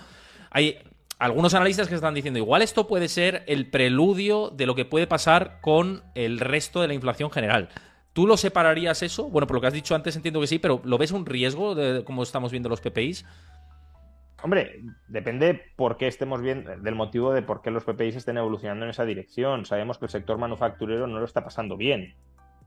Hay 0.52 0.78
algunos 1.20 1.54
analistas 1.54 1.88
que 1.88 1.96
están 1.96 2.16
diciendo, 2.16 2.40
igual 2.40 2.64
esto 2.64 2.88
puede 2.88 3.08
ser 3.08 3.44
el 3.48 3.68
preludio 3.68 4.50
de 4.50 4.66
lo 4.66 4.74
que 4.74 4.86
puede 4.86 5.06
pasar 5.06 5.60
con 5.62 6.04
el 6.16 6.40
resto 6.40 6.82
de 6.82 6.88
la 6.88 6.96
inflación 6.96 7.30
general. 7.30 7.70
¿Tú 8.14 8.28
lo 8.28 8.36
separarías 8.36 9.04
eso? 9.04 9.30
Bueno, 9.30 9.48
por 9.48 9.56
lo 9.56 9.62
que 9.62 9.68
has 9.68 9.74
dicho 9.74 9.96
antes 9.96 10.16
entiendo 10.16 10.42
que 10.42 10.48
sí, 10.48 10.60
pero 10.60 10.82
¿lo 10.84 10.98
ves 10.98 11.12
un 11.12 11.26
riesgo 11.26 11.76
de 11.76 12.04
cómo 12.04 12.24
estamos 12.24 12.52
viendo 12.52 12.68
los 12.68 12.82
PPIs? 12.82 13.24
Hombre, 14.44 14.82
depende 15.08 15.62
por 15.76 15.98
qué 15.98 16.08
estemos 16.08 16.42
viendo, 16.42 16.76
del 16.76 16.96
motivo 16.96 17.32
de 17.32 17.44
por 17.44 17.62
qué 17.62 17.70
los 17.70 17.84
PPIs 17.84 18.16
estén 18.16 18.38
evolucionando 18.38 18.86
en 18.86 18.92
esa 18.92 19.06
dirección. 19.06 19.66
Sabemos 19.66 20.00
que 20.00 20.06
el 20.06 20.12
sector 20.12 20.38
manufacturero 20.38 21.06
no 21.06 21.20
lo 21.20 21.26
está 21.26 21.44
pasando 21.44 21.78
bien. 21.78 22.16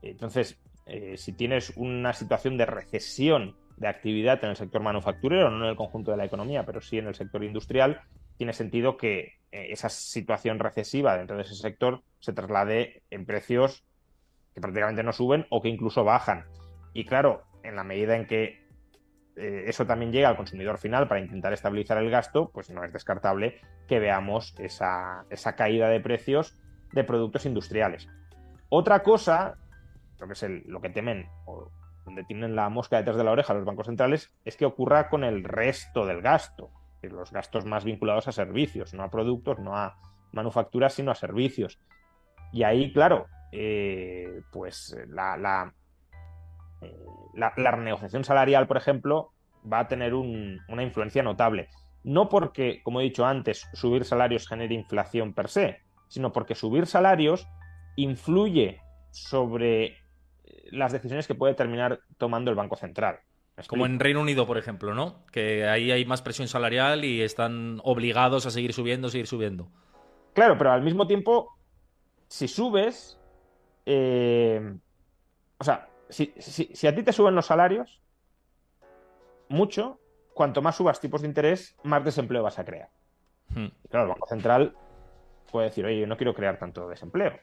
Entonces, 0.01 0.57
eh, 0.85 1.17
si 1.17 1.33
tienes 1.33 1.73
una 1.75 2.13
situación 2.13 2.57
de 2.57 2.65
recesión 2.65 3.55
de 3.77 3.87
actividad 3.87 4.41
en 4.43 4.51
el 4.51 4.55
sector 4.55 4.81
manufacturero, 4.81 5.49
no 5.49 5.65
en 5.65 5.71
el 5.71 5.75
conjunto 5.75 6.11
de 6.11 6.17
la 6.17 6.25
economía, 6.25 6.65
pero 6.65 6.79
sí 6.79 6.97
en 6.97 7.07
el 7.07 7.15
sector 7.15 7.43
industrial, 7.43 8.01
tiene 8.37 8.53
sentido 8.53 8.95
que 8.95 9.39
eh, 9.51 9.67
esa 9.71 9.89
situación 9.89 10.59
recesiva 10.59 11.17
dentro 11.17 11.35
de 11.35 11.43
ese 11.43 11.55
sector 11.55 12.03
se 12.19 12.33
traslade 12.33 13.03
en 13.09 13.25
precios 13.25 13.83
que 14.53 14.61
prácticamente 14.61 15.03
no 15.03 15.11
suben 15.11 15.45
o 15.49 15.61
que 15.61 15.69
incluso 15.69 16.05
bajan. 16.05 16.45
Y 16.93 17.03
claro, 17.03 17.43
en 17.63 17.75
la 17.75 17.83
medida 17.83 18.15
en 18.15 18.25
que 18.25 18.64
eh, 19.35 19.65
eso 19.67 19.85
también 19.85 20.11
llega 20.11 20.29
al 20.29 20.37
consumidor 20.37 20.77
final 20.77 21.07
para 21.07 21.21
intentar 21.21 21.53
estabilizar 21.53 21.97
el 21.97 22.09
gasto, 22.09 22.51
pues 22.53 22.69
no 22.69 22.83
es 22.83 22.93
descartable 22.93 23.59
que 23.87 23.99
veamos 23.99 24.55
esa, 24.59 25.25
esa 25.29 25.55
caída 25.55 25.89
de 25.89 25.99
precios 25.99 26.57
de 26.93 27.03
productos 27.03 27.45
industriales. 27.45 28.07
Otra 28.69 29.03
cosa, 29.03 29.57
lo 30.19 30.27
que 30.27 30.33
es 30.33 30.45
lo 30.65 30.81
que 30.81 30.89
temen 30.89 31.27
o 31.45 31.71
donde 32.05 32.23
tienen 32.23 32.55
la 32.55 32.69
mosca 32.69 32.97
detrás 32.97 33.17
de 33.17 33.23
la 33.23 33.31
oreja 33.31 33.53
los 33.53 33.65
bancos 33.65 33.87
centrales, 33.87 34.31
es 34.45 34.55
que 34.55 34.65
ocurra 34.65 35.09
con 35.09 35.23
el 35.23 35.43
resto 35.43 36.05
del 36.05 36.21
gasto, 36.21 36.71
los 37.09 37.31
gastos 37.31 37.65
más 37.65 37.83
vinculados 37.83 38.27
a 38.27 38.31
servicios, 38.31 38.93
no 38.93 39.03
a 39.03 39.09
productos, 39.09 39.59
no 39.59 39.75
a 39.75 39.97
manufacturas, 40.31 40.93
sino 40.93 41.11
a 41.11 41.15
servicios. 41.15 41.79
Y 42.51 42.63
ahí, 42.63 42.91
claro, 42.93 43.27
eh, 43.51 44.41
pues 44.51 44.95
la, 45.07 45.73
eh, 46.85 46.95
la, 47.33 47.51
renegociación 47.71 48.23
salarial, 48.23 48.67
por 48.67 48.77
ejemplo, 48.77 49.31
va 49.71 49.79
a 49.79 49.87
tener 49.87 50.13
una 50.13 50.83
influencia 50.83 51.23
notable. 51.23 51.69
No 52.03 52.29
porque, 52.29 52.81
como 52.83 53.01
he 53.01 53.03
dicho 53.03 53.25
antes, 53.25 53.67
subir 53.73 54.05
salarios 54.05 54.47
genere 54.47 54.75
inflación 54.75 55.33
per 55.33 55.49
se, 55.49 55.79
sino 56.07 56.31
porque 56.31 56.55
subir 56.55 56.85
salarios 56.85 57.47
influye 57.95 58.79
sobre 59.11 59.97
las 60.71 60.91
decisiones 60.91 61.27
que 61.27 61.35
puede 61.35 61.53
terminar 61.53 61.99
tomando 62.17 62.51
el 62.51 62.57
Banco 62.57 62.75
Central. 62.75 63.19
Como 63.67 63.85
en 63.85 63.99
Reino 63.99 64.19
Unido, 64.19 64.45
por 64.45 64.57
ejemplo, 64.57 64.93
¿no? 64.93 65.25
Que 65.31 65.65
ahí 65.65 65.89
hay 65.89 66.05
más 66.05 66.21
presión 66.21 66.47
salarial 66.47 67.05
y 67.05 67.21
están 67.21 67.79
obligados 67.83 68.45
a 68.45 68.51
seguir 68.51 68.73
subiendo, 68.73 69.07
seguir 69.09 69.27
subiendo. 69.27 69.69
Claro, 70.33 70.57
pero 70.57 70.73
al 70.73 70.81
mismo 70.81 71.07
tiempo, 71.07 71.57
si 72.27 72.49
subes, 72.49 73.17
eh, 73.85 74.75
o 75.57 75.63
sea, 75.63 75.87
si, 76.09 76.87
a 76.87 76.95
ti 76.95 77.03
te 77.03 77.13
suben 77.13 77.35
los 77.35 77.45
salarios 77.45 78.01
mucho, 79.49 79.99
cuanto 80.33 80.61
más 80.61 80.75
subas 80.75 80.99
tipos 80.99 81.21
de 81.21 81.27
interés, 81.27 81.75
más 81.83 82.03
desempleo 82.03 82.43
vas 82.43 82.59
a 82.59 82.65
crear. 82.65 82.89
Hmm. 83.49 83.67
claro, 83.89 84.05
el 84.05 84.11
Banco 84.13 84.27
Central 84.27 84.75
puede 85.51 85.67
decir, 85.67 85.85
oye, 85.85 85.99
yo 85.99 86.07
no 86.07 86.17
quiero 86.17 86.33
crear 86.33 86.57
tanto 86.57 86.87
desempleo 86.89 87.39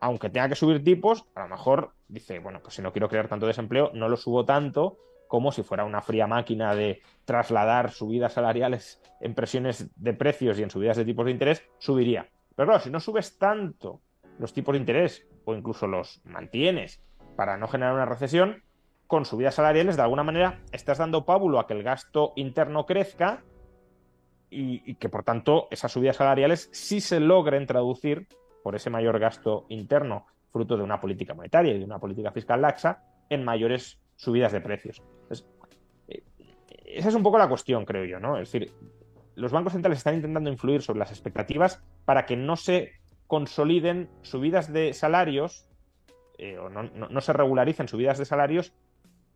aunque 0.00 0.30
tenga 0.30 0.48
que 0.48 0.54
subir 0.54 0.84
tipos, 0.84 1.24
a 1.34 1.42
lo 1.42 1.48
mejor 1.48 1.92
dice, 2.08 2.38
bueno, 2.38 2.60
pues 2.60 2.74
si 2.74 2.82
no 2.82 2.92
quiero 2.92 3.08
crear 3.08 3.28
tanto 3.28 3.46
desempleo, 3.46 3.90
no 3.94 4.08
lo 4.08 4.16
subo 4.16 4.44
tanto 4.44 4.98
como 5.28 5.50
si 5.50 5.62
fuera 5.62 5.84
una 5.84 6.02
fría 6.02 6.26
máquina 6.26 6.74
de 6.74 7.02
trasladar 7.24 7.90
subidas 7.90 8.34
salariales 8.34 9.02
en 9.20 9.34
presiones 9.34 9.90
de 9.96 10.14
precios 10.14 10.58
y 10.58 10.62
en 10.62 10.70
subidas 10.70 10.96
de 10.96 11.04
tipos 11.04 11.24
de 11.24 11.32
interés, 11.32 11.64
subiría. 11.78 12.28
Pero 12.54 12.68
claro, 12.68 12.82
si 12.82 12.90
no 12.90 13.00
subes 13.00 13.38
tanto 13.38 14.02
los 14.38 14.52
tipos 14.52 14.74
de 14.74 14.78
interés 14.78 15.26
o 15.44 15.54
incluso 15.54 15.86
los 15.86 16.20
mantienes 16.24 17.02
para 17.36 17.56
no 17.56 17.68
generar 17.68 17.94
una 17.94 18.06
recesión, 18.06 18.62
con 19.06 19.24
subidas 19.24 19.54
salariales 19.54 19.96
de 19.96 20.02
alguna 20.02 20.24
manera 20.24 20.60
estás 20.72 20.98
dando 20.98 21.24
pábulo 21.24 21.60
a 21.60 21.66
que 21.66 21.74
el 21.74 21.82
gasto 21.82 22.32
interno 22.34 22.86
crezca 22.86 23.44
y, 24.50 24.82
y 24.90 24.94
que 24.96 25.08
por 25.08 25.22
tanto 25.22 25.68
esas 25.70 25.92
subidas 25.92 26.16
salariales 26.16 26.68
sí 26.72 27.00
se 27.00 27.20
logren 27.20 27.66
traducir 27.66 28.26
por 28.64 28.74
ese 28.74 28.90
mayor 28.90 29.20
gasto 29.20 29.66
interno, 29.68 30.26
fruto 30.50 30.76
de 30.76 30.82
una 30.82 31.00
política 31.00 31.34
monetaria 31.34 31.72
y 31.72 31.78
de 31.78 31.84
una 31.84 32.00
política 32.00 32.32
fiscal 32.32 32.60
laxa, 32.60 33.04
en 33.28 33.44
mayores 33.44 34.00
subidas 34.16 34.52
de 34.52 34.60
precios. 34.60 35.02
Eh, 36.08 36.22
esa 36.84 37.08
es 37.08 37.14
un 37.14 37.22
poco 37.22 37.38
la 37.38 37.48
cuestión, 37.48 37.84
creo 37.84 38.04
yo, 38.04 38.18
¿no? 38.18 38.38
Es 38.38 38.50
decir, 38.50 38.72
los 39.36 39.52
bancos 39.52 39.72
centrales 39.72 39.98
están 39.98 40.14
intentando 40.14 40.50
influir 40.50 40.82
sobre 40.82 40.98
las 40.98 41.10
expectativas 41.10 41.82
para 42.04 42.26
que 42.26 42.36
no 42.36 42.56
se 42.56 42.92
consoliden 43.26 44.08
subidas 44.22 44.72
de 44.72 44.92
salarios 44.94 45.68
eh, 46.38 46.58
o 46.58 46.68
no, 46.68 47.20
se 47.20 47.32
regularicen 47.32 47.88
subidas 47.88 48.18
de 48.18 48.24
salarios 48.24 48.72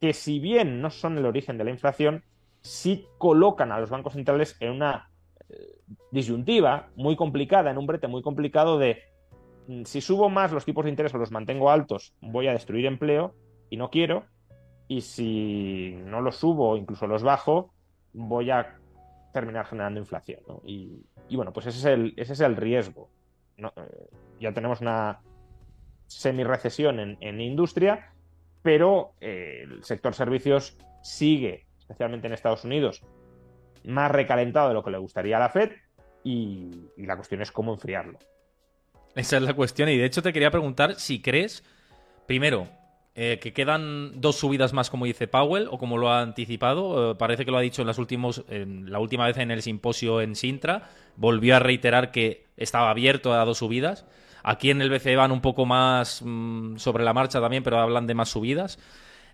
que 0.00 0.12
si 0.12 0.38
bien 0.38 0.80
no 0.80 0.90
son 0.90 1.18
el 1.18 1.26
origen 1.26 1.58
de 1.58 1.64
la 1.64 1.70
inflación, 1.70 2.24
sí 2.62 3.06
colocan 3.18 3.72
a 3.72 3.80
los 3.80 3.90
bancos 3.90 4.14
centrales 4.14 4.56
en 4.60 4.72
una 4.72 5.10
eh, 5.48 5.80
disyuntiva 6.10 6.88
muy 6.96 7.16
complicada, 7.16 7.70
en 7.70 7.78
un 7.78 7.86
brete 7.86 8.08
muy 8.08 8.22
complicado 8.22 8.78
de 8.78 9.10
Mm, 9.70 9.84
si 9.84 10.00
subo 10.00 10.28
más 10.28 10.50
los 10.50 10.64
tipos 10.64 10.84
de 10.84 10.90
interés 10.90 11.14
o 11.14 11.18
los 11.18 11.30
mantengo 11.30 11.70
altos, 11.70 12.12
voy 12.20 12.48
a 12.48 12.52
destruir 12.52 12.86
empleo 12.86 13.34
y 13.70 13.76
no 13.76 13.90
quiero. 13.90 14.24
Y 14.88 15.02
si 15.02 15.96
no 16.04 16.20
los 16.20 16.36
subo 16.36 16.70
o 16.70 16.76
incluso 16.76 17.06
los 17.06 17.22
bajo, 17.22 17.72
voy 18.12 18.50
a 18.50 18.76
terminar 19.32 19.66
generando 19.66 20.00
inflación. 20.00 20.40
Y, 20.64 21.04
bueno, 21.36 21.52
pues 21.52 21.66
ese 21.66 21.78
es 21.78 21.84
el, 21.84 22.14
ese 22.16 22.32
es 22.32 22.40
el 22.40 22.56
riesgo. 22.56 23.08
Eh, 23.56 24.10
ya 24.40 24.52
tenemos 24.52 24.80
una 24.80 25.20
semi-recesión 26.10 27.16
en, 27.20 27.40
industria, 27.40 28.12
pero 28.62 29.12
eh, 29.20 29.62
el 29.62 29.84
sector 29.84 30.14
servicios 30.14 30.76
sigue, 31.02 31.66
especialmente 31.78 32.26
en 32.26 32.34
Estados 32.34 32.64
Unidos, 32.64 33.02
más 33.84 34.10
recalentado 34.10 34.68
de 34.68 34.74
lo 34.74 34.84
que 34.84 34.90
le 34.90 34.98
gustaría 34.98 35.36
a 35.36 35.40
la 35.40 35.48
Fed 35.48 35.70
y 36.22 36.70
la 36.96 37.16
cuestión 37.16 37.40
es 37.40 37.50
cómo 37.50 37.72
enfriarlo. 37.72 38.18
Esa 39.14 39.36
es 39.36 39.42
la 39.42 39.54
cuestión. 39.54 39.88
Y 39.88 39.96
de 39.96 40.04
hecho 40.04 40.22
te 40.22 40.32
quería 40.32 40.50
preguntar 40.50 40.94
si 40.96 41.20
crees, 41.20 41.64
primero, 42.26 42.68
eh, 43.14 43.38
que 43.40 43.52
quedan 43.52 44.20
dos 44.20 44.36
subidas 44.36 44.72
más, 44.72 44.88
como 44.88 45.04
dice 45.04 45.26
Powell, 45.26 45.68
o 45.70 45.78
como 45.78 45.98
lo 45.98 46.10
ha 46.10 46.22
anticipado. 46.22 47.12
Eh, 47.12 47.14
parece 47.16 47.44
que 47.44 47.50
lo 47.50 47.58
ha 47.58 47.62
dicho 47.62 47.82
en, 47.82 47.88
las 47.88 47.98
últimos, 47.98 48.44
en 48.48 48.90
la 48.90 48.98
última 48.98 49.26
vez 49.26 49.36
en 49.38 49.50
el 49.50 49.62
simposio 49.62 50.20
en 50.20 50.36
Sintra. 50.36 50.90
Volvió 51.16 51.56
a 51.56 51.58
reiterar 51.58 52.12
que 52.12 52.46
estaba 52.56 52.90
abierto 52.90 53.34
a 53.34 53.44
dos 53.44 53.58
subidas. 53.58 54.06
Aquí 54.42 54.70
en 54.70 54.80
el 54.82 54.90
BCE 54.90 55.16
van 55.16 55.32
un 55.32 55.40
poco 55.40 55.66
más 55.66 56.22
mm, 56.24 56.76
sobre 56.76 57.04
la 57.04 57.12
marcha 57.12 57.40
también, 57.40 57.62
pero 57.62 57.78
hablan 57.78 58.06
de 58.06 58.14
más 58.14 58.28
subidas. 58.28 58.78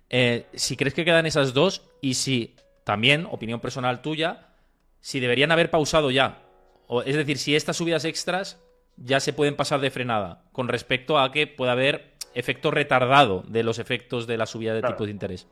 Eh, 0.09 0.45
si 0.53 0.77
crees 0.77 0.93
que 0.93 1.05
quedan 1.05 1.25
esas 1.25 1.53
dos 1.53 1.83
y 2.01 2.13
si 2.15 2.55
también, 2.83 3.27
opinión 3.29 3.59
personal 3.59 4.01
tuya, 4.01 4.47
si 5.01 5.19
deberían 5.19 5.51
haber 5.51 5.69
pausado 5.69 6.11
ya. 6.11 6.39
O, 6.87 7.01
es 7.01 7.15
decir, 7.15 7.37
si 7.37 7.55
estas 7.55 7.77
subidas 7.77 8.05
extras 8.05 8.61
ya 8.95 9.19
se 9.19 9.33
pueden 9.33 9.55
pasar 9.55 9.79
de 9.79 9.91
frenada 9.91 10.43
con 10.51 10.67
respecto 10.67 11.19
a 11.19 11.31
que 11.31 11.47
pueda 11.47 11.73
haber 11.73 12.15
efecto 12.33 12.71
retardado 12.71 13.43
de 13.47 13.63
los 13.63 13.79
efectos 13.79 14.27
de 14.27 14.37
la 14.37 14.45
subida 14.45 14.73
de 14.73 14.81
tipo 14.81 15.05
de 15.05 15.11
interés. 15.11 15.47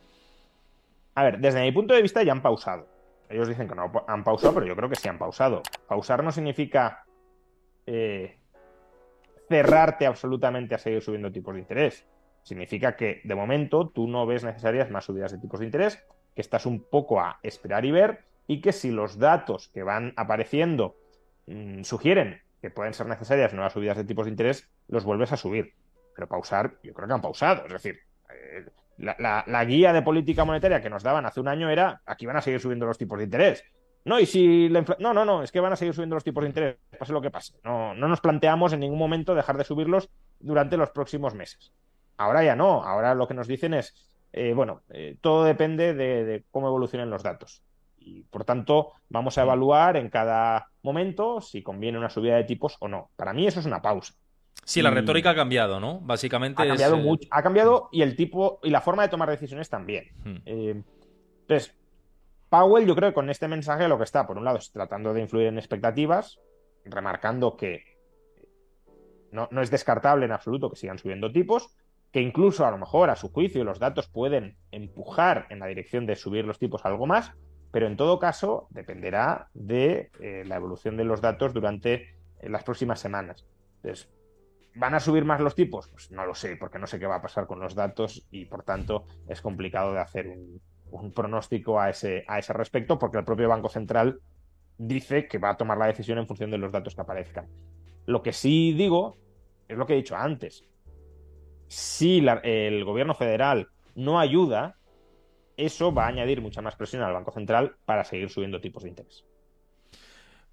A 1.15 1.23
ver, 1.23 1.39
desde 1.39 1.61
mi 1.61 1.71
punto 1.71 1.93
de 1.93 2.01
vista 2.01 2.23
ya 2.23 2.31
han 2.31 2.41
pausado. 2.41 2.87
Ellos 3.29 3.47
dicen 3.47 3.67
que 3.67 3.75
no 3.75 3.91
han 4.07 4.23
pausado, 4.23 4.53
pero 4.53 4.65
yo 4.67 4.75
creo 4.75 4.89
que 4.89 4.95
sí 4.95 5.07
han 5.07 5.17
pausado. 5.17 5.63
Pausar 5.87 6.23
no 6.23 6.31
significa 6.31 7.03
eh, 7.85 8.37
cerrarte 9.47 10.05
absolutamente 10.05 10.75
a 10.75 10.77
seguir 10.77 11.01
subiendo 11.01 11.31
tipos 11.31 11.53
de 11.53 11.61
interés. 11.61 12.05
Significa 12.43 12.95
que 12.95 13.21
de 13.23 13.35
momento 13.35 13.89
tú 13.89 14.07
no 14.07 14.25
ves 14.25 14.43
necesarias 14.43 14.91
más 14.91 15.05
subidas 15.05 15.31
de 15.31 15.39
tipos 15.39 15.59
de 15.59 15.65
interés, 15.65 16.05
que 16.35 16.41
estás 16.41 16.65
un 16.65 16.81
poco 16.83 17.19
a 17.19 17.39
esperar 17.43 17.85
y 17.85 17.91
ver, 17.91 18.25
y 18.47 18.61
que 18.61 18.71
si 18.71 18.91
los 18.91 19.17
datos 19.17 19.69
que 19.69 19.83
van 19.83 20.13
apareciendo 20.15 20.95
mm, 21.47 21.83
sugieren 21.83 22.41
que 22.61 22.69
pueden 22.69 22.93
ser 22.93 23.07
necesarias 23.07 23.53
nuevas 23.53 23.73
subidas 23.73 23.97
de 23.97 24.03
tipos 24.03 24.25
de 24.25 24.31
interés, 24.31 24.69
los 24.87 25.03
vuelves 25.03 25.31
a 25.31 25.37
subir. 25.37 25.73
Pero 26.15 26.27
pausar, 26.27 26.77
yo 26.83 26.93
creo 26.93 27.07
que 27.07 27.13
han 27.13 27.21
pausado. 27.21 27.65
Es 27.67 27.73
decir, 27.73 27.99
eh, 28.29 28.65
la, 28.97 29.65
guía 29.65 29.93
de 29.93 30.01
política 30.01 30.45
monetaria 30.45 30.81
que 30.81 30.89
nos 30.89 31.03
daban 31.03 31.25
hace 31.25 31.39
un 31.39 31.47
año 31.47 31.69
era 31.69 32.01
aquí 32.05 32.25
van 32.25 32.37
a 32.37 32.41
seguir 32.41 32.59
subiendo 32.59 32.85
los 32.85 32.97
tipos 32.97 33.17
de 33.17 33.25
interés. 33.25 33.63
No, 34.05 34.19
y 34.19 34.25
si 34.27 34.69
la 34.69 34.85
No, 34.99 35.13
no, 35.13 35.25
no, 35.25 35.41
es 35.43 35.51
que 35.51 35.59
van 35.59 35.73
a 35.73 35.75
seguir 35.75 35.93
subiendo 35.93 36.15
los 36.15 36.23
tipos 36.23 36.43
de 36.43 36.49
interés, 36.49 36.77
pase 36.97 37.11
lo 37.11 37.21
que 37.21 37.31
pase. 37.31 37.53
No, 37.63 37.95
no 37.95 38.07
nos 38.07 38.21
planteamos 38.21 38.71
en 38.73 38.81
ningún 38.81 38.99
momento 38.99 39.33
dejar 39.33 39.57
de 39.57 39.63
subirlos 39.63 40.09
durante 40.39 40.77
los 40.77 40.91
próximos 40.91 41.33
meses. 41.33 41.73
Ahora 42.17 42.43
ya 42.43 42.55
no, 42.55 42.83
ahora 42.83 43.15
lo 43.15 43.27
que 43.27 43.33
nos 43.33 43.47
dicen 43.47 43.73
es, 43.73 43.95
eh, 44.31 44.53
bueno, 44.53 44.83
eh, 44.89 45.17
todo 45.21 45.43
depende 45.43 45.93
de, 45.93 46.43
cómo 46.51 46.67
evolucionen 46.67 47.09
los 47.09 47.23
datos 47.23 47.63
y 47.97 48.21
por 48.23 48.45
tanto 48.45 48.91
vamos 49.09 49.37
a 49.37 49.41
evaluar 49.41 49.97
en 49.97 50.09
cada 50.09 50.69
momento 50.83 51.41
si 51.41 51.63
conviene 51.63 51.97
una 51.97 52.09
subida 52.09 52.35
de 52.35 52.43
tipos 52.43 52.77
o 52.79 52.87
no. 52.87 53.09
Para 53.15 53.33
mí 53.33 53.47
eso 53.47 53.59
es 53.59 53.65
una 53.65 53.81
pausa. 53.81 54.13
Sí, 54.63 54.81
la 54.81 54.89
retórica 54.89 55.31
ha 55.31 55.35
cambiado, 55.35 55.79
¿no? 55.79 55.99
Básicamente. 56.01 56.61
Ha 56.61 56.67
cambiado 56.67 56.95
eh, 56.95 57.01
mucho. 57.01 57.27
Ha 57.31 57.43
cambiado 57.43 57.89
y 57.91 58.01
el 58.01 58.15
tipo 58.15 58.59
y 58.63 58.69
la 58.69 58.81
forma 58.81 59.03
de 59.03 59.09
tomar 59.09 59.29
decisiones 59.29 59.69
también. 59.69 60.05
Hmm. 60.23 60.37
Eh, 60.45 60.81
entonces, 61.41 61.75
Powell, 62.49 62.85
yo 62.85 62.95
creo 62.95 63.09
que 63.09 63.15
con 63.15 63.29
este 63.29 63.47
mensaje 63.47 63.87
lo 63.87 63.97
que 63.97 64.03
está, 64.03 64.27
por 64.27 64.37
un 64.37 64.45
lado, 64.45 64.57
es 64.57 64.71
tratando 64.71 65.13
de 65.13 65.21
influir 65.21 65.47
en 65.47 65.57
expectativas, 65.57 66.39
remarcando 66.85 67.57
que 67.57 67.83
no, 69.31 69.47
no 69.51 69.61
es 69.61 69.71
descartable 69.71 70.25
en 70.25 70.31
absoluto 70.31 70.69
que 70.69 70.77
sigan 70.77 70.99
subiendo 70.99 71.31
tipos, 71.31 71.75
que 72.11 72.21
incluso 72.21 72.65
a 72.65 72.71
lo 72.71 72.77
mejor 72.77 73.09
a 73.09 73.15
su 73.15 73.29
juicio 73.29 73.63
los 73.63 73.79
datos 73.79 74.07
pueden 74.07 74.57
empujar 74.71 75.47
en 75.49 75.59
la 75.59 75.67
dirección 75.67 76.05
de 76.05 76.15
subir 76.15 76.45
los 76.45 76.59
tipos 76.59 76.85
algo 76.85 77.05
más, 77.07 77.33
pero 77.71 77.87
en 77.87 77.97
todo 77.97 78.19
caso 78.19 78.67
dependerá 78.69 79.49
de 79.53 80.09
eh, 80.21 80.43
la 80.45 80.55
evolución 80.55 80.95
de 80.95 81.03
los 81.03 81.19
datos 81.19 81.53
durante 81.53 82.15
eh, 82.39 82.47
las 82.47 82.63
próximas 82.63 83.01
semanas. 83.01 83.45
Entonces, 83.83 84.09
¿van 84.75 84.93
a 84.93 85.01
subir 85.01 85.25
más 85.25 85.41
los 85.41 85.55
tipos? 85.55 85.89
Pues 85.89 86.09
no 86.09 86.25
lo 86.25 86.35
sé, 86.35 86.55
porque 86.55 86.79
no 86.79 86.87
sé 86.87 86.99
qué 86.99 87.05
va 87.05 87.15
a 87.15 87.21
pasar 87.21 87.47
con 87.47 87.59
los 87.59 87.75
datos 87.75 88.25
y 88.31 88.45
por 88.45 88.63
tanto 88.63 89.05
es 89.27 89.41
complicado 89.41 89.91
de 89.91 89.99
hacer 89.99 90.29
un, 90.29 90.61
pronóstico 91.13 91.79
a 91.79 91.89
ese, 91.89 92.23
a 92.27 92.39
ese 92.39 92.53
respecto, 92.53 92.97
porque 92.97 93.17
el 93.17 93.25
propio 93.25 93.49
Banco 93.49 93.69
Central 93.69 94.19
dice 94.77 95.27
que 95.27 95.37
va 95.37 95.51
a 95.51 95.57
tomar 95.57 95.77
la 95.77 95.87
decisión 95.87 96.17
en 96.17 96.27
función 96.27 96.51
de 96.51 96.57
los 96.57 96.71
datos 96.71 96.95
que 96.95 97.01
aparezcan. 97.01 97.47
Lo 98.05 98.21
que 98.21 98.33
sí 98.33 98.73
digo 98.73 99.17
es 99.67 99.77
lo 99.77 99.85
que 99.85 99.93
he 99.93 99.97
dicho 99.97 100.15
antes. 100.15 100.65
Si 101.67 102.25
el 102.43 102.85
gobierno 102.85 103.15
federal 103.15 103.69
no 103.95 104.19
ayuda, 104.19 104.77
eso 105.57 105.93
va 105.93 106.05
a 106.05 106.09
añadir 106.09 106.41
mucha 106.41 106.61
más 106.61 106.75
presión 106.75 107.01
al 107.01 107.13
Banco 107.13 107.31
Central 107.31 107.75
para 107.85 108.03
seguir 108.03 108.29
subiendo 108.29 108.61
tipos 108.61 108.83
de 108.83 108.89
interés. 108.89 109.25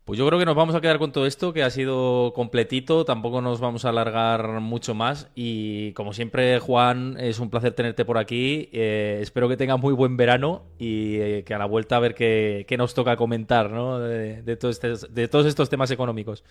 Pues 0.05 0.19
yo 0.19 0.27
creo 0.27 0.37
que 0.41 0.45
nos 0.45 0.57
vamos 0.57 0.75
a 0.75 0.81
quedar 0.81 0.99
con 0.99 1.13
todo 1.13 1.27
esto, 1.27 1.53
que 1.53 1.63
ha 1.63 1.71
sido 1.71 2.33
completito, 2.35 3.05
tampoco 3.05 3.41
nos 3.41 3.61
vamos 3.61 3.85
a 3.85 3.91
alargar 3.91 4.61
mucho 4.61 4.95
más 4.95 5.31
y 5.37 5.93
como 5.93 6.13
siempre 6.13 6.59
Juan, 6.59 7.17
es 7.21 7.39
un 7.39 7.51
placer 7.51 7.73
tenerte 7.75 8.05
por 8.05 8.19
aquí, 8.19 8.69
eh, 8.73 9.19
espero 9.21 9.49
que 9.49 9.57
tengas 9.57 9.79
muy 9.79 9.93
buen 9.95 10.17
verano 10.17 10.65
y 10.77 11.21
eh, 11.21 11.45
que 11.45 11.55
a 11.55 11.59
la 11.59 11.67
vuelta 11.67 11.97
a 11.97 12.01
ver 12.01 12.17
qué, 12.17 12.67
nos 12.77 12.95
toca 12.95 13.17
comentar 13.17 13.71
¿no? 13.71 14.01
de, 14.01 14.43
este, 14.45 14.95
de 15.09 15.29
todos 15.29 15.47
estos 15.47 15.71
temas 15.71 15.93
económicos. 15.93 16.43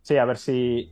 Sí, 0.00 0.16
a 0.16 0.24
ver 0.24 0.38
si 0.38 0.90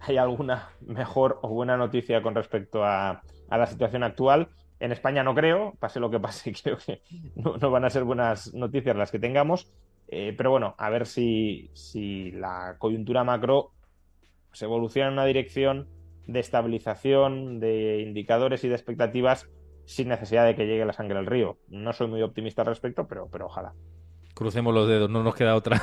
hay 0.00 0.18
alguna 0.18 0.68
mejor 0.82 1.38
o 1.40 1.48
buena 1.48 1.78
noticia 1.78 2.20
con 2.22 2.34
respecto 2.34 2.84
a, 2.84 3.22
la 3.48 3.66
situación 3.66 4.02
actual. 4.02 4.48
En 4.78 4.92
España 4.92 5.22
no 5.22 5.34
creo, 5.34 5.74
pase 5.78 6.00
lo 6.00 6.10
que 6.10 6.20
pase, 6.20 6.52
creo 6.62 6.76
que 6.76 7.00
no 7.34 7.70
van 7.70 7.86
a 7.86 7.90
ser 7.90 8.04
buenas 8.04 8.52
noticias 8.52 8.94
las 8.94 9.10
que 9.10 9.18
tengamos. 9.18 9.72
Eh, 10.14 10.34
pero 10.36 10.50
bueno, 10.50 10.74
a 10.76 10.90
ver 10.90 11.06
si, 11.06 11.70
si 11.72 12.32
la 12.32 12.76
coyuntura 12.78 13.24
macro 13.24 13.72
se 14.52 14.66
evoluciona 14.66 15.08
en 15.08 15.14
una 15.14 15.24
dirección 15.24 15.88
de 16.26 16.38
estabilización 16.38 17.60
de 17.60 18.02
indicadores 18.02 18.62
y 18.62 18.68
de 18.68 18.74
expectativas 18.74 19.48
sin 19.86 20.08
necesidad 20.08 20.44
de 20.44 20.54
que 20.54 20.66
llegue 20.66 20.84
la 20.84 20.92
sangre 20.92 21.18
al 21.18 21.24
río. 21.24 21.56
No 21.68 21.94
soy 21.94 22.08
muy 22.08 22.20
optimista 22.20 22.60
al 22.60 22.66
respecto, 22.66 23.08
pero, 23.08 23.30
pero 23.32 23.46
ojalá. 23.46 23.72
Crucemos 24.34 24.72
los 24.72 24.88
dedos, 24.88 25.10
no 25.10 25.22
nos 25.22 25.34
queda 25.34 25.54
otra. 25.54 25.82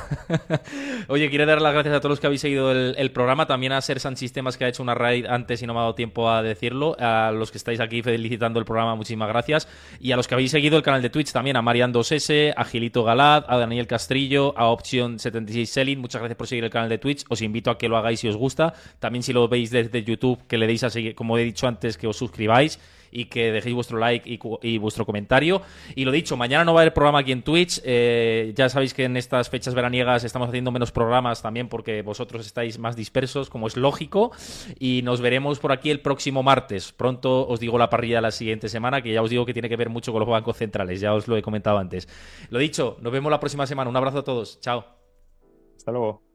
Oye, 1.08 1.30
quiero 1.30 1.46
dar 1.46 1.62
las 1.62 1.72
gracias 1.72 1.94
a 1.94 2.00
todos 2.00 2.10
los 2.10 2.20
que 2.20 2.26
habéis 2.26 2.40
seguido 2.40 2.72
el, 2.72 3.10
programa, 3.12 3.46
también 3.46 3.72
a 3.72 3.80
Sersan 3.80 4.16
Sistemas 4.16 4.56
que 4.56 4.64
ha 4.64 4.68
hecho 4.68 4.82
una 4.82 4.94
raid 4.94 5.26
antes 5.26 5.62
y 5.62 5.66
no 5.66 5.72
me 5.72 5.78
ha 5.78 5.82
dado 5.82 5.94
tiempo 5.94 6.28
a 6.28 6.42
decirlo, 6.42 6.96
a 6.98 7.30
los 7.30 7.52
que 7.52 7.58
estáis 7.58 7.78
aquí 7.78 8.02
felicitando 8.02 8.58
el 8.58 8.64
programa, 8.64 8.96
muchísimas 8.96 9.28
gracias, 9.28 9.68
y 10.00 10.10
a 10.10 10.16
los 10.16 10.26
que 10.26 10.34
habéis 10.34 10.50
seguido 10.50 10.76
el 10.76 10.82
canal 10.82 11.00
de 11.00 11.10
Twitch 11.10 11.30
también, 11.30 11.56
a 11.56 11.62
Marian 11.62 11.94
2S, 11.94 12.52
a 12.56 12.64
Gilito 12.64 13.04
Galad, 13.04 13.44
a 13.46 13.56
Daniel 13.56 13.86
Castrillo, 13.86 14.52
a 14.58 14.66
Option 14.66 15.20
76 15.20 15.70
Selling, 15.70 16.00
muchas 16.00 16.20
gracias 16.20 16.36
por 16.36 16.48
seguir 16.48 16.64
el 16.64 16.70
canal 16.70 16.88
de 16.88 16.98
Twitch, 16.98 17.24
os 17.28 17.42
invito 17.42 17.70
a 17.70 17.78
que 17.78 17.88
lo 17.88 17.96
hagáis 17.96 18.18
si 18.18 18.28
os 18.28 18.36
gusta, 18.36 18.74
también 18.98 19.22
si 19.22 19.32
lo 19.32 19.46
veis 19.46 19.70
desde 19.70 20.02
YouTube, 20.02 20.44
que 20.48 20.58
le 20.58 20.66
deis 20.66 20.82
a 20.82 20.90
seguir, 20.90 21.14
como 21.14 21.38
he 21.38 21.44
dicho 21.44 21.68
antes, 21.68 21.96
que 21.96 22.08
os 22.08 22.16
suscribáis 22.16 22.80
y 23.10 23.26
que 23.26 23.52
dejéis 23.52 23.74
vuestro 23.74 23.98
like 23.98 24.38
y, 24.62 24.78
vuestro 24.78 25.06
comentario. 25.06 25.62
Y 25.94 26.04
lo 26.04 26.12
dicho, 26.12 26.36
mañana 26.36 26.64
no 26.64 26.74
va 26.74 26.80
a 26.80 26.82
haber 26.82 26.94
programa 26.94 27.20
aquí 27.20 27.32
en 27.32 27.42
Twitch. 27.42 27.80
Eh, 27.84 28.52
ya 28.54 28.68
sabéis 28.68 28.94
que 28.94 29.04
en 29.04 29.16
estas 29.16 29.50
fechas 29.50 29.74
veraniegas 29.74 30.24
estamos 30.24 30.48
haciendo 30.48 30.70
menos 30.70 30.92
programas 30.92 31.42
también 31.42 31.68
porque 31.68 32.02
vosotros 32.02 32.46
estáis 32.46 32.78
más 32.78 32.96
dispersos, 32.96 33.50
como 33.50 33.66
es 33.66 33.76
lógico. 33.76 34.32
Y 34.78 35.02
nos 35.02 35.20
veremos 35.20 35.58
por 35.58 35.72
aquí 35.72 35.90
el 35.90 36.00
próximo 36.00 36.42
martes. 36.42 36.92
Pronto 36.92 37.46
os 37.46 37.60
digo 37.60 37.78
la 37.78 37.90
parrilla 37.90 38.16
de 38.16 38.22
la 38.22 38.30
siguiente 38.30 38.68
semana, 38.68 39.02
que 39.02 39.12
ya 39.12 39.22
os 39.22 39.30
digo 39.30 39.46
que 39.46 39.52
tiene 39.52 39.68
que 39.68 39.76
ver 39.76 39.88
mucho 39.88 40.12
con 40.12 40.20
los 40.20 40.28
bancos 40.28 40.56
centrales. 40.56 41.00
Ya 41.00 41.14
os 41.14 41.28
lo 41.28 41.36
he 41.36 41.42
comentado 41.42 41.78
antes. 41.78 42.08
Lo 42.50 42.58
dicho, 42.58 42.96
nos 43.00 43.12
vemos 43.12 43.30
la 43.30 43.40
próxima 43.40 43.66
semana. 43.66 43.90
Un 43.90 43.96
abrazo 43.96 44.18
a 44.18 44.24
todos. 44.24 44.60
Chao. 44.60 44.84
Hasta 45.76 45.92
luego. 45.92 46.29